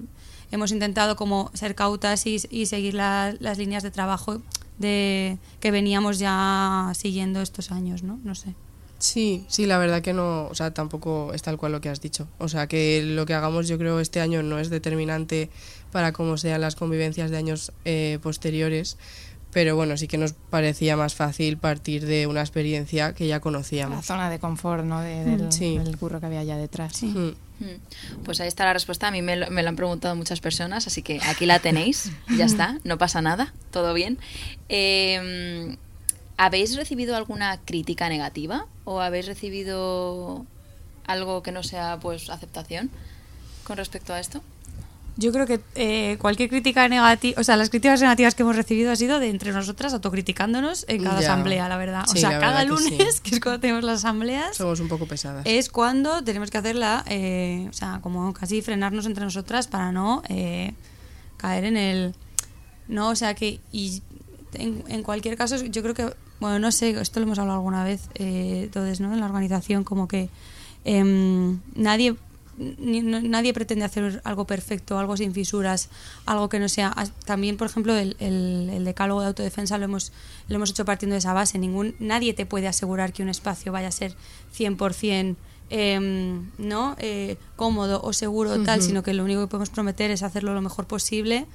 hemos 0.53 0.71
intentado 0.71 1.17
como 1.17 1.51
ser 1.55 1.75
cautas 1.75 2.27
y, 2.27 2.67
seguir 2.67 2.95
las 2.95 3.59
líneas 3.59 3.83
de 3.83 3.91
trabajo 3.91 4.41
de 4.79 5.39
que 5.61 5.71
veníamos 5.71 6.19
ya 6.19 6.93
siguiendo 6.95 7.41
estos 7.41 7.73
años, 7.73 8.03
¿no? 8.03 8.21
No 8.23 8.35
sé. 8.35 8.55
Sí, 8.99 9.45
sí, 9.49 9.67
la 9.67 9.79
verdad 9.79 10.01
que 10.01 10.13
no, 10.13 10.47
o 10.47 10.55
sea, 10.55 10.73
tampoco 10.73 11.33
es 11.35 11.43
tal 11.43 11.57
cual 11.57 11.73
lo 11.73 11.81
que 11.81 11.89
has 11.89 12.01
dicho. 12.01 12.29
O 12.39 12.49
sea, 12.49 12.69
que 12.69 13.03
lo 13.03 13.27
que 13.27 13.35
hagamos 13.35 13.67
yo 13.67 13.77
creo 13.77 13.99
este 13.99 14.21
año 14.21 14.45
no 14.45 14.61
es 14.61 14.71
determinante 14.71 15.51
para 15.91 16.13
cómo 16.13 16.37
sean 16.37 16.61
las 16.61 16.77
convivencias 16.77 17.33
de 17.33 17.37
años 17.37 17.73
eh, 17.85 18.21
posteriores, 18.23 18.99
pero 19.53 19.75
bueno, 19.75 19.97
sí 19.97 20.07
que 20.07 20.19
nos 20.19 20.35
parecía 20.35 20.97
más 20.97 21.15
fácil 21.15 21.59
partir 21.59 22.07
de 22.07 22.29
una 22.29 22.43
experiencia 22.43 23.13
que 23.13 23.27
ya 23.27 23.41
conocíamos. 23.41 23.97
La 23.97 24.03
zona 24.03 24.31
de 24.31 24.39
confort, 24.39 24.85
¿no? 24.85 25.01
De, 25.01 25.25
del, 25.25 25.99
curro 25.99 26.21
que 26.21 26.27
había 26.27 26.41
allá 26.41 26.57
detrás. 26.57 26.95
Sí. 26.95 27.07
Mm. 27.07 27.35
Mm. 27.63 28.25
Pues 28.25 28.41
ahí 28.41 28.49
está 28.49 28.65
la 28.65 28.73
respuesta. 28.73 29.09
A 29.09 29.11
mí 29.11 29.23
me 29.23 29.37
lo, 29.37 29.47
han 29.47 29.77
preguntado 29.77 30.17
muchas 30.17 30.41
personas, 30.41 30.87
así 30.87 31.03
que 31.03 31.21
aquí 31.23 31.47
la 31.47 31.59
tenéis. 31.61 32.11
Ya 32.37 32.47
está, 32.47 32.79
no 32.85 32.97
pasa 32.99 33.21
nada, 33.21 33.53
todo 33.71 33.93
bien. 33.93 34.19
Em, 34.69 35.77
¿Habéis 36.39 36.77
recibido 36.77 37.15
alguna 37.15 37.61
crítica 37.61 38.09
negativa 38.09 38.67
o 38.85 39.01
habéis 39.01 39.27
recibido 39.27 40.47
algo 41.07 41.43
que 41.43 41.53
no 41.53 41.63
sea 41.63 41.99
pues 42.01 42.31
aceptación 42.31 42.91
con 43.65 43.77
respecto 43.77 44.15
a 44.15 44.19
esto? 44.19 44.43
Yo 45.17 45.31
creo 45.31 45.47
que 45.47 45.61
eh, 45.75 46.17
cualquier 46.19 46.49
crítica 46.49 46.89
negativa, 46.89 47.39
o 47.39 47.45
sea, 47.45 47.57
las 47.57 47.69
críticas 47.69 48.01
negativas 48.01 48.35
que 48.35 48.43
hemos 48.43 48.57
recibido 48.57 48.91
ha 48.91 48.97
sido 48.97 49.21
de 49.21 49.29
entre 49.29 49.53
nosotras 49.53 49.93
autocriticándonos 49.93 50.87
en 50.89 51.05
cada 51.05 51.19
asamblea, 51.19 51.69
la 51.69 51.77
verdad. 51.77 52.05
o 52.09 52.17
sea, 52.17 52.39
cada 52.39 52.65
lunes, 52.65 53.21
que, 53.23 53.35
es 53.35 53.41
cuando 53.41 53.61
tenemos 53.61 53.85
las 53.85 53.99
asambleas. 53.99 54.57
Somos 54.57 54.81
un 54.81 54.89
poco 54.89 55.07
pesadas. 55.07 55.45
Es 55.45 55.69
cuando 55.69 56.25
tenemos 56.25 56.51
que 56.51 56.59
hacerla, 56.59 57.05
eh, 57.09 57.67
o 57.69 57.73
sea, 57.75 58.01
como 58.03 58.33
casi 58.33 58.63
frenarnos 58.63 59.05
entre 59.05 59.25
nosotras 59.25 59.69
para 59.69 59.93
no 59.93 60.23
eh, 60.29 60.73
caer 61.37 61.65
en 61.65 61.77
el. 61.77 62.15
No, 62.89 63.11
o 63.11 63.17
sea, 63.17 63.35
que. 63.35 63.61
Y 63.71 64.03
en, 64.55 64.83
en, 64.89 65.03
cualquier 65.03 65.37
caso, 65.37 65.57
yo 65.57 65.83
creo 65.83 65.95
que. 65.95 66.15
Bueno, 66.41 66.59
no 66.59 66.73
sé, 66.73 66.99
esto 66.99 67.21
lo 67.21 67.27
hemos 67.27 67.39
hablado 67.39 67.59
alguna 67.59 67.85
vez, 67.85 68.09
entonces, 68.15 69.01
¿no? 69.01 69.13
En 69.13 69.21
la 69.21 69.27
organización, 69.27 69.85
como 69.85 70.09
que. 70.09 70.31
Em, 72.59 73.11
nadie 73.11 73.29
nadie 73.29 73.53
pretende 73.53 73.85
hacer 73.85 74.21
algo 74.25 74.47
perfecto, 74.47 74.99
algo 74.99 75.17
sin 75.17 75.33
fisuras, 75.33 75.89
algo 76.27 76.49
que 76.49 76.59
no 76.59 76.69
sea. 76.69 76.95
También, 77.25 77.57
por 77.57 77.67
ejemplo, 77.69 77.95
el, 77.97 78.17
el, 78.21 78.85
decálogo 78.85 79.21
de 79.21 79.29
autodefensa 79.29 79.79
lo 79.79 79.85
hemos, 79.85 80.13
lo 80.49 80.57
hemos 80.57 80.71
hecho 80.71 80.85
partiendo 80.85 81.15
de 81.15 81.19
esa 81.19 81.33
base. 81.33 81.59
Ningún, 81.59 81.95
nadie 81.99 82.35
te 82.35 82.47
puede 82.47 82.69
asegurar 82.69 83.13
que 83.13 83.23
un 83.23 83.29
espacio 83.29 83.73
vaya 83.73 83.89
a 83.89 83.93
ser 83.93 84.15
100% 84.57 85.37
em, 85.71 86.51
¿no? 86.59 86.97
Eh, 86.99 87.37
cómodo 87.57 88.01
o 88.03 88.13
seguro, 88.13 88.63
tal, 88.63 88.83
sino 88.83 89.03
que 89.03 89.15
lo 89.15 89.25
único 89.25 89.41
que 89.43 89.47
podemos 89.47 89.71
prometer 89.71 90.11
es 90.11 90.23
hacerlo 90.23 90.53
lo 90.53 90.61
mejor 90.61 90.87
posible 90.87 91.47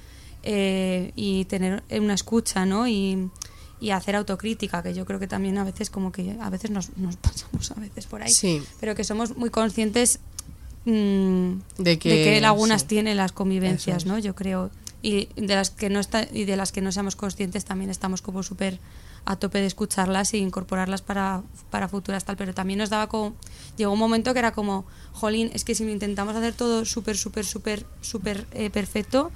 eh, 0.42 1.12
y 1.14 1.44
tener 1.44 1.84
una 1.90 2.14
escucha 2.14 2.66
¿no? 2.66 2.88
y, 2.88 3.30
y 3.80 3.90
hacer 3.90 4.16
autocrítica, 4.16 4.82
que 4.82 4.94
yo 4.94 5.04
creo 5.04 5.18
que 5.18 5.26
también 5.26 5.58
a 5.58 5.64
veces 5.64 5.90
como 5.90 6.12
que 6.12 6.36
a 6.40 6.50
veces 6.50 6.70
nos, 6.70 6.96
nos 6.96 7.16
pasamos 7.16 7.70
a 7.70 7.74
veces 7.74 8.06
por 8.06 8.22
ahí, 8.22 8.62
pero 8.80 8.94
que 8.94 9.04
somos 9.04 9.36
muy 9.36 9.50
conscientes 9.50 10.20
Mm, 10.88 11.60
de, 11.76 11.98
qué 11.98 12.40
lagunas 12.40 12.86
tienen 12.86 13.18
las 13.18 13.32
convivencias, 13.32 14.06
¿no? 14.06 14.18
Yo 14.18 14.34
creo. 14.34 14.70
Y 15.02 15.28
de 15.36 15.54
las 15.54 15.70
que 15.70 15.90
no 15.90 16.00
está, 16.00 16.26
y 16.32 16.46
de 16.46 16.56
las 16.56 16.72
que 16.72 16.80
no 16.80 16.92
seamos 16.92 17.14
conscientes 17.14 17.66
también 17.66 17.90
estamos 17.90 18.22
como 18.22 18.42
súper 18.42 18.80
a 19.26 19.36
tope 19.36 19.58
de 19.60 19.66
escucharlas 19.66 20.32
e 20.32 20.38
incorporarlas 20.38 21.02
para, 21.02 21.42
para 21.68 21.88
futuras 21.88 22.24
tal, 22.24 22.38
pero 22.38 22.54
también 22.54 22.78
nos 22.78 22.88
daba 22.88 23.06
como, 23.06 23.34
llegó 23.76 23.92
un 23.92 23.98
momento 23.98 24.32
que 24.32 24.38
era 24.38 24.52
como, 24.52 24.86
jolín, 25.12 25.50
es 25.52 25.62
que 25.64 25.74
si 25.74 25.84
lo 25.84 25.90
intentamos 25.90 26.34
hacer 26.34 26.54
todo 26.54 26.86
súper, 26.86 27.18
súper, 27.18 27.44
súper, 27.44 27.84
súper 28.00 28.46
eh, 28.52 28.70
perfecto, 28.70 29.30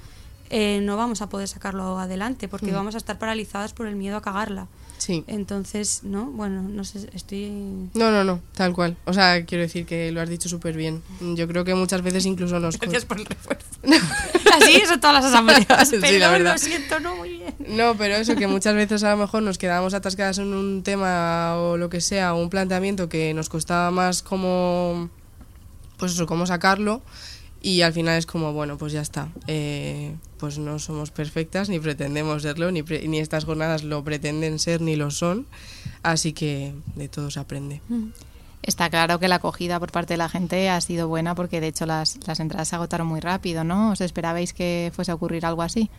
eh, 0.49 0.79
no 0.81 0.97
vamos 0.97 1.21
a 1.21 1.29
poder 1.29 1.47
sacarlo 1.47 1.99
adelante 1.99 2.47
porque 2.47 2.71
mm. 2.71 2.75
vamos 2.75 2.95
a 2.95 2.97
estar 2.97 3.19
paralizadas 3.19 3.73
por 3.73 3.85
el 3.85 3.95
miedo 3.95 4.17
a 4.17 4.21
cagarla. 4.21 4.67
Sí. 5.03 5.25
Entonces, 5.27 5.99
¿no? 6.03 6.27
Bueno, 6.27 6.61
no 6.61 6.85
sé, 6.85 7.09
estoy... 7.13 7.49
No, 7.93 8.09
no, 8.09 8.23
no, 8.23 8.39
tal 8.55 8.71
cual. 8.71 8.95
O 9.03 9.11
sea, 9.11 9.43
quiero 9.45 9.61
decir 9.61 9.85
que 9.85 10.13
lo 10.13 10.21
has 10.21 10.29
dicho 10.29 10.47
súper 10.47 10.77
bien. 10.77 11.03
Yo 11.35 11.45
creo 11.45 11.65
que 11.65 11.75
muchas 11.75 12.01
veces 12.01 12.25
incluso 12.25 12.57
nos... 12.61 12.79
Gracias 12.79 13.03
por 13.03 13.19
el 13.19 13.25
refuerzo. 13.25 13.67
Así 14.53 14.81
son 14.87 15.01
todas 15.01 15.15
las 15.21 15.25
asambleas. 15.25 15.89
sí, 15.89 16.19
la 16.19 16.31
verdad. 16.31 16.53
lo 16.53 16.57
siento, 16.57 17.01
no, 17.01 17.17
muy 17.17 17.31
bien. 17.31 17.53
No, 17.67 17.97
pero 17.97 18.15
eso, 18.15 18.37
que 18.37 18.47
muchas 18.47 18.75
veces 18.75 19.03
a 19.03 19.11
lo 19.11 19.17
mejor 19.17 19.43
nos 19.43 19.57
quedamos 19.57 19.93
atascadas 19.93 20.37
en 20.37 20.53
un 20.53 20.83
tema 20.83 21.57
o 21.57 21.75
lo 21.75 21.89
que 21.89 21.99
sea, 21.99 22.33
o 22.33 22.41
un 22.41 22.49
planteamiento 22.49 23.09
que 23.09 23.33
nos 23.33 23.49
costaba 23.49 23.91
más 23.91 24.23
como... 24.23 25.09
Pues 25.97 26.13
eso, 26.13 26.27
cómo 26.27 26.45
sacarlo 26.45 27.01
y 27.63 27.81
al 27.81 27.93
final 27.93 28.19
es 28.19 28.25
como, 28.25 28.51
bueno, 28.51 28.77
pues 28.77 28.91
ya 28.91 29.01
está. 29.01 29.29
Eh, 29.47 30.13
pues 30.37 30.57
no 30.57 30.79
somos 30.79 31.11
perfectas, 31.11 31.69
ni 31.69 31.79
pretendemos 31.79 32.43
serlo, 32.43 32.69
ni, 32.71 32.81
ni 32.81 33.19
estas 33.19 33.45
jornadas 33.45 33.85
lo 33.85 34.03
pretenden 34.03 34.59
ser, 34.59 34.81
ni 34.81 34.97
lo 34.97 35.09
son. 35.11 35.47
Así 36.03 36.33
que 36.33 36.73
de 36.95 37.07
todo 37.07 37.31
se 37.31 37.39
aprende. 37.39 37.81
Mm. 37.87 38.09
Está 38.63 38.89
claro 38.89 39.17
que 39.17 39.29
la 39.29 39.35
acogida 39.35 39.79
por 39.79 39.93
parte 39.93 40.13
de 40.13 40.17
la 40.17 40.27
gente 40.27 40.69
ha 40.69 40.79
sido 40.81 41.07
buena 41.07 41.35
porque 41.35 41.61
de 41.61 41.67
hecho 41.67 41.85
las, 41.85 42.19
las 42.27 42.41
entradas 42.41 42.67
se 42.67 42.75
agotaron 42.75 43.07
muy 43.07 43.21
rápido, 43.21 43.63
¿no? 43.63 43.91
¿Os 43.91 44.01
esperabais 44.01 44.51
que 44.51 44.91
fuese 44.93 45.11
a 45.11 45.15
ocurrir 45.15 45.45
algo 45.45 45.61
así? 45.61 45.89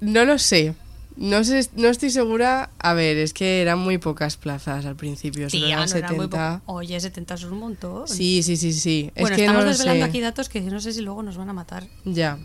No 0.00 0.24
lo 0.24 0.38
sé. 0.38 0.74
No 1.20 1.42
sé, 1.42 1.68
no 1.74 1.88
estoy 1.88 2.10
segura. 2.10 2.70
A 2.78 2.94
ver, 2.94 3.16
es 3.16 3.32
que 3.34 3.60
eran 3.60 3.80
muy 3.80 3.98
pocas 3.98 4.36
plazas 4.36 4.86
al 4.86 4.94
principio. 4.94 5.48
Tía, 5.48 5.74
eran 5.74 5.88
no 5.90 5.96
era 5.96 6.08
muy 6.12 6.16
70. 6.26 6.60
poco. 6.64 6.72
Oye, 6.78 7.00
70 7.00 7.34
es 7.34 7.42
un 7.44 7.58
montón. 7.58 8.06
Sí, 8.06 8.42
sí, 8.44 8.56
sí, 8.56 8.72
sí. 8.72 9.10
Bueno, 9.14 9.30
es 9.30 9.36
que 9.36 9.42
estamos 9.46 9.64
no 9.64 9.68
desvelando 9.70 10.04
sé. 10.04 10.08
aquí 10.10 10.20
datos 10.20 10.48
que 10.48 10.60
no 10.60 10.80
sé 10.80 10.92
si 10.92 11.00
luego 11.00 11.22
nos 11.24 11.36
van 11.36 11.50
a 11.50 11.52
matar. 11.52 11.86
Ya. 12.04 12.38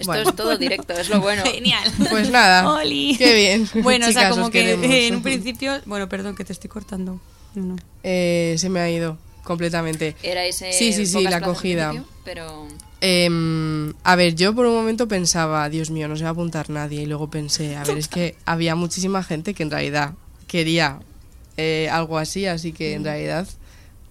Esto 0.00 0.06
Bueno. 0.12 0.28
es 0.30 0.36
todo 0.36 0.56
directo, 0.58 0.92
es 0.94 1.08
lo 1.08 1.20
bueno. 1.22 1.42
Genial. 1.44 1.90
Pues 2.10 2.30
nada. 2.30 2.72
Oli. 2.72 3.16
Qué 3.16 3.34
bien. 3.34 3.68
Bueno, 3.84 4.06
o 4.08 4.12
sea, 4.12 4.22
Chicas, 4.22 4.36
como 4.36 4.50
que 4.50 4.60
queremos. 4.64 4.86
eh, 4.86 5.06
en 5.06 5.14
un 5.16 5.22
principio. 5.22 5.80
Bueno, 5.86 6.08
perdón 6.08 6.34
que 6.34 6.44
te 6.44 6.52
estoy 6.52 6.68
cortando. 6.70 7.20
No, 7.54 7.64
no. 7.64 7.76
Eh, 8.02 8.56
se 8.58 8.68
me 8.68 8.80
ha 8.80 8.90
ido 8.90 9.16
completamente. 9.44 10.16
Era 10.24 10.44
ese 10.44 10.72
Sí, 10.72 10.92
sí, 10.92 11.06
sí, 11.06 11.22
la 11.22 11.36
acogida. 11.36 11.92
pero 12.24 12.66
Em, 13.00 13.94
a 14.02 14.16
ver, 14.16 14.34
yo 14.34 14.54
por 14.54 14.66
un 14.66 14.74
momento 14.74 15.06
pensaba, 15.08 15.68
Dios 15.68 15.90
mío, 15.90 16.08
no 16.08 16.16
se 16.16 16.24
va 16.24 16.30
a 16.30 16.32
apuntar 16.32 16.68
nadie. 16.70 17.02
Y 17.02 17.06
luego 17.06 17.30
pensé, 17.30 17.76
a 17.76 17.84
ver, 17.84 17.98
es 17.98 18.08
que 18.08 18.36
había 18.44 18.74
muchísima 18.74 19.22
gente 19.22 19.54
que 19.54 19.62
en 19.62 19.70
realidad 19.70 20.14
quería 20.46 21.00
eh, 21.56 21.88
algo 21.90 22.18
así, 22.18 22.46
así 22.46 22.72
que 22.72 22.92
Mm. 22.92 22.96
en 22.98 23.04
realidad 23.04 23.48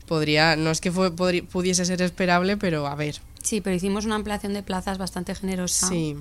podría, 0.06 0.56
no 0.56 0.70
es 0.72 0.80
que 0.82 0.92
fue, 0.92 1.12
pudiese 1.12 1.86
ser 1.86 2.02
esperable, 2.02 2.58
pero 2.58 2.88
a 2.88 2.96
ver. 2.96 3.20
Sí, 3.44 3.62
pero 3.62 3.76
hicimos 3.76 4.06
una 4.06 4.16
ampliación 4.16 4.54
de 4.54 4.64
plazas 4.64 4.98
bastante 4.98 5.34
generosa. 5.36 5.88
Sí. 5.88 6.16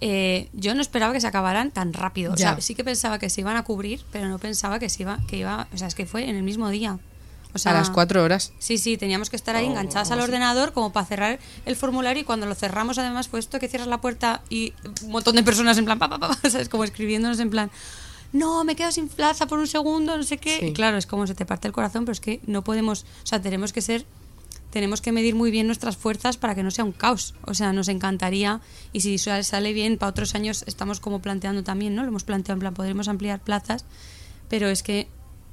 Eh, 0.00 0.48
yo 0.52 0.74
no 0.74 0.80
esperaba 0.80 1.12
que 1.12 1.20
se 1.20 1.26
acabaran 1.26 1.70
tan 1.72 1.92
rápido. 1.92 2.32
O 2.32 2.36
Ya. 2.36 2.52
sea, 2.54 2.60
sí 2.60 2.74
que 2.74 2.84
pensaba 2.84 3.18
que 3.18 3.28
se 3.30 3.40
iban 3.42 3.56
a 3.56 3.64
cubrir, 3.64 4.00
pero 4.12 4.28
no 4.28 4.38
pensaba 4.38 4.78
que 4.78 4.88
se 4.88 5.02
iba, 5.02 5.18
que 5.28 5.36
iba, 5.38 5.68
o 5.72 5.76
sea, 5.76 5.88
es 5.88 5.94
que 5.94 6.06
fue 6.06 6.28
en 6.28 6.36
el 6.36 6.42
mismo 6.42 6.70
día. 6.70 6.98
O 7.54 7.58
sea, 7.58 7.72
a 7.72 7.74
las 7.74 7.90
cuatro 7.90 8.22
horas. 8.22 8.52
Sí, 8.58 8.78
sí, 8.78 8.96
teníamos 8.96 9.28
que 9.30 9.36
estar 9.36 9.56
ahí 9.56 9.66
Oh, 9.66 9.70
enganchadas 9.70 10.10
al 10.10 10.18
sí. 10.18 10.24
ordenador 10.24 10.72
como 10.72 10.92
para 10.92 11.06
cerrar 11.06 11.38
el 11.66 11.76
formulario 11.76 12.22
y 12.22 12.24
cuando 12.24 12.46
lo 12.46 12.54
cerramos 12.54 12.98
además 12.98 13.28
fue 13.28 13.40
esto 13.40 13.58
que 13.58 13.68
cierras 13.68 13.88
la 13.88 14.00
puerta 14.00 14.42
y 14.48 14.72
un 15.04 15.10
montón 15.10 15.34
de 15.36 15.42
personas 15.42 15.76
en 15.78 15.84
plan, 15.84 15.98
pa, 15.98 16.08
pa, 16.08 16.18
pa, 16.18 16.34
¿sabes? 16.50 16.68
Como 16.68 16.84
escribiéndonos 16.84 17.40
en 17.40 17.50
plan, 17.50 17.70
no, 18.32 18.62
me 18.64 18.76
quedo 18.76 18.92
sin 18.92 19.08
plaza 19.08 19.46
por 19.46 19.58
un 19.58 19.66
segundo, 19.66 20.16
no 20.16 20.22
sé 20.22 20.38
qué. 20.38 20.58
Sí. 20.60 20.66
Y 20.66 20.72
claro, 20.72 20.96
es 20.96 21.06
como 21.06 21.26
se 21.26 21.34
te 21.34 21.44
parte 21.44 21.66
el 21.66 21.72
corazón, 21.74 22.04
pero 22.04 22.12
es 22.12 22.20
que 22.20 22.40
no 22.46 22.62
podemos, 22.62 23.04
o 23.24 23.26
sea, 23.26 23.42
tenemos 23.42 23.72
que 23.72 23.80
ser, 23.80 24.06
tenemos 24.70 25.00
que 25.00 25.10
medir 25.10 25.34
muy 25.34 25.50
bien 25.50 25.66
nuestras 25.66 25.96
fuerzas 25.96 26.36
para 26.36 26.54
que 26.54 26.62
no 26.62 26.70
sea 26.70 26.84
un 26.84 26.92
caos. 26.92 27.34
O 27.46 27.54
sea, 27.54 27.72
nos 27.72 27.88
encantaría 27.88 28.60
y 28.92 29.00
si 29.00 29.18
sale 29.18 29.72
bien, 29.72 29.98
para 29.98 30.10
otros 30.10 30.36
años 30.36 30.62
estamos 30.68 31.00
como 31.00 31.20
planteando 31.20 31.64
también, 31.64 31.96
¿no? 31.96 32.02
Lo 32.02 32.08
hemos 32.08 32.22
planteado 32.22 32.54
en 32.54 32.60
plan, 32.60 32.74
podremos 32.74 33.08
ampliar 33.08 33.40
plazas, 33.40 33.84
pero 34.48 34.68
es 34.68 34.84
que 34.84 35.08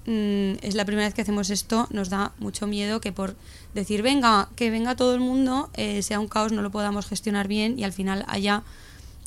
mm, 0.08 0.54
es 0.66 0.74
la 0.74 0.84
primera 0.86 1.06
vez 1.08 1.14
que 1.14 1.22
hacemos 1.22 1.50
esto, 1.52 1.88
nos 1.92 2.10
da 2.10 2.32
mucho 2.40 2.66
miedo 2.66 3.00
que 3.00 3.12
por 3.12 3.36
decir, 3.76 4.02
venga, 4.02 4.50
que 4.56 4.72
venga 4.72 4.96
todo 4.96 5.14
el 5.14 5.20
mundo, 5.20 5.70
eh, 5.76 6.02
sea 6.02 6.20
un 6.20 6.28
caos, 6.28 6.52
no 6.52 6.62
lo 6.64 6.72
podamos 6.72 7.06
gestionar 7.06 7.48
bien 7.48 7.78
y 7.78 7.84
al 7.84 7.94
final 7.94 8.26
haya 8.28 8.64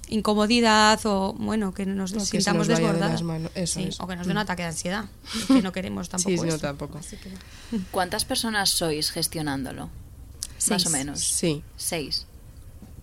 incomodidad 0.08 0.98
o, 1.04 1.34
bueno, 1.38 1.72
que 1.72 1.86
nos 1.86 2.12
O 2.12 2.14
que 2.14 2.20
se 2.20 2.26
sintamos 2.38 2.66
nos 2.68 2.78
vaya 2.78 2.80
de 2.80 2.92
desbordadas. 2.94 3.12
las 3.12 3.22
manos, 3.22 3.52
eso 3.54 3.78
Sí, 3.80 3.86
es. 3.86 4.00
O 4.00 4.06
que 4.08 4.16
nos 4.16 4.26
dé 4.26 4.32
un 4.32 4.38
ataque 4.38 4.62
de 4.62 4.68
ansiedad, 4.68 5.04
que 5.46 5.62
no 5.62 5.72
queremos 5.72 6.08
tampoco 6.08 6.42
Sí, 6.42 6.48
no, 6.48 6.58
tampoco. 6.58 6.98
Así 6.98 7.16
que- 7.16 7.30
¿cuántas 7.90 8.24
personas 8.24 8.70
sois 8.70 9.10
gestionándolo? 9.12 9.88
Más 10.68 10.84
o 10.86 10.90
menos. 10.90 11.20
Sí. 11.20 11.62
Seis. 11.76 12.26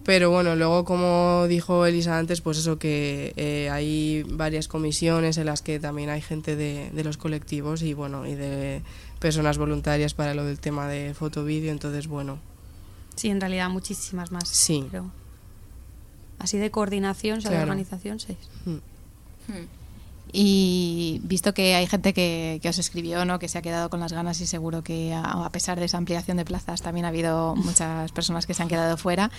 Pero 0.07 0.31
bueno, 0.31 0.55
luego 0.55 0.85
como 0.85 1.45
dijo 1.49 1.85
Elisa 1.85 2.17
antes, 2.17 2.39
pues 2.39 2.57
eso 2.57 2.79
que 2.79 3.33
eh, 3.35 3.69
hay 3.69 4.23
varias 4.23 4.69
comisiones 4.69 5.37
en 5.37 5.45
las 5.45 5.61
que 5.61 5.81
también 5.81 6.09
hay 6.09 6.21
gente 6.21 6.55
de, 6.55 6.89
de 6.91 7.03
los 7.03 7.17
colectivos 7.17 7.81
y 7.83 7.93
bueno, 7.93 8.25
y 8.25 8.33
de 8.33 8.81
personas 9.19 9.57
voluntarias 9.57 10.13
para 10.13 10.33
lo 10.33 10.45
del 10.45 10.59
tema 10.61 10.87
de 10.87 11.13
foto-vídeo, 11.13 11.71
entonces 11.71 12.07
bueno, 12.07 12.39
Sí, 13.17 13.29
en 13.29 13.41
realidad 13.41 13.69
muchísimas 13.69 14.31
más. 14.31 14.47
Sí. 14.47 14.87
Pero 14.89 15.11
así 16.39 16.57
de 16.57 16.71
coordinación, 16.71 17.39
o 17.39 17.41
sea, 17.41 17.51
de 17.51 17.61
organización, 17.63 18.19
seis. 18.19 18.37
mm, 18.65 18.71
Hmm. 19.51 19.65
Y 20.33 21.21
visto 21.23 21.53
que 21.53 21.75
hay 21.75 21.87
gente 21.87 22.13
que, 22.13 22.59
que 22.61 22.69
os 22.69 22.77
escribió, 22.77 23.23
¿no? 23.23 23.39
que 23.39 23.47
se 23.47 23.57
ha 23.57 23.61
quedado 23.61 23.89
con 23.89 23.99
las 24.01 24.11
ganas 24.11 24.41
y 24.41 24.45
seguro 24.47 24.83
que 24.83 25.13
a, 25.13 25.23
a 25.23 25.49
pesar 25.51 25.79
de 25.79 25.85
esa 25.85 25.97
ampliación 25.97 26.37
de 26.37 26.43
plazas 26.43 26.81
también 26.81 27.05
ha 27.05 27.09
habido 27.09 27.55
muchas 27.55 28.11
personas 28.11 28.45
que 28.45 28.53
se 28.53 28.61
han 28.61 28.67
quedado 28.67 28.97
fuera, 28.97 29.31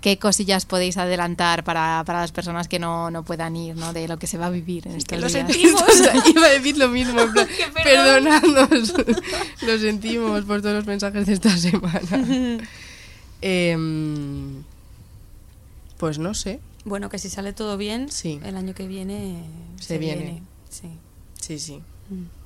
¿qué 0.00 0.18
cosillas 0.18 0.64
podéis 0.64 0.96
adelantar 0.96 1.62
para, 1.62 2.02
para 2.06 2.20
las 2.20 2.32
personas 2.32 2.68
que 2.68 2.78
no, 2.78 3.10
no 3.10 3.22
puedan 3.22 3.54
ir, 3.54 3.76
¿no? 3.76 3.92
de 3.92 4.08
lo 4.08 4.18
que 4.18 4.26
se 4.26 4.38
va 4.38 4.46
a 4.46 4.50
vivir 4.50 4.86
en 4.88 4.96
estos 4.96 5.20
lo 5.20 5.28
días? 5.28 5.46
sentimos. 5.46 5.82
Iba 6.34 6.46
a 6.46 6.50
decir 6.50 6.78
lo 6.78 6.88
mismo, 6.88 7.20
Que 7.44 7.82
perdonadnos, 7.84 8.94
lo 9.62 9.78
sentimos 9.78 10.44
por 10.44 10.62
todos 10.62 10.76
los 10.76 10.86
mensajes 10.86 11.26
de 11.26 11.32
esta 11.34 11.56
semana. 11.56 12.58
Em, 13.42 14.62
pues 15.98 16.18
no 16.18 16.34
sé, 16.34 16.60
Bueno, 16.84 17.08
que 17.10 17.18
si 17.18 17.28
sale 17.28 17.52
todo 17.52 17.76
bien, 17.76 18.10
Sí. 18.10 18.40
el 18.44 18.56
año 18.56 18.74
que 18.74 18.86
viene 18.86 19.44
Se 19.80 19.98
viene. 19.98 20.42
Sí. 20.68 20.88
sí, 21.40 21.58
sí, 21.58 21.82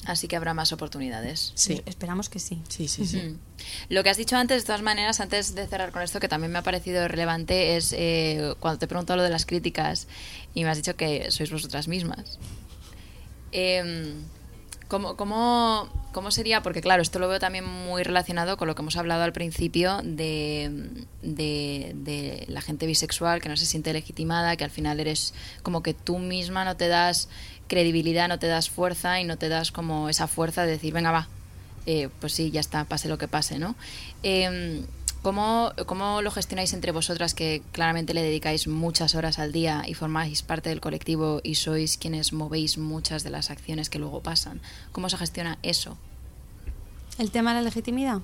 Así 0.07 0.29
que 0.29 0.37
habrá 0.37 0.53
más 0.53 0.73
oportunidades. 0.73 1.53
sí, 1.55 1.81
Esperamos 1.87 2.29
que 2.29 2.39
sí. 2.39 2.61
sí, 2.69 2.87
sí, 2.89 3.07
sí. 3.07 3.17
Mm. 3.17 3.39
Lo 3.89 4.03
que 4.03 4.11
has 4.11 4.17
dicho 4.19 4.37
antes, 4.37 4.63
de 4.63 4.67
todas 4.67 4.83
maneras, 4.83 5.21
antes 5.21 5.55
de 5.55 5.67
cerrar 5.67 5.91
con 5.93 6.03
esto, 6.03 6.21
que 6.21 6.29
también 6.29 6.53
me 6.53 6.59
ha 6.59 6.63
parecido 6.63 7.07
relevante, 7.09 7.77
es 7.77 7.95
eh, 7.97 8.55
cuando 8.61 8.79
te 8.79 8.85
he 8.85 8.89
preguntado 8.89 9.17
lo 9.19 9.23
de 9.23 9.31
las 9.31 9.47
críticas 9.47 10.07
y 10.53 10.65
me 10.65 10.71
has 10.71 10.77
dicho 10.77 10.97
que 10.97 11.31
sois 11.31 11.51
vosotras 11.51 11.89
mismas. 11.89 12.39
Em, 13.53 14.15
¿cómo, 14.95 15.17
cómo, 15.17 15.89
cómo 16.13 16.31
sería? 16.31 16.63
Porque 16.63 16.81
claro, 16.81 17.03
esto 17.03 17.19
lo 17.19 17.27
veo 17.27 17.41
también 17.41 17.65
muy 17.65 18.05
relacionado 18.05 18.57
con 18.57 18.69
lo 18.69 18.77
que 18.77 18.83
hemos 18.83 18.97
hablado 18.97 19.25
al 19.25 19.33
principio 19.33 20.01
de, 20.05 21.05
de, 21.21 22.45
la 22.47 22.61
gente 22.61 22.87
bisexual 22.87 23.43
que 23.43 23.49
no 23.49 23.57
se 23.57 23.67
siente 23.67 23.93
legitimada, 23.93 24.55
que 24.55 24.63
al 24.63 24.71
final 24.71 25.01
eres 25.01 25.35
como 25.65 25.83
que 25.83 25.95
tú 25.95 26.21
misma 26.21 26.65
no 26.65 26.77
te 26.77 26.87
das 26.87 27.29
credibilidad, 27.67 28.29
no 28.29 28.39
te 28.39 28.47
das 28.47 28.71
fuerza 28.71 29.21
y 29.21 29.25
no 29.25 29.37
te 29.37 29.49
das 29.49 29.73
como 29.73 30.09
esa 30.09 30.29
fuerza 30.29 30.63
de 30.65 30.71
decir, 30.71 30.95
venga, 30.95 31.11
va, 31.11 31.27
eh, 31.87 32.09
pues 32.21 32.33
sí, 32.33 32.53
ya 32.53 32.61
está, 32.61 32.85
pase 32.85 33.09
lo 33.09 33.19
que 33.19 33.27
pase, 33.27 33.59
¿no? 33.59 33.75
Eh, 34.23 34.85
¿cómo, 35.25 35.73
¿Cómo 35.87 36.23
lo 36.23 36.31
gestionáis 36.31 36.73
entre 36.73 36.93
vosotras 36.93 37.35
que 37.35 37.63
claramente 37.73 38.15
le 38.15 38.23
dedicáis 38.23 38.69
muchas 38.69 39.17
horas 39.17 39.41
al 39.41 39.51
día 39.51 39.83
y 39.85 39.95
formáis 39.95 40.43
parte 40.43 40.69
del 40.69 40.81
colectivo 40.81 41.41
y 41.43 41.57
sois 41.57 41.97
quienes 41.99 42.33
movéis 42.33 42.79
muchas 42.79 43.25
de 43.25 43.31
las 43.31 43.51
acciones 43.51 43.91
que 43.91 43.99
luego 43.99 44.23
pasan? 44.23 44.61
¿Cómo 44.93 45.09
se 45.09 45.17
gestiona 45.17 45.59
eso? 45.65 45.99
¿El 47.19 47.33
tema 47.33 47.51
de 47.51 47.61
la 47.61 47.65
legitimidad? 47.65 48.21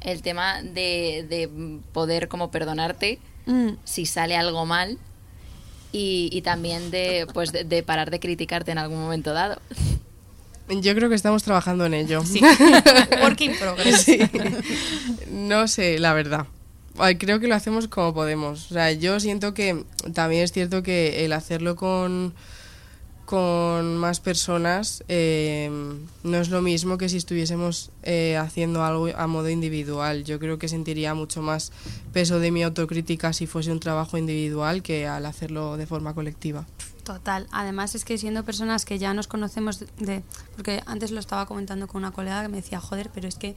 El 0.00 0.22
tema 0.22 0.62
de, 0.62 1.24
de 1.28 1.80
poder 1.92 2.26
como 2.26 2.50
perdonarte 2.50 3.20
Mm, 3.48 3.78
si 3.84 4.04
sale 4.04 4.36
algo 4.36 4.66
mal 4.66 4.98
y, 5.90 6.28
y 6.30 6.42
también 6.42 6.90
de, 6.90 7.26
pues 7.32 7.50
de, 7.50 7.64
de 7.64 7.82
parar 7.82 8.10
de 8.10 8.20
criticarte 8.20 8.70
en 8.72 8.78
algún 8.78 9.00
momento 9.00 9.32
dado. 9.32 9.58
Yo 10.68 10.94
creo 10.94 11.08
que 11.08 11.14
estamos 11.14 11.42
trabajando 11.42 11.86
en 11.86 11.94
ello. 11.94 12.24
Sí. 12.24 12.40
Work 13.22 13.40
in 13.40 13.56
progress. 13.58 14.02
Sí. 14.02 14.18
No 15.30 15.66
sé, 15.68 15.98
la 15.98 16.12
verdad. 16.12 16.46
Creo 17.18 17.38
que 17.40 17.46
lo 17.46 17.54
hacemos 17.54 17.88
como 17.88 18.12
podemos. 18.12 18.70
O 18.70 18.74
sea, 18.74 18.92
yo 18.92 19.20
siento 19.20 19.54
que 19.54 19.84
también 20.14 20.42
es 20.42 20.52
cierto 20.52 20.82
que 20.82 21.24
el 21.24 21.32
hacerlo 21.32 21.76
con, 21.76 22.34
con 23.24 23.96
más 23.98 24.20
personas 24.20 25.04
eh, 25.08 25.70
no 26.22 26.36
es 26.38 26.48
lo 26.48 26.60
mismo 26.60 26.98
que 26.98 27.08
si 27.08 27.18
estuviésemos 27.18 27.90
eh, 28.02 28.36
haciendo 28.36 28.82
algo 28.82 29.08
a 29.16 29.26
modo 29.26 29.48
individual. 29.48 30.24
Yo 30.24 30.38
creo 30.38 30.58
que 30.58 30.66
sentiría 30.66 31.14
mucho 31.14 31.40
más 31.40 31.72
peso 32.12 32.40
de 32.40 32.50
mi 32.50 32.62
autocrítica 32.62 33.32
si 33.32 33.46
fuese 33.46 33.70
un 33.70 33.80
trabajo 33.80 34.18
individual 34.18 34.82
que 34.82 35.06
al 35.06 35.26
hacerlo 35.26 35.76
de 35.76 35.86
forma 35.86 36.14
colectiva. 36.14 36.66
Total. 37.08 37.46
Además 37.52 37.94
es 37.94 38.04
que 38.04 38.18
siendo 38.18 38.44
personas 38.44 38.84
que 38.84 38.98
ya 38.98 39.14
nos 39.14 39.28
conocemos 39.28 39.82
de, 39.96 40.22
porque 40.54 40.82
antes 40.84 41.10
lo 41.10 41.20
estaba 41.20 41.46
comentando 41.46 41.88
con 41.88 42.02
una 42.02 42.10
colega 42.10 42.42
que 42.42 42.48
me 42.48 42.58
decía, 42.58 42.80
joder, 42.80 43.08
pero 43.14 43.26
es 43.26 43.36
que 43.36 43.56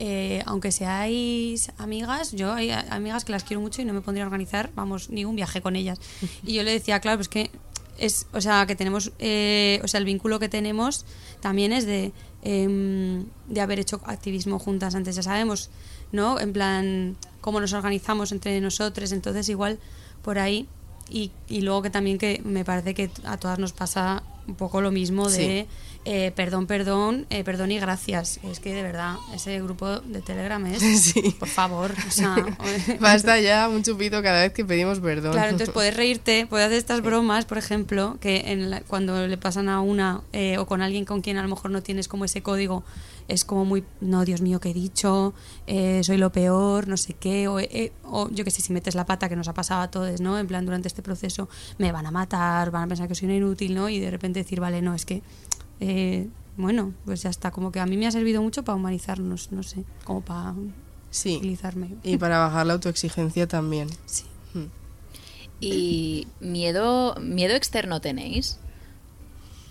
eh, 0.00 0.42
aunque 0.46 0.72
seáis 0.72 1.70
amigas, 1.78 2.32
yo 2.32 2.52
hay 2.52 2.72
amigas 2.72 3.24
que 3.24 3.30
las 3.30 3.44
quiero 3.44 3.60
mucho 3.60 3.82
y 3.82 3.84
no 3.84 3.94
me 3.94 4.00
pondría 4.00 4.24
a 4.24 4.26
organizar, 4.26 4.70
vamos, 4.74 5.10
ningún 5.10 5.36
viaje 5.36 5.62
con 5.62 5.76
ellas. 5.76 6.00
Y 6.42 6.54
yo 6.54 6.64
le 6.64 6.72
decía, 6.72 6.98
claro, 6.98 7.18
pues 7.18 7.28
que 7.28 7.52
es, 7.98 8.26
o 8.32 8.40
sea, 8.40 8.66
que 8.66 8.74
tenemos, 8.74 9.12
eh, 9.20 9.80
o 9.84 9.86
sea, 9.86 9.98
el 9.98 10.04
vínculo 10.04 10.40
que 10.40 10.48
tenemos 10.48 11.06
también 11.38 11.72
es 11.72 11.86
de, 11.86 12.12
em, 12.42 13.26
de 13.46 13.60
haber 13.60 13.78
hecho 13.78 14.00
activismo 14.06 14.58
juntas 14.58 14.96
antes, 14.96 15.14
ya 15.14 15.22
sabemos, 15.22 15.70
¿no? 16.10 16.40
En 16.40 16.52
plan, 16.52 17.16
cómo 17.40 17.60
nos 17.60 17.74
organizamos 17.74 18.32
entre 18.32 18.60
nosotros, 18.60 19.12
entonces 19.12 19.48
igual 19.48 19.78
por 20.22 20.40
ahí 20.40 20.66
y, 21.10 21.30
y 21.48 21.60
luego 21.62 21.82
que 21.82 21.90
también 21.90 22.18
que 22.18 22.40
me 22.44 22.64
parece 22.64 22.94
que 22.94 23.10
a 23.24 23.36
todas 23.36 23.58
nos 23.58 23.72
pasa 23.72 24.22
un 24.46 24.54
poco 24.54 24.80
lo 24.80 24.90
mismo 24.90 25.28
de 25.28 25.66
eh, 26.04 26.32
perdón, 26.34 26.66
perdón, 26.66 27.26
eh, 27.28 27.44
perdón 27.44 27.70
y 27.70 27.78
gracias. 27.78 28.40
Es 28.42 28.60
que 28.60 28.72
de 28.72 28.82
verdad, 28.82 29.16
ese 29.34 29.60
grupo 29.60 30.00
de 30.00 30.22
Telegram 30.22 30.64
es, 30.66 30.80
Sí. 31.02 31.36
por 31.38 31.48
favor, 31.48 31.92
o 32.06 32.10
sea, 32.10 32.34
Basta 33.00 33.38
ya 33.40 33.68
un 33.68 33.82
chupito 33.82 34.22
cada 34.22 34.40
vez 34.42 34.52
que 34.54 34.64
pedimos 34.64 35.00
perdón. 35.00 35.32
Claro, 35.32 35.50
entonces 35.50 35.68
puedes 35.70 35.94
reírte, 35.94 36.46
puedes 36.48 36.66
hacer 36.66 36.78
estas 36.78 37.02
bromas, 37.02 37.44
por 37.44 37.58
ejemplo, 37.58 38.16
que 38.20 38.52
en 38.52 38.70
la- 38.70 38.80
cuando 38.80 39.26
le 39.26 39.36
pasan 39.36 39.68
a 39.68 39.80
una 39.82 40.22
eh, 40.32 40.56
o 40.56 40.66
con 40.66 40.80
alguien 40.80 41.04
con 41.04 41.20
quien 41.20 41.36
a 41.36 41.42
lo 41.42 41.48
mejor 41.48 41.70
no 41.70 41.82
tienes 41.82 42.08
como 42.08 42.24
ese 42.24 42.40
código 42.42 42.84
es 43.28 43.44
como 43.44 43.64
muy, 43.64 43.84
no, 44.00 44.24
Dios 44.24 44.40
mío, 44.40 44.58
¿qué 44.58 44.70
he 44.70 44.74
dicho? 44.74 45.34
Eh, 45.66 46.00
soy 46.02 46.16
lo 46.16 46.32
peor, 46.32 46.88
no 46.88 46.96
sé 46.96 47.12
qué, 47.14 47.46
o, 47.46 47.60
eh, 47.60 47.92
o 48.04 48.28
yo 48.30 48.42
que 48.44 48.50
sé, 48.50 48.62
si 48.62 48.72
metes 48.72 48.94
la 48.94 49.04
pata 49.06 49.28
que 49.28 49.36
nos 49.36 49.48
ha 49.48 49.54
pasado 49.54 49.82
a 49.82 49.90
todos, 49.90 50.20
¿no? 50.20 50.38
En 50.38 50.46
plan, 50.46 50.64
durante 50.64 50.88
este 50.88 51.02
proceso 51.02 51.48
me 51.78 51.92
van 51.92 52.06
a 52.06 52.10
matar, 52.10 52.70
van 52.70 52.84
a 52.84 52.86
pensar 52.88 53.06
que 53.06 53.14
soy 53.14 53.26
una 53.26 53.36
inútil, 53.36 53.74
¿no? 53.74 53.88
Y 53.88 54.00
de 54.00 54.10
repente 54.10 54.40
decir, 54.40 54.60
vale, 54.60 54.80
no, 54.82 54.94
es 54.94 55.04
que, 55.04 55.22
eh, 55.80 56.28
bueno, 56.56 56.94
pues 57.04 57.22
ya 57.22 57.30
está, 57.30 57.50
como 57.50 57.70
que 57.70 57.80
a 57.80 57.86
mí 57.86 57.96
me 57.96 58.06
ha 58.06 58.10
servido 58.10 58.42
mucho 58.42 58.64
para 58.64 58.76
humanizarnos, 58.76 59.52
no 59.52 59.62
sé, 59.62 59.84
como 60.04 60.22
para 60.22 60.54
Sí. 61.10 61.36
utilizarme. 61.36 61.90
Y 62.02 62.16
para 62.16 62.38
bajar 62.38 62.66
la 62.66 62.72
autoexigencia 62.74 63.46
también. 63.46 63.88
Sí. 64.06 64.24
Mm. 64.54 64.64
¿Y 65.60 66.26
miedo, 66.40 67.14
miedo 67.20 67.54
externo 67.54 68.00
tenéis? 68.00 68.58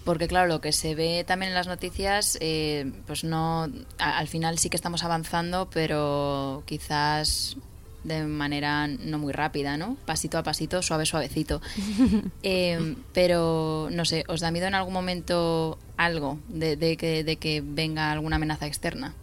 Porque 0.08 0.28
claro, 0.30 0.48
lo 0.48 0.62
que 0.62 0.72
se 0.72 0.96
ve 0.96 1.24
también 1.28 1.50
en 1.50 1.56
las 1.56 1.68
noticias, 1.68 2.38
eh, 2.40 2.90
pues 3.06 3.24
no, 3.26 3.64
a- 4.00 4.18
al 4.18 4.28
final 4.30 4.58
sí 4.58 4.70
que 4.70 4.78
estamos 4.78 5.04
avanzando, 5.04 5.70
pero 5.72 6.64
quizás 6.66 7.58
de 8.06 8.24
manera 8.24 8.88
no 8.88 9.20
muy 9.20 9.34
rápida, 9.34 9.76
¿no? 9.76 9.98
Pasito 10.06 10.38
a 10.38 10.44
pasito, 10.44 10.82
suave, 10.82 11.06
suavecito. 11.06 11.62
Eh, 12.42 12.96
pero, 13.14 13.90
no 13.92 14.06
sé, 14.06 14.24
¿os 14.30 14.40
da 14.40 14.50
miedo 14.52 14.68
en 14.68 14.76
algún 14.76 14.94
momento 14.94 15.78
algo 15.98 16.40
de, 16.48 16.78
de 16.78 16.96
que, 16.96 17.26
de 17.26 17.36
que 17.36 17.62
venga 17.62 18.12
alguna 18.14 18.38
amenaza 18.38 18.66
externa? 18.66 19.14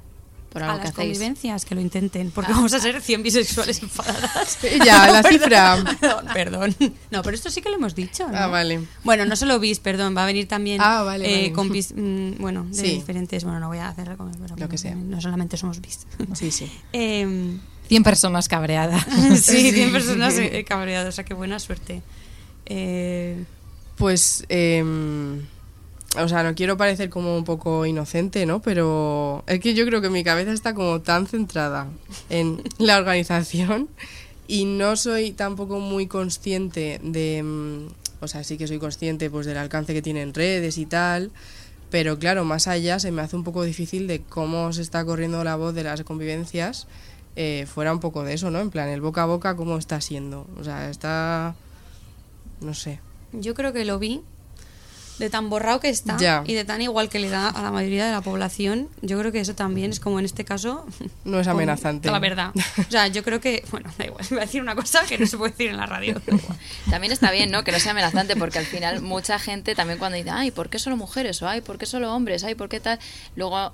Por 0.55 0.63
algo 0.63 0.77
A 0.77 0.79
que 0.79 0.85
las 0.85 0.93
hacéis. 0.95 1.19
convivencias, 1.19 1.65
que 1.67 1.75
lo 1.75 1.81
intenten, 1.83 2.31
porque 2.31 2.53
vamos 2.53 2.73
a 2.73 2.79
ser 2.81 3.03
100 3.03 3.23
bisexuales 3.25 3.83
enfadadas. 3.83 4.57
Ya, 4.87 5.11
la 5.11 5.23
cifra. 5.29 5.85
Perdón, 6.01 6.27
perdón. 6.33 6.77
No, 7.11 7.23
pero 7.23 7.35
esto 7.35 7.51
sí 7.51 7.61
que 7.61 7.69
lo 7.69 7.75
hemos 7.77 7.95
dicho, 7.95 8.27
¿no? 8.29 8.39
Ah, 8.39 8.47
vale. 8.47 8.81
Bueno, 9.03 9.27
no 9.27 9.35
solo 9.37 9.59
bis, 9.59 9.81
perdón, 9.81 10.17
va 10.17 10.23
a 10.23 10.27
venir 10.27 10.49
también 10.49 10.81
Ah, 10.81 11.03
vale, 11.03 11.29
eh, 11.29 11.37
vale. 11.43 11.53
con 11.53 11.69
bis, 11.71 11.93
mm, 11.95 12.37
bueno, 12.39 12.65
de 12.71 12.75
Sí. 12.75 12.87
diferentes, 12.95 13.43
bueno, 13.45 13.59
no 13.61 13.67
voy 13.69 13.79
a 13.79 13.89
hacer 13.89 14.17
pero 14.17 14.57
Lo 14.57 14.69
que 14.69 14.79
sea. 14.79 14.95
No 14.95 15.21
solamente 15.21 15.57
somos 15.57 15.81
bis. 15.81 16.07
Sí, 16.35 16.51
sí. 16.51 16.71
Em, 16.93 17.59
100 17.89 18.03
personas 18.05 18.49
cabreadas. 18.49 19.05
sí, 19.43 19.73
100 19.73 19.91
personas 19.93 20.39
eh, 20.39 20.65
cabreadas, 20.67 21.09
o 21.09 21.13
sea, 21.13 21.25
qué 21.25 21.35
buena 21.35 21.59
suerte. 21.59 22.01
Eh, 22.67 23.45
Pues, 23.97 24.45
em, 24.49 25.43
o 26.17 26.29
sea, 26.29 26.43
no 26.43 26.55
quiero 26.55 26.77
parecer 26.77 27.11
como 27.11 27.37
un 27.37 27.45
poco 27.45 27.87
inocente, 27.87 28.47
¿no? 28.47 28.61
Pero 28.61 29.45
es 29.47 29.61
que 29.61 29.75
yo 29.75 29.85
creo 29.87 30.01
que 30.01 30.11
mi 30.11 30.25
cabeza 30.25 30.53
está 30.53 30.75
como 30.75 31.01
tan 31.01 31.27
centrada 31.27 31.89
en 32.31 32.62
la 32.79 32.99
organización 32.99 33.89
y 34.47 34.65
no 34.65 34.97
soy 34.97 35.33
tampoco 35.33 35.81
muy 35.81 36.07
consciente 36.07 37.01
de, 37.03 37.43
mm, 37.43 37.87
o 38.21 38.29
sea, 38.29 38.45
sí 38.45 38.59
que 38.59 38.67
soy 38.67 38.79
consciente 38.79 39.31
pues 39.31 39.47
del 39.47 39.57
alcance 39.57 39.95
que 39.95 40.03
tienen 40.03 40.35
redes 40.35 40.79
y 40.79 40.87
tal, 40.87 41.31
pero 41.91 42.19
claro, 42.19 42.45
más 42.45 42.69
allá 42.69 42.99
se 42.99 43.11
me 43.11 43.23
hace 43.23 43.37
un 43.37 43.45
poco 43.45 43.62
difícil 43.62 44.07
de 44.07 44.21
cómo 44.21 44.73
se 44.73 44.83
está 44.83 45.05
corriendo 45.05 45.43
la 45.45 45.57
voz 45.57 45.75
de 45.75 45.85
las 45.85 46.03
convivencias 46.03 46.87
eh, 47.37 47.67
fuera 47.67 47.93
un 47.93 48.01
poco 48.01 48.23
de 48.23 48.35
eso, 48.35 48.51
¿no? 48.51 48.61
En 48.61 48.71
plan, 48.71 48.89
el 48.89 49.01
boca 49.01 49.23
a 49.25 49.27
boca, 49.27 49.57
¿cómo 49.57 49.77
está 49.77 50.01
siendo? 50.01 50.47
O 50.59 50.65
sea, 50.65 50.89
está, 50.89 51.57
no 52.61 52.75
sé. 52.75 53.01
yo 53.33 53.55
creo 53.55 53.73
que 53.73 53.85
lo 53.85 53.99
vi 53.99 54.23
de 55.19 55.31
tan 55.31 55.49
borrado 55.51 55.81
que 55.81 55.89
está 55.89 56.17
Ya. 56.19 56.43
y 56.47 56.55
de 56.55 56.65
tan 56.65 56.83
igual 56.83 57.09
que 57.09 57.19
le 57.19 57.29
da 57.31 57.49
a 57.49 57.62
la 57.62 57.71
mayoría 57.71 58.05
de 58.07 58.12
la 58.12 58.21
población. 58.21 58.89
Yo 59.03 59.19
creo 59.19 59.31
que 59.33 59.41
eso 59.41 59.55
también 59.55 59.91
es 59.91 60.01
como 60.01 60.19
en 60.19 60.25
este 60.25 60.45
caso 60.45 60.87
No 61.25 61.39
es 61.41 61.47
con- 61.47 61.57
amenazante. 61.57 62.11
La 62.11 62.19
verdad. 62.19 62.51
O 62.79 62.91
sea, 62.91 63.07
yo 63.09 63.23
creo 63.23 63.41
que, 63.41 63.65
bueno, 63.71 63.91
da 63.99 64.07
igual, 64.07 64.25
voy 64.31 64.39
a 64.39 64.43
decir 64.43 64.61
una 64.61 64.75
cosa 64.75 65.05
que 65.07 65.17
no 65.19 65.27
se 65.27 65.37
puede 65.39 65.53
decir 65.53 65.69
en 65.71 65.77
la 65.77 65.87
radio. 65.87 66.21
También 66.91 67.12
está 67.12 67.31
bien, 67.31 67.51
¿no? 67.51 67.62
Que 67.65 67.73
no 67.73 67.79
sea 67.79 67.93
amenazante, 67.93 68.37
porque 68.37 68.59
al 68.59 68.67
final 68.67 69.01
mucha 69.03 69.39
gente 69.39 69.75
también 69.75 69.99
cuando 69.99 70.17
dice, 70.17 70.31
ay, 70.31 70.51
¿por 70.51 70.69
qué 70.69 70.79
solo 70.79 70.97
mujeres? 70.97 71.41
O 71.43 71.49
ay, 71.49 71.61
¿por 71.61 71.79
qué 71.79 71.87
solo 71.87 72.12
hombres? 72.15 72.43
Ay, 72.45 72.55
¿por 72.55 72.69
qué 72.69 72.81
tal? 72.81 72.99
Luego, 73.37 73.73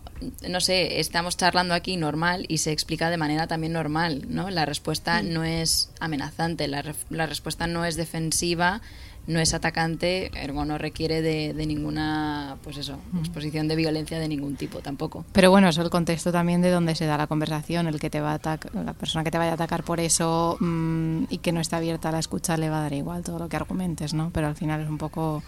no 0.49 0.61
sé, 0.61 1.01
estamos 1.01 1.36
charlando 1.36 1.74
aquí 1.74 1.97
normal 1.97 2.45
y 2.49 2.59
se 2.59 2.72
explica 2.72 3.11
de 3.11 3.16
manera 3.16 3.47
también 3.47 3.72
normal, 3.72 4.24
¿no? 4.28 4.51
La 4.51 4.66
respuesta 4.66 5.22
no 5.22 5.45
es 5.45 5.91
amenazante, 6.01 6.68
la, 6.68 6.82
ref- 6.82 7.07
la 7.11 7.26
respuesta 7.26 7.66
no 7.66 7.84
es 7.84 7.97
defensiva, 7.97 8.80
no 9.26 9.38
es 9.38 9.54
atacante, 9.54 10.30
ergo 10.34 10.64
no 10.64 10.78
requiere 10.78 11.22
de, 11.22 11.54
de 11.54 11.66
ninguna, 11.66 12.56
pues 12.64 12.78
eso, 12.78 12.98
exposición 13.18 13.68
de 13.68 13.76
violencia 13.76 14.18
de 14.18 14.28
ningún 14.28 14.56
tipo 14.56 14.80
tampoco. 14.80 15.24
Pero 15.32 15.50
bueno, 15.50 15.68
eso 15.68 15.82
el 15.82 15.90
contexto 15.90 16.32
también 16.32 16.62
de 16.62 16.70
donde 16.70 16.94
se 16.94 17.06
da 17.06 17.16
la 17.16 17.26
conversación, 17.26 17.86
el 17.86 18.00
que 18.00 18.10
te 18.10 18.20
va 18.20 18.32
a 18.32 18.34
atacar, 18.34 18.74
la 18.74 18.94
persona 18.94 19.22
que 19.22 19.30
te 19.30 19.38
vaya 19.38 19.52
a 19.52 19.54
atacar 19.54 19.84
por 19.84 20.00
eso 20.00 20.56
mm, 20.60 21.24
y 21.30 21.38
que 21.38 21.52
no 21.52 21.60
está 21.60 21.76
abierta 21.76 22.08
a 22.08 22.12
la 22.12 22.18
escucha 22.18 22.56
le 22.56 22.70
va 22.70 22.78
a 22.78 22.82
dar 22.82 22.92
igual 22.92 23.22
todo 23.22 23.38
lo 23.38 23.48
que 23.48 23.56
argumentes, 23.56 24.14
¿no? 24.14 24.30
Pero 24.32 24.48
al 24.48 24.56
final 24.56 24.80
es 24.80 24.88
un 24.88 24.98
poco 24.98 25.42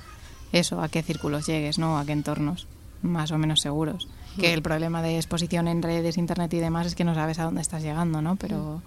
eso, 0.52 0.80
a 0.80 0.88
qué 0.88 1.02
círculos 1.02 1.46
llegues, 1.46 1.78
¿no? 1.78 1.98
A 1.98 2.04
qué 2.04 2.12
entornos 2.12 2.66
más 3.02 3.32
o 3.32 3.38
menos 3.38 3.60
seguros. 3.60 4.08
Que 4.38 4.54
el 4.54 4.62
problema 4.62 5.02
de 5.02 5.16
exposición 5.16 5.68
en 5.68 5.82
redes, 5.82 6.16
internet 6.16 6.54
y 6.54 6.58
demás 6.58 6.86
es 6.86 6.94
que 6.94 7.04
no 7.04 7.14
sabes 7.14 7.38
a 7.38 7.44
dónde 7.44 7.60
estás 7.60 7.82
llegando, 7.82 8.22
¿no? 8.22 8.36
Pero, 8.36 8.80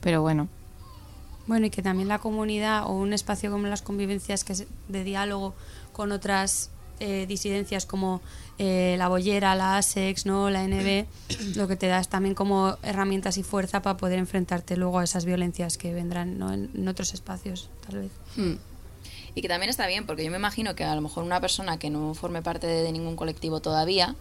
pero 0.00 0.22
bueno, 0.22 0.48
Bueno, 1.46 1.66
y 1.66 1.70
que 1.70 1.82
también 1.82 2.08
la 2.08 2.18
comunidad 2.18 2.86
o 2.86 2.92
un 2.92 3.12
espacio 3.12 3.50
como 3.50 3.66
las 3.66 3.82
convivencias 3.82 4.44
que 4.44 4.52
es 4.52 4.66
de 4.88 5.04
diálogo 5.04 5.54
con 5.92 6.12
otras 6.12 6.70
eh, 6.98 7.26
disidencias 7.28 7.86
como 7.86 8.20
eh, 8.58 8.96
la 8.98 9.08
bollera, 9.08 9.54
la 9.54 9.76
ASEX, 9.76 10.26
¿no? 10.26 10.50
la 10.50 10.66
NB, 10.66 11.06
lo 11.56 11.68
que 11.68 11.76
te 11.76 11.86
da 11.86 12.00
es 12.00 12.08
también 12.08 12.34
como 12.34 12.78
herramientas 12.82 13.36
y 13.38 13.42
fuerza 13.42 13.82
para 13.82 13.96
poder 13.96 14.18
enfrentarte 14.18 14.76
luego 14.76 14.98
a 14.98 15.04
esas 15.04 15.24
violencias 15.24 15.78
que 15.78 15.92
vendrán 15.92 16.38
¿no? 16.38 16.52
en, 16.52 16.70
en 16.74 16.88
otros 16.88 17.14
espacios, 17.14 17.70
tal 17.86 18.00
vez. 18.00 18.10
Hmm. 18.36 18.54
Y 19.36 19.42
que 19.42 19.48
también 19.48 19.68
está 19.68 19.86
bien, 19.86 20.06
porque 20.06 20.24
yo 20.24 20.30
me 20.30 20.38
imagino 20.38 20.74
que 20.74 20.84
a 20.84 20.94
lo 20.94 21.02
mejor 21.02 21.22
una 21.22 21.42
persona 21.42 21.78
que 21.78 21.90
no 21.90 22.14
forme 22.14 22.40
parte 22.40 22.66
de, 22.66 22.90
ningún 22.90 23.16
colectivo 23.16 23.60
todavía, 23.60 24.16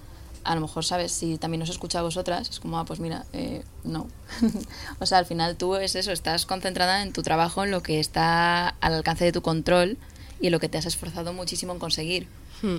a 0.46 0.56
lo 0.56 0.62
mejor 0.62 0.86
sabes 0.86 1.12
si 1.12 1.38
también 1.38 1.62
os 1.64 1.70
escucha 1.70 2.00
a 2.00 2.04
vosotras, 2.04 2.50
es 2.50 2.60
como, 2.60 2.80
ah, 2.80 2.86
pues 2.86 3.00
mira, 3.00 3.26
eh, 3.34 3.64
no. 3.84 4.08
o 5.00 5.06
sea, 5.06 5.18
al 5.18 5.26
final 5.26 5.58
tú 5.58 5.76
es 5.76 5.96
eso, 5.96 6.12
estás 6.12 6.46
concentrada 6.46 7.02
en 7.04 7.12
tu 7.14 7.22
trabajo, 7.24 7.64
en 7.64 7.72
lo 7.72 7.82
que 7.84 8.00
está 8.00 8.70
al 8.70 8.94
alcance 8.94 9.26
de 9.26 9.32
tu 9.32 9.42
control 9.42 9.98
y 10.40 10.48
en 10.48 10.52
lo 10.52 10.60
que 10.60 10.70
te 10.70 10.78
has 10.78 10.86
esforzado 10.86 11.34
muchísimo 11.34 11.74
en 11.74 11.80
conseguir. 11.80 12.28
Hmm. 12.62 12.78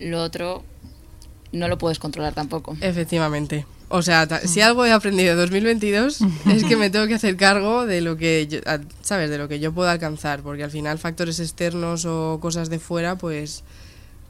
Lo 0.00 0.22
otro 0.22 0.62
no 1.52 1.68
lo 1.68 1.78
puedes 1.78 1.98
controlar 1.98 2.34
tampoco. 2.34 2.76
Efectivamente. 2.80 3.66
O 3.88 4.02
sea, 4.02 4.26
si 4.46 4.60
algo 4.60 4.84
he 4.86 4.92
aprendido 4.92 5.32
en 5.32 5.38
2022 5.38 6.18
es 6.46 6.64
que 6.64 6.76
me 6.76 6.90
tengo 6.90 7.06
que 7.06 7.14
hacer 7.14 7.36
cargo 7.36 7.86
de 7.86 8.00
lo 8.00 8.16
que, 8.16 8.46
yo- 8.48 8.58
¿sabes? 9.02 9.30
De 9.30 9.38
lo 9.38 9.46
que 9.46 9.60
yo 9.60 9.72
puedo 9.72 9.88
alcanzar, 9.88 10.42
porque 10.42 10.64
al 10.64 10.70
final 10.70 10.98
factores 10.98 11.38
externos 11.38 12.04
o 12.06 12.38
cosas 12.40 12.70
de 12.70 12.78
fuera, 12.80 13.16
pues 13.16 13.62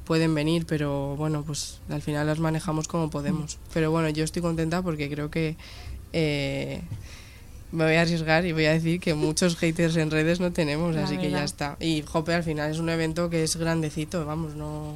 pueden 0.05 0.35
venir, 0.35 0.67
pero 0.67 1.17
bueno, 1.17 1.43
pues 1.45 1.79
al 1.89 2.03
final 2.03 2.27
las 2.27 2.39
manejamos 2.39 2.89
como 2.89 3.11
podemos. 3.11 3.59
Pero 3.73 3.91
bueno, 3.91 4.09
yo 4.11 4.25
estoy 4.25 4.43
contenta 4.43 4.83
porque 4.83 5.09
creo 5.11 5.31
que 5.31 5.57
eh, 6.13 6.81
me 7.73 7.85
voy 7.85 7.95
a 7.95 8.03
arriesgar 8.03 8.45
y 8.47 8.53
voy 8.53 8.67
a 8.67 8.73
decir 8.73 9.01
que 9.01 9.15
muchos 9.15 9.57
haters 9.61 9.97
en 9.97 10.11
redes 10.11 10.41
no 10.41 10.53
tenemos, 10.53 10.95
La 10.95 11.05
así 11.05 11.17
que 11.17 11.25
ya 11.31 11.39
verdad. 11.39 11.45
está. 11.45 11.77
Y 11.81 12.03
Jope 12.03 12.35
al 12.35 12.43
final 12.45 12.71
es 12.71 12.79
un 12.79 12.89
evento 12.91 13.31
que 13.31 13.43
es 13.43 13.57
grandecito, 13.57 14.25
vamos, 14.27 14.55
no... 14.55 14.95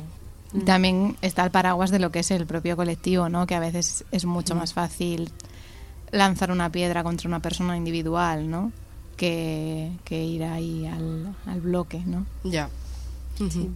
También 0.64 1.14
está 1.20 1.44
el 1.44 1.50
paraguas 1.50 1.90
de 1.90 1.98
lo 1.98 2.10
que 2.10 2.20
es 2.20 2.30
el 2.30 2.46
propio 2.46 2.74
colectivo, 2.74 3.28
¿no? 3.28 3.46
Que 3.46 3.54
a 3.54 3.60
veces 3.60 4.04
es 4.12 4.24
mucho 4.24 4.54
Mm. 4.54 4.58
más 4.58 4.72
fácil 4.72 5.30
lanzar 6.10 6.50
una 6.50 6.70
piedra 6.72 7.02
contra 7.02 7.28
una 7.28 7.40
persona 7.40 7.76
individual, 7.76 8.48
¿no? 8.50 8.72
Que, 9.18 9.90
que 10.04 10.24
ir 10.24 10.44
ahí 10.44 10.86
al, 10.86 11.34
al 11.44 11.60
bloque, 11.60 12.00
¿no? 12.06 12.24
Ya. 12.44 12.70
Ujú. 13.40 13.70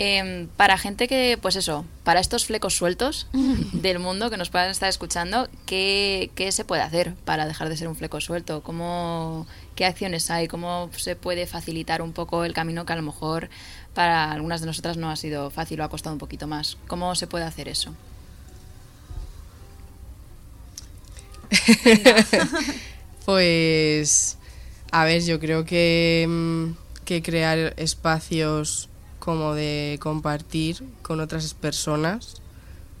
Em, 0.00 0.46
para 0.56 0.78
gente 0.78 1.08
que, 1.08 1.38
pues 1.42 1.56
eso, 1.56 1.84
para 2.04 2.20
estos 2.20 2.44
flecos 2.46 2.76
sueltos 2.76 3.26
del 3.72 3.98
mundo 3.98 4.30
que 4.30 4.36
nos 4.36 4.48
puedan 4.48 4.70
estar 4.70 4.88
escuchando, 4.88 5.48
¿qué, 5.66 6.30
qué 6.36 6.52
se 6.52 6.64
puede 6.64 6.82
hacer 6.82 7.14
para 7.24 7.46
dejar 7.46 7.68
de 7.68 7.76
ser 7.76 7.88
un 7.88 7.96
fleco 7.96 8.20
suelto? 8.20 8.62
¿Cómo, 8.62 9.48
¿Qué 9.74 9.84
acciones 9.84 10.30
hay? 10.30 10.46
¿Cómo 10.46 10.90
se 10.96 11.16
puede 11.16 11.46
facilitar 11.46 12.00
un 12.00 12.12
poco 12.12 12.44
el 12.44 12.54
camino 12.54 12.86
que 12.86 12.92
a 12.92 12.96
lo 12.96 13.02
mejor 13.02 13.50
para 13.92 14.30
algunas 14.30 14.60
de 14.60 14.66
nosotras 14.66 14.96
no 14.96 15.10
ha 15.10 15.16
sido 15.16 15.50
fácil 15.50 15.80
o 15.80 15.84
ha 15.84 15.88
costado 15.88 16.14
un 16.14 16.20
poquito 16.20 16.46
más? 16.46 16.78
¿Cómo 16.86 17.14
se 17.16 17.26
puede 17.26 17.44
hacer 17.44 17.68
eso? 17.68 17.94
Pues, 23.24 24.38
a 24.90 25.04
ver, 25.04 25.22
yo 25.22 25.38
creo 25.38 25.66
que, 25.66 26.24
mm, 26.26 27.04
que 27.04 27.20
crear 27.20 27.74
espacios 27.76 28.87
como 29.28 29.52
de 29.52 29.98
compartir 30.00 30.82
con 31.02 31.20
otras 31.20 31.52
personas 31.52 32.40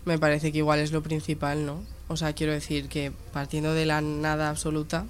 me 0.04 0.18
parece 0.18 0.52
que 0.52 0.58
igual 0.58 0.78
es 0.78 0.92
lo 0.92 1.02
principal, 1.02 1.64
¿no? 1.64 1.82
O 2.06 2.18
sea, 2.18 2.34
quiero 2.34 2.52
decir 2.52 2.90
que 2.90 3.12
partiendo 3.32 3.72
de 3.72 3.86
la 3.86 4.02
nada 4.02 4.50
absoluta, 4.50 5.06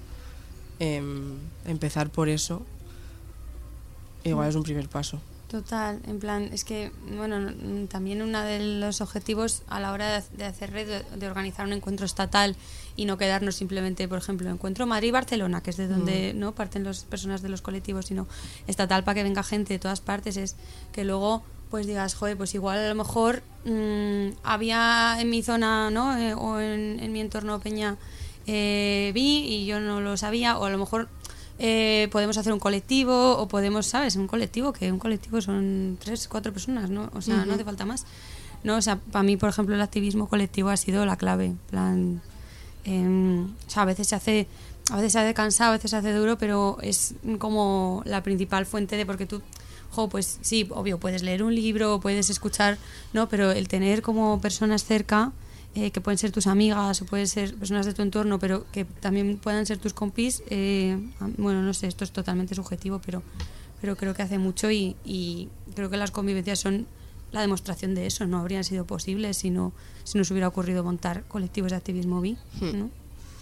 em, 0.78 1.38
empezar 1.64 2.08
por 2.10 2.28
eso 2.28 2.62
igual 4.22 4.48
es 4.48 4.54
un 4.54 4.62
primer 4.62 4.88
paso. 4.88 5.20
Total, 5.48 5.98
en 6.06 6.18
plan, 6.18 6.50
es 6.52 6.62
que, 6.62 6.92
bueno, 7.16 7.40
mm, 7.40 7.86
también 7.86 8.20
uno 8.20 8.42
de 8.42 8.60
los 8.80 9.00
objetivos 9.00 9.62
a 9.68 9.80
la 9.80 9.92
hora 9.92 10.22
de, 10.36 10.44
hacer 10.44 10.70
red, 10.72 11.02
de, 11.16 11.26
organizar 11.26 11.64
un 11.64 11.72
encuentro 11.72 12.04
estatal 12.04 12.54
y 12.96 13.06
no 13.06 13.16
quedarnos 13.16 13.56
simplemente, 13.56 14.06
por 14.08 14.18
ejemplo, 14.18 14.50
encuentro 14.50 14.86
Madrid-Barcelona, 14.86 15.62
que 15.62 15.70
es 15.70 15.78
de 15.78 15.88
donde 15.88 16.34
no 16.34 16.54
parten 16.54 16.84
las 16.84 17.04
personas 17.04 17.40
de 17.40 17.48
los 17.48 17.62
colectivos, 17.62 18.06
sino 18.06 18.28
estatal 18.66 19.04
para 19.04 19.14
que 19.14 19.22
venga 19.22 19.42
gente 19.42 19.72
de 19.72 19.78
todas 19.78 20.02
partes, 20.02 20.36
es 20.36 20.54
que 20.92 21.04
luego 21.04 21.42
pues 21.70 21.86
digas, 21.86 22.14
joder, 22.14 22.36
pues 22.36 22.54
igual 22.54 22.78
a 22.78 22.88
lo 22.88 22.94
mejor 22.94 23.42
mm, 23.64 24.38
había 24.42 25.16
en 25.18 25.30
mi 25.30 25.42
zona, 25.42 25.90
¿no? 25.90 26.16
Eh, 26.16 26.34
o 26.34 26.60
en, 26.60 26.98
en 27.00 27.12
mi 27.12 27.20
entorno 27.20 27.60
peña 27.60 27.96
eh, 28.50 29.12
vi 29.14 29.44
y 29.44 29.66
yo 29.66 29.78
no 29.78 30.00
lo 30.00 30.16
sabía, 30.16 30.56
o 30.56 30.64
a 30.64 30.70
lo 30.70 30.78
mejor 30.78 31.10
eh, 31.58 32.08
podemos 32.10 32.36
hacer 32.38 32.52
un 32.52 32.58
colectivo, 32.58 33.36
o 33.36 33.48
podemos, 33.48 33.86
¿sabes? 33.86 34.16
Un 34.16 34.26
colectivo, 34.26 34.72
que 34.72 34.92
un 34.92 34.98
colectivo 34.98 35.40
son 35.40 35.98
tres, 36.00 36.28
cuatro 36.28 36.52
personas, 36.52 36.90
¿no? 36.90 37.10
O 37.14 37.20
sea, 37.20 37.44
no 37.44 37.54
hace 37.54 37.64
falta 37.64 37.84
más. 37.84 38.06
¿no? 38.62 38.76
O 38.76 38.82
sea, 38.82 38.96
para 38.96 39.22
mí, 39.22 39.36
por 39.36 39.48
ejemplo, 39.48 39.74
el 39.74 39.80
activismo 39.80 40.28
colectivo 40.28 40.70
ha 40.70 40.76
sido 40.76 41.06
la 41.06 41.16
clave. 41.16 41.54
Plan, 41.70 42.20
em, 42.84 43.44
o 43.44 43.70
sea, 43.70 43.82
a 43.82 43.86
veces 43.86 44.08
se 44.08 44.14
hace 44.16 44.46
a 44.90 44.96
veces 44.96 45.12
se 45.12 45.18
hace 45.18 45.34
cansado, 45.34 45.70
a 45.70 45.76
veces 45.76 45.90
se 45.90 45.96
hace 45.98 46.14
duro, 46.14 46.38
pero 46.38 46.78
es 46.80 47.14
como 47.38 48.02
la 48.06 48.22
principal 48.22 48.64
fuente 48.64 48.96
de 48.96 49.04
porque 49.04 49.26
tú, 49.26 49.42
jo, 49.90 50.08
pues 50.08 50.38
sí, 50.40 50.66
obvio, 50.70 50.98
puedes 50.98 51.22
leer 51.22 51.42
un 51.42 51.54
libro, 51.54 52.00
puedes 52.00 52.30
escuchar, 52.30 52.78
¿no? 53.12 53.28
Pero 53.28 53.50
el 53.50 53.68
tener 53.68 54.00
como 54.00 54.40
personas 54.40 54.84
cerca, 54.84 55.32
eh, 55.74 55.90
que 55.90 56.00
pueden 56.00 56.18
ser 56.18 56.32
tus 56.32 56.46
amigas 56.46 57.02
o 57.02 57.06
pueden 57.06 57.28
ser 57.28 57.54
personas 57.54 57.86
de 57.86 57.94
tu 57.94 58.02
entorno, 58.02 58.38
pero 58.38 58.66
que 58.72 58.84
también 58.84 59.38
puedan 59.38 59.66
ser 59.66 59.78
tus 59.78 59.94
compis, 59.94 60.42
eh, 60.50 60.98
bueno, 61.36 61.62
no 61.62 61.74
sé, 61.74 61.86
esto 61.86 62.04
es 62.04 62.10
totalmente 62.10 62.54
subjetivo, 62.54 63.00
pero, 63.04 63.22
pero 63.80 63.96
creo 63.96 64.14
que 64.14 64.22
hace 64.22 64.38
mucho 64.38 64.70
y, 64.70 64.96
y 65.04 65.48
creo 65.74 65.90
que 65.90 65.96
las 65.96 66.10
convivencias 66.10 66.58
son 66.58 66.86
la 67.32 67.40
demostración 67.40 67.94
de 67.94 68.06
eso. 68.06 68.26
No 68.26 68.38
habrían 68.38 68.64
sido 68.64 68.84
posibles 68.84 69.36
si 69.36 69.50
no, 69.50 69.72
si 70.04 70.18
nos 70.18 70.30
hubiera 70.30 70.48
ocurrido 70.48 70.82
montar 70.84 71.24
colectivos 71.24 71.70
de 71.70 71.76
activismo 71.76 72.20
bi, 72.20 72.36
¿no? 72.60 72.90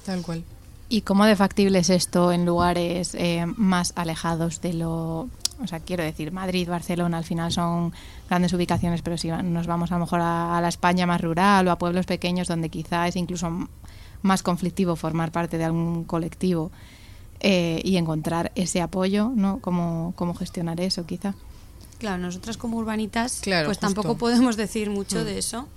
Tal 0.05 0.23
cual. 0.23 0.45
¿Y 0.89 1.01
cómo 1.01 1.25
de 1.25 1.35
factible 1.35 1.81
es 1.81 1.91
esto 1.91 2.31
en 2.33 2.47
lugares 2.47 3.15
eh, 3.15 3.45
más 3.57 3.93
alejados 3.97 4.61
de 4.61 4.75
lo... 4.75 5.29
O 5.63 5.67
sea, 5.67 5.81
quiero 5.81 6.03
decir, 6.05 6.33
Madrid, 6.33 6.69
Barcelona, 6.69 7.19
al 7.19 7.25
final 7.25 7.51
son 7.53 7.93
grandes 8.29 8.53
ubicaciones, 8.53 9.03
pero 9.03 9.17
si 9.17 9.29
nos 9.29 9.67
vamos 9.67 9.91
a 9.91 9.95
lo 9.95 10.01
mejor 10.01 10.21
a, 10.21 10.57
a 10.59 10.61
la 10.61 10.69
España 10.69 11.07
más 11.07 11.21
rural 11.21 11.67
o 11.67 11.71
a 11.71 11.79
pueblos 11.79 12.07
pequeños 12.07 12.47
donde 12.49 12.69
quizá 12.69 13.09
es 13.09 13.17
incluso 13.17 13.69
más 14.23 14.43
conflictivo 14.43 14.97
formar 14.97 15.33
parte 15.33 15.57
de 15.59 15.65
algún 15.65 16.05
colectivo 16.05 16.71
eh, 17.41 17.81
y 17.85 17.97
encontrar 17.97 18.53
ese 18.55 18.81
apoyo, 18.83 19.31
¿no? 19.35 19.59
¿Cómo, 19.61 20.13
cómo 20.17 20.35
gestionar 20.35 20.81
eso 20.81 21.07
quizá? 21.07 21.35
Claro, 21.99 22.19
nosotras 22.19 22.57
como 22.59 22.77
urbanitas, 22.77 23.41
Claro, 23.41 23.67
pues 23.69 23.79
justo. 23.79 23.87
tampoco 23.87 24.19
podemos 24.19 24.57
decir 24.57 24.91
mucho 24.91 25.21
Mm. 25.21 25.25
de 25.25 25.39
eso. 25.39 25.69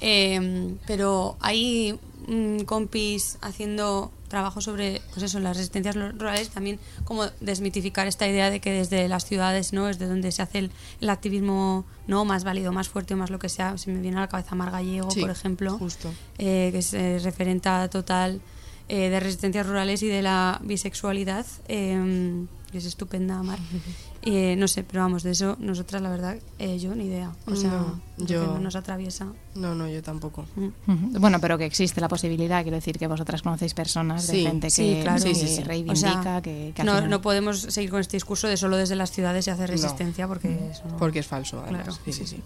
Eh, 0.00 0.74
pero 0.86 1.36
hay 1.40 1.98
mm, 2.28 2.60
compis 2.60 3.36
haciendo 3.42 4.12
trabajo 4.28 4.60
sobre, 4.60 5.00
pues 5.12 5.22
eso, 5.24 5.40
las 5.40 5.56
resistencias 5.56 5.94
rurales, 5.96 6.50
también 6.50 6.78
como 7.04 7.24
desmitificar 7.40 8.06
esta 8.06 8.28
idea 8.28 8.50
de 8.50 8.60
que 8.60 8.70
desde 8.70 9.08
las 9.08 9.24
ciudades, 9.24 9.72
¿no? 9.72 9.88
Es 9.88 9.98
de 9.98 10.06
donde 10.06 10.30
se 10.32 10.42
hace 10.42 10.58
el, 10.58 10.70
el 11.00 11.10
activismo, 11.10 11.84
¿no? 12.06 12.24
Más 12.24 12.44
válido, 12.44 12.72
más 12.72 12.88
fuerte 12.88 13.14
o 13.14 13.16
más 13.16 13.30
lo 13.30 13.38
que 13.38 13.48
sea. 13.48 13.76
Se 13.78 13.90
me 13.90 14.00
viene 14.00 14.16
a 14.18 14.20
la 14.20 14.28
cabeza 14.28 14.54
Mar 14.54 14.70
Gallego, 14.70 15.10
Sí, 15.10 15.20
por 15.20 15.30
ejemplo 15.30 15.78
Justo. 15.78 16.12
eh, 16.38 16.68
que 16.72 16.78
es 16.78 16.92
eh, 16.94 17.18
referenta 17.22 17.88
total 17.88 18.40
eh, 18.88 19.08
de 19.10 19.20
resistencias 19.20 19.66
rurales 19.66 20.02
y 20.02 20.06
de 20.08 20.22
la 20.22 20.60
bisexualidad, 20.62 21.44
eh, 21.68 22.44
que 22.72 22.78
es 22.78 22.84
estupenda, 22.84 23.42
Mar. 23.42 23.58
Eh, 24.22 24.56
no 24.58 24.66
sé, 24.66 24.82
pero 24.82 25.02
vamos, 25.02 25.22
de 25.22 25.30
eso 25.30 25.56
nosotras, 25.60 26.02
la 26.02 26.10
verdad, 26.10 26.36
eh, 26.58 26.78
yo 26.78 26.92
ni 26.94 27.04
idea. 27.06 27.30
O 27.46 27.54
sea, 27.54 27.70
No, 27.70 28.00
yo- 28.18 28.46
no 28.46 28.58
nos 28.58 28.74
atraviesa. 28.74 29.28
No, 29.54 29.74
no, 29.76 29.88
yo 29.88 30.02
tampoco. 30.02 30.44
Mm. 30.56 31.18
Bueno, 31.20 31.40
pero 31.40 31.56
que 31.56 31.64
existe 31.64 32.00
la 32.00 32.08
posibilidad, 32.08 32.62
quiero 32.62 32.76
decir 32.76 32.98
que 32.98 33.06
vosotras 33.06 33.42
conocéis 33.42 33.74
personas 33.74 34.26
de 34.26 34.32
Sí, 34.34 34.42
gente 34.42 34.68
que, 34.74 35.00
claro. 35.02 35.20
Sí, 35.20 35.62
reivindica, 35.62 35.92
O 35.92 36.22
sea, 36.22 36.42
que, 36.42 36.74
no, 36.78 36.94
final- 36.96 37.10
no 37.10 37.20
podemos 37.22 37.60
seguir 37.60 37.90
con 37.90 38.00
este 38.00 38.16
discurso 38.16 38.48
de 38.48 38.56
solo 38.56 38.76
desde 38.76 38.96
las 38.96 39.12
ciudades 39.12 39.44
se 39.44 39.52
hace 39.52 39.66
resistencia 39.68 40.26
porque 40.26 40.68
eso 40.72 40.82
no- 40.88 40.96
Porque 40.96 41.20
es 41.20 41.26
falso, 41.26 41.60
además. 41.62 41.84
Claro. 41.84 41.98
Sí, 42.04 42.12
sí, 42.12 42.26
sí. 42.26 42.42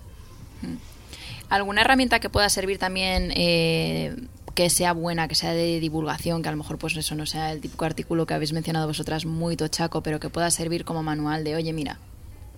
¿Alguna 1.49 1.81
herramienta 1.83 2.19
que 2.21 2.31
pueda 2.31 2.49
servir 2.49 2.79
también 2.79 3.33
eh, 3.35 4.17
que 4.55 4.69
sea 4.71 4.93
buena, 4.93 5.29
que 5.29 5.35
sea 5.35 5.53
de 5.53 5.81
divulgación, 5.81 6.43
que 6.43 6.49
a 6.49 6.53
lo 6.53 6.59
mejor 6.59 6.79
pues 6.79 6.97
eso 6.97 7.15
no 7.15 7.27
sea 7.27 7.53
el 7.53 7.61
típico 7.61 7.85
artículo 7.85 8.27
que 8.27 8.35
habéis 8.35 8.53
mencionado 8.53 8.87
vosotras 8.87 9.25
muy 9.25 9.57
tochaco, 9.57 10.03
pero 10.03 10.21
que 10.21 10.29
pueda 10.29 10.51
servir 10.51 10.85
como 10.85 11.03
manual 11.03 11.43
de, 11.45 11.55
oye, 11.57 11.73
mira, 11.73 11.99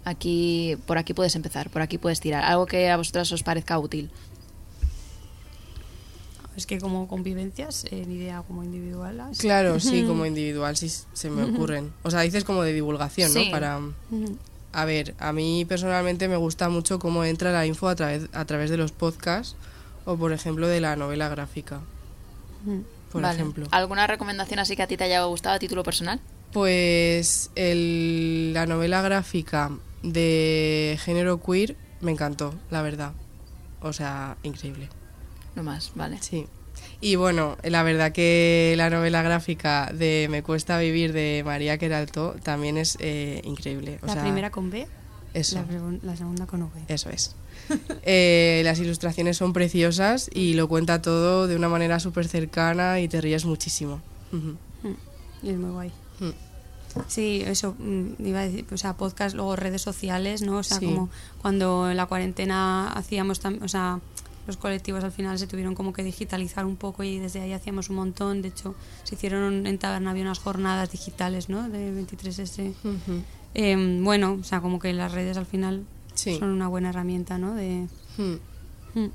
aquí 0.05 0.77
por 0.87 0.99
aquí 0.99 1.15
puedes 1.15 1.37
empezar, 1.37 1.71
por 1.71 1.83
aquí 1.83 1.99
puedes 1.99 2.21
tirar, 2.21 2.45
algo 2.45 2.67
que 2.67 2.91
a 2.91 2.97
vosotras 2.97 3.31
os 3.33 3.43
parezca 3.43 3.79
útil? 3.79 4.11
Es 6.57 6.67
que 6.67 6.79
como 6.79 7.09
convivencias, 7.09 7.85
eh, 7.91 8.05
ni 8.07 8.15
idea 8.15 8.43
como 8.47 8.63
individuales. 8.63 9.39
Claro, 9.39 9.81
sí, 9.81 10.05
como 10.05 10.25
individual, 10.25 10.77
sí 10.77 10.89
se 11.13 11.29
me 11.29 11.43
ocurren. 11.43 11.93
O 12.05 12.13
sea, 12.13 12.21
dices 12.21 12.45
como 12.45 12.63
de 12.63 12.73
divulgación, 12.73 13.31
Sí. 13.33 13.47
¿no? 13.47 13.51
Para... 13.51 13.81
A 14.73 14.85
ver, 14.85 15.15
a 15.19 15.33
mí 15.33 15.65
personalmente 15.65 16.29
me 16.29 16.37
gusta 16.37 16.69
mucho 16.69 16.99
cómo 16.99 17.25
entra 17.25 17.53
la 17.53 17.67
info 17.67 17.89
a 17.89 17.95
través, 17.97 18.29
a 18.33 18.45
través 18.45 18.71
de 18.71 18.77
los 18.77 18.93
podcasts 18.93 19.57
o, 20.05 20.17
por 20.17 20.33
ejemplo, 20.33 20.67
de 20.69 20.81
la 20.81 20.97
novela 20.97 21.29
gráfica, 21.29 21.81
Ujú. 22.67 22.85
por 23.13 23.23
Vale. 23.23 23.35
ejemplo. 23.35 23.67
¿Alguna 23.71 24.07
recomendación 24.07 24.59
así 24.61 24.77
que 24.77 24.83
a 24.83 24.87
ti 24.87 24.97
te 24.97 25.05
haya 25.05 25.23
gustado 25.25 25.57
a 25.57 25.59
título 25.59 25.83
personal? 25.83 26.21
Pues 26.53 27.51
el- 27.57 28.53
la 28.55 28.67
novela 28.67 29.03
gráfica 29.03 29.71
de 30.03 30.99
género 31.03 31.41
queer 31.41 31.77
me 32.01 32.13
encantó, 32.13 32.55
la 32.71 32.83
verdad. 32.83 33.13
O 33.81 33.93
sea, 33.93 34.37
increíble. 34.43 34.89
No 35.57 35.63
más, 35.63 35.93
vale. 35.95 36.19
Sí. 36.21 36.47
Y 37.01 37.17
bueno, 37.17 37.57
la 37.63 37.83
verdad 37.83 38.13
que 38.13 38.75
la 38.77 38.91
novela 38.91 39.23
gráfica 39.23 39.91
de 39.95 40.27
Me 40.31 40.43
cuesta 40.43 40.79
vivir 40.79 41.13
de 41.13 41.43
María 41.45 41.79
Queralto 41.79 42.35
también 42.43 42.77
es 42.77 42.97
eh, 43.01 43.41
increíble. 43.45 43.99
O 44.03 44.07
La 44.07 44.15
sea, 44.15 44.23
primera 44.23 44.51
con 44.51 44.71
B, 44.71 44.87
Eso, 45.35 45.57
la, 45.57 45.99
la 46.03 46.17
segunda 46.17 46.47
con 46.47 46.63
V. 46.63 46.71
eso 46.89 47.11
es. 47.11 47.35
Eh, 48.03 48.61
las 48.65 48.79
ilustraciones 48.79 49.37
son 49.37 49.53
preciosas 49.53 50.31
y 50.33 50.55
lo 50.55 50.69
cuenta 50.69 51.01
todo 51.03 51.47
de 51.47 51.57
una 51.57 51.69
manera 51.69 51.99
súper 52.01 52.29
cercana 52.29 53.01
y 53.01 53.09
te 53.09 53.21
ríes 53.21 53.45
muchísimo. 53.45 54.01
Ujú. 54.33 54.57
Y 55.43 55.51
es 55.51 55.57
muy 55.57 55.71
guay. 55.71 55.93
Mm. 56.21 56.31
Sí, 57.09 57.43
eso, 57.45 57.75
mm, 57.79 58.25
iba 58.27 58.41
a 58.41 58.45
decir, 58.45 58.65
o 58.73 58.77
sea, 58.77 58.97
podcast, 58.97 59.35
luego 59.35 59.57
redes 59.57 59.83
sociales, 59.83 60.43
¿no? 60.43 60.59
O 60.59 60.63
sea, 60.63 60.79
Sí. 60.79 60.87
como 60.87 61.09
cuando 61.43 61.91
en 61.91 61.97
la 61.97 62.07
cuarentena 62.07 62.89
hacíamos, 62.93 63.41
o 63.61 63.69
sea, 63.69 64.01
los 64.47 64.57
colectivos 64.59 65.03
al 65.03 65.11
final 65.11 65.39
se 65.39 65.47
tuvieron 65.47 65.75
como 65.75 65.93
que 65.93 66.05
digitalizar 66.05 66.67
un 66.67 66.77
poco 66.77 67.03
y 67.03 67.19
desde 67.19 67.41
ahí 67.41 67.53
hacíamos 67.53 67.89
un 67.91 67.97
montón. 67.97 68.43
De 68.43 68.49
hecho, 68.49 68.75
se 69.03 69.15
hicieron 69.17 69.67
en 69.67 69.79
Taberna, 69.79 70.11
había 70.11 70.23
unas 70.23 70.39
jornadas 70.39 70.93
digitales, 70.93 71.49
¿no? 71.49 71.69
De 71.69 71.91
23S. 71.93 72.75
Ujú. 72.85 73.23
Em, 73.55 74.05
bueno, 74.05 74.39
o 74.41 74.45
sea, 74.45 74.61
como 74.61 74.79
que 74.79 74.93
las 74.93 75.13
redes 75.13 75.37
al 75.37 75.47
final 75.47 75.85
Sí. 76.15 76.39
son 76.39 76.51
una 76.51 76.69
buena 76.69 76.91
herramienta, 76.91 77.39
¿no? 77.39 77.55
De, 77.55 77.87
Mm. 78.17 78.35
Mm. 78.95 79.11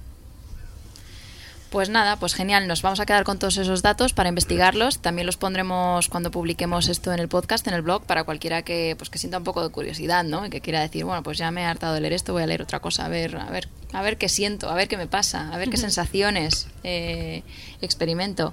Pues 1.69 1.89
nada, 1.89 2.15
pues 2.15 2.33
genial, 2.33 2.67
nos 2.67 2.81
vamos 2.81 2.99
a 2.99 3.05
quedar 3.05 3.23
con 3.23 3.37
todos 3.37 3.57
esos 3.57 3.83
datos 3.83 4.13
para 4.13 4.27
investigarlos. 4.27 4.97
También 4.99 5.27
los 5.27 5.37
pondremos 5.37 6.09
cuando 6.09 6.31
publiquemos 6.31 6.87
esto 6.87 7.13
en 7.13 7.19
el 7.19 7.27
podcast, 7.27 7.67
en 7.67 7.75
el 7.75 7.83
blog, 7.83 8.01
para 8.05 8.23
cualquiera 8.23 8.63
que 8.63 8.95
pues 8.97 9.11
que 9.11 9.19
sienta 9.19 9.37
un 9.37 9.43
poco 9.43 9.61
de 9.61 9.69
curiosidad, 9.69 10.23
¿no? 10.23 10.47
Y 10.47 10.49
que 10.49 10.61
quiera 10.61 10.81
decir, 10.81 11.05
bueno, 11.05 11.21
pues 11.21 11.37
ya 11.37 11.51
me 11.51 11.61
he 11.61 11.65
hartado 11.65 11.93
de 11.93 12.01
leer 12.01 12.13
esto, 12.13 12.33
voy 12.33 12.41
a 12.41 12.47
leer 12.47 12.63
otra 12.63 12.79
cosa, 12.79 13.05
a 13.05 13.09
ver, 13.09 13.37
a 13.37 13.51
ver, 13.51 13.69
a 13.93 14.01
ver 14.01 14.17
qué 14.17 14.29
siento, 14.29 14.67
a 14.67 14.73
ver 14.73 14.87
qué 14.87 14.97
me 14.97 15.05
pasa, 15.05 15.53
a 15.53 15.57
ver 15.59 15.69
qué 15.69 15.77
sensaciones 15.77 16.67
eh, 16.83 17.43
experimento. 17.81 18.51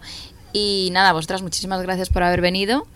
Y 0.53 0.90
nada, 0.92 1.12
vosotras, 1.14 1.40
muchísimas 1.40 1.80
gracias 1.80 2.11
por 2.11 2.22
haber 2.22 2.42
venido. 2.42 2.86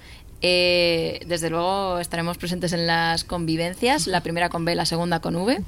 Eh, 0.42 1.20
desde 1.26 1.50
luego 1.50 1.98
estaremos 1.98 2.38
presentes 2.38 2.72
en 2.72 2.86
las 2.86 3.24
convivencias, 3.24 4.06
la 4.06 4.22
primera 4.22 4.48
con 4.48 4.64
B, 4.64 4.74
la 4.74 4.86
segunda 4.86 5.20
con 5.20 5.36
V. 5.36 5.60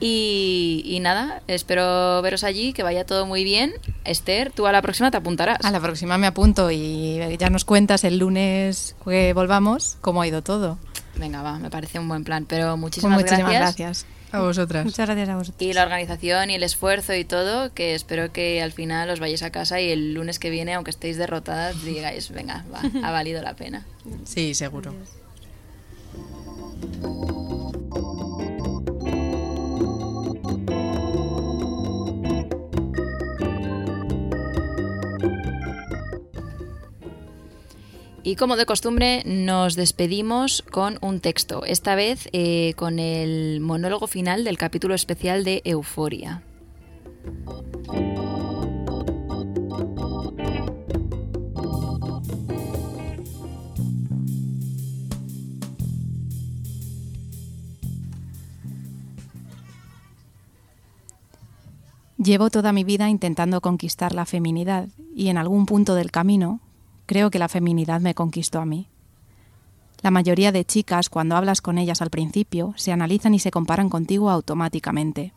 Y, 0.00 0.82
y 0.84 1.00
nada, 1.00 1.42
espero 1.46 2.20
veros 2.22 2.44
allí, 2.44 2.72
que 2.72 2.82
vaya 2.82 3.04
todo 3.04 3.26
muy 3.26 3.44
bien. 3.44 3.72
Esther, 4.04 4.52
tú 4.52 4.66
a 4.66 4.72
la 4.72 4.82
próxima 4.82 5.10
te 5.10 5.16
apuntarás. 5.16 5.64
A 5.64 5.70
la 5.70 5.80
próxima 5.80 6.18
me 6.18 6.26
apunto 6.26 6.70
y 6.70 7.20
ya 7.38 7.50
nos 7.50 7.64
cuentas 7.64 8.04
el 8.04 8.18
lunes 8.18 8.96
que 9.04 9.32
volvamos 9.32 9.96
cómo 10.00 10.22
ha 10.22 10.26
ido 10.26 10.42
todo. 10.42 10.78
Venga, 11.16 11.42
va, 11.42 11.58
me 11.58 11.70
parece 11.70 11.98
un 11.98 12.08
buen 12.08 12.24
plan. 12.24 12.46
Pero 12.46 12.70
Pues 12.70 12.80
muchísimas, 12.80 13.18
muchísimas 13.20 13.52
gracias. 13.52 13.76
gracias. 14.04 14.17
A 14.30 14.40
vosotras. 14.40 14.84
Muchas 14.84 15.06
gracias 15.06 15.28
a 15.28 15.36
vosotros. 15.36 15.62
Y 15.62 15.72
la 15.72 15.82
organización 15.82 16.50
y 16.50 16.54
el 16.54 16.62
esfuerzo 16.62 17.14
y 17.14 17.24
todo, 17.24 17.72
que 17.72 17.94
espero 17.94 18.32
que 18.32 18.62
al 18.62 18.72
final 18.72 19.08
os 19.10 19.20
vayáis 19.20 19.42
a 19.42 19.50
casa 19.50 19.80
y 19.80 19.90
el 19.90 20.14
lunes 20.14 20.38
que 20.38 20.50
viene, 20.50 20.74
aunque 20.74 20.90
estéis 20.90 21.16
derrotadas, 21.16 21.82
digáis, 21.84 22.30
venga, 22.30 22.64
va, 22.72 22.82
ha 23.06 23.10
valido 23.10 23.42
la 23.42 23.54
pena. 23.54 23.86
Sí, 24.24 24.54
seguro. 24.54 24.94
Y 38.28 38.36
como 38.36 38.56
de 38.56 38.66
costumbre, 38.66 39.22
nos 39.24 39.74
despedimos 39.74 40.60
con 40.70 40.98
un 41.00 41.20
texto, 41.20 41.64
esta 41.64 41.94
vez 41.94 42.28
eh, 42.34 42.74
con 42.76 42.98
el 42.98 43.60
monólogo 43.60 44.06
final 44.06 44.44
del 44.44 44.58
capítulo 44.58 44.94
especial 44.94 45.44
de 45.44 45.62
Euforia. 45.64 46.42
Llevo 62.18 62.50
toda 62.50 62.72
mi 62.72 62.84
vida 62.84 63.08
intentando 63.08 63.62
conquistar 63.62 64.12
la 64.12 64.26
feminidad 64.26 64.88
y 65.14 65.28
en 65.28 65.38
algún 65.38 65.64
punto 65.64 65.94
del 65.94 66.10
camino 66.10 66.60
creo 67.08 67.30
que 67.30 67.40
la 67.40 67.48
feminidad 67.48 68.00
me 68.00 68.14
conquistó 68.14 68.60
a 68.60 68.66
mí. 68.66 68.86
La 70.02 70.12
mayoría 70.12 70.52
de 70.52 70.64
chicas, 70.64 71.08
cuando 71.08 71.34
hablas 71.34 71.60
con 71.60 71.78
ellas 71.78 72.02
al 72.02 72.10
principio, 72.10 72.74
se 72.76 72.92
analizan 72.92 73.34
y 73.34 73.40
se 73.40 73.50
comparan 73.50 73.88
contigo 73.88 74.30
automáticamente. 74.30 75.32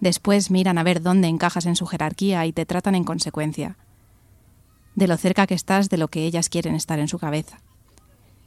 Después 0.00 0.50
miran 0.50 0.78
a 0.78 0.84
ver 0.84 1.02
dónde 1.02 1.28
encajas 1.28 1.66
en 1.66 1.76
su 1.76 1.86
jerarquía 1.86 2.46
y 2.46 2.52
te 2.52 2.64
tratan 2.64 2.94
en 2.94 3.04
consecuencia. 3.04 3.76
De 4.94 5.08
lo 5.08 5.16
cerca 5.16 5.46
que 5.46 5.54
estás 5.54 5.90
de 5.90 5.98
lo 5.98 6.08
que 6.08 6.24
ellas 6.24 6.48
quieren 6.48 6.76
estar 6.76 7.00
en 7.00 7.08
su 7.08 7.18
cabeza. 7.18 7.58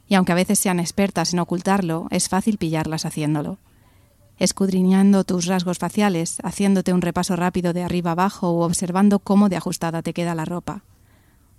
Y 0.08 0.14
aunque 0.14 0.32
a 0.32 0.36
veces 0.36 0.58
sean 0.58 0.80
expertas 0.80 1.32
en 1.34 1.38
ocultarlo, 1.40 2.08
es 2.10 2.28
fácil 2.28 2.58
pillarlas 2.58 3.04
haciéndolo 3.04 3.58
escudriñando 4.40 5.22
tus 5.24 5.44
rasgos 5.44 5.76
faciales, 5.76 6.38
haciéndote 6.42 6.94
un 6.94 7.02
repaso 7.02 7.36
rápido 7.36 7.74
de 7.74 7.82
arriba 7.82 8.12
abajo 8.12 8.48
o 8.48 8.64
observando 8.64 9.18
cómo 9.18 9.50
de 9.50 9.56
ajustada 9.56 10.00
te 10.00 10.14
queda 10.14 10.34
la 10.34 10.46
ropa, 10.46 10.82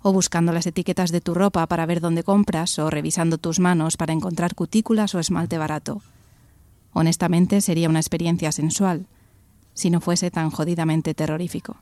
o 0.02 0.12
buscando 0.12 0.52
las 0.52 0.66
etiquetas 0.66 1.12
de 1.12 1.20
tu 1.20 1.34
ropa 1.34 1.66
para 1.66 1.86
ver 1.86 2.00
dónde 2.00 2.24
compras, 2.24 2.78
o 2.78 2.90
revisando 2.90 3.38
tus 3.38 3.60
manos 3.60 3.96
para 3.96 4.12
encontrar 4.12 4.54
cutículas 4.54 5.14
o 5.14 5.20
esmalte 5.20 5.58
barato. 5.58 6.02
Honestamente 6.92 7.60
sería 7.60 7.88
una 7.88 8.00
experiencia 8.00 8.52
sensual, 8.52 9.06
si 9.74 9.90
no 9.90 10.00
fuese 10.00 10.30
tan 10.30 10.50
jodidamente 10.50 11.14
terrorífico. 11.14 11.70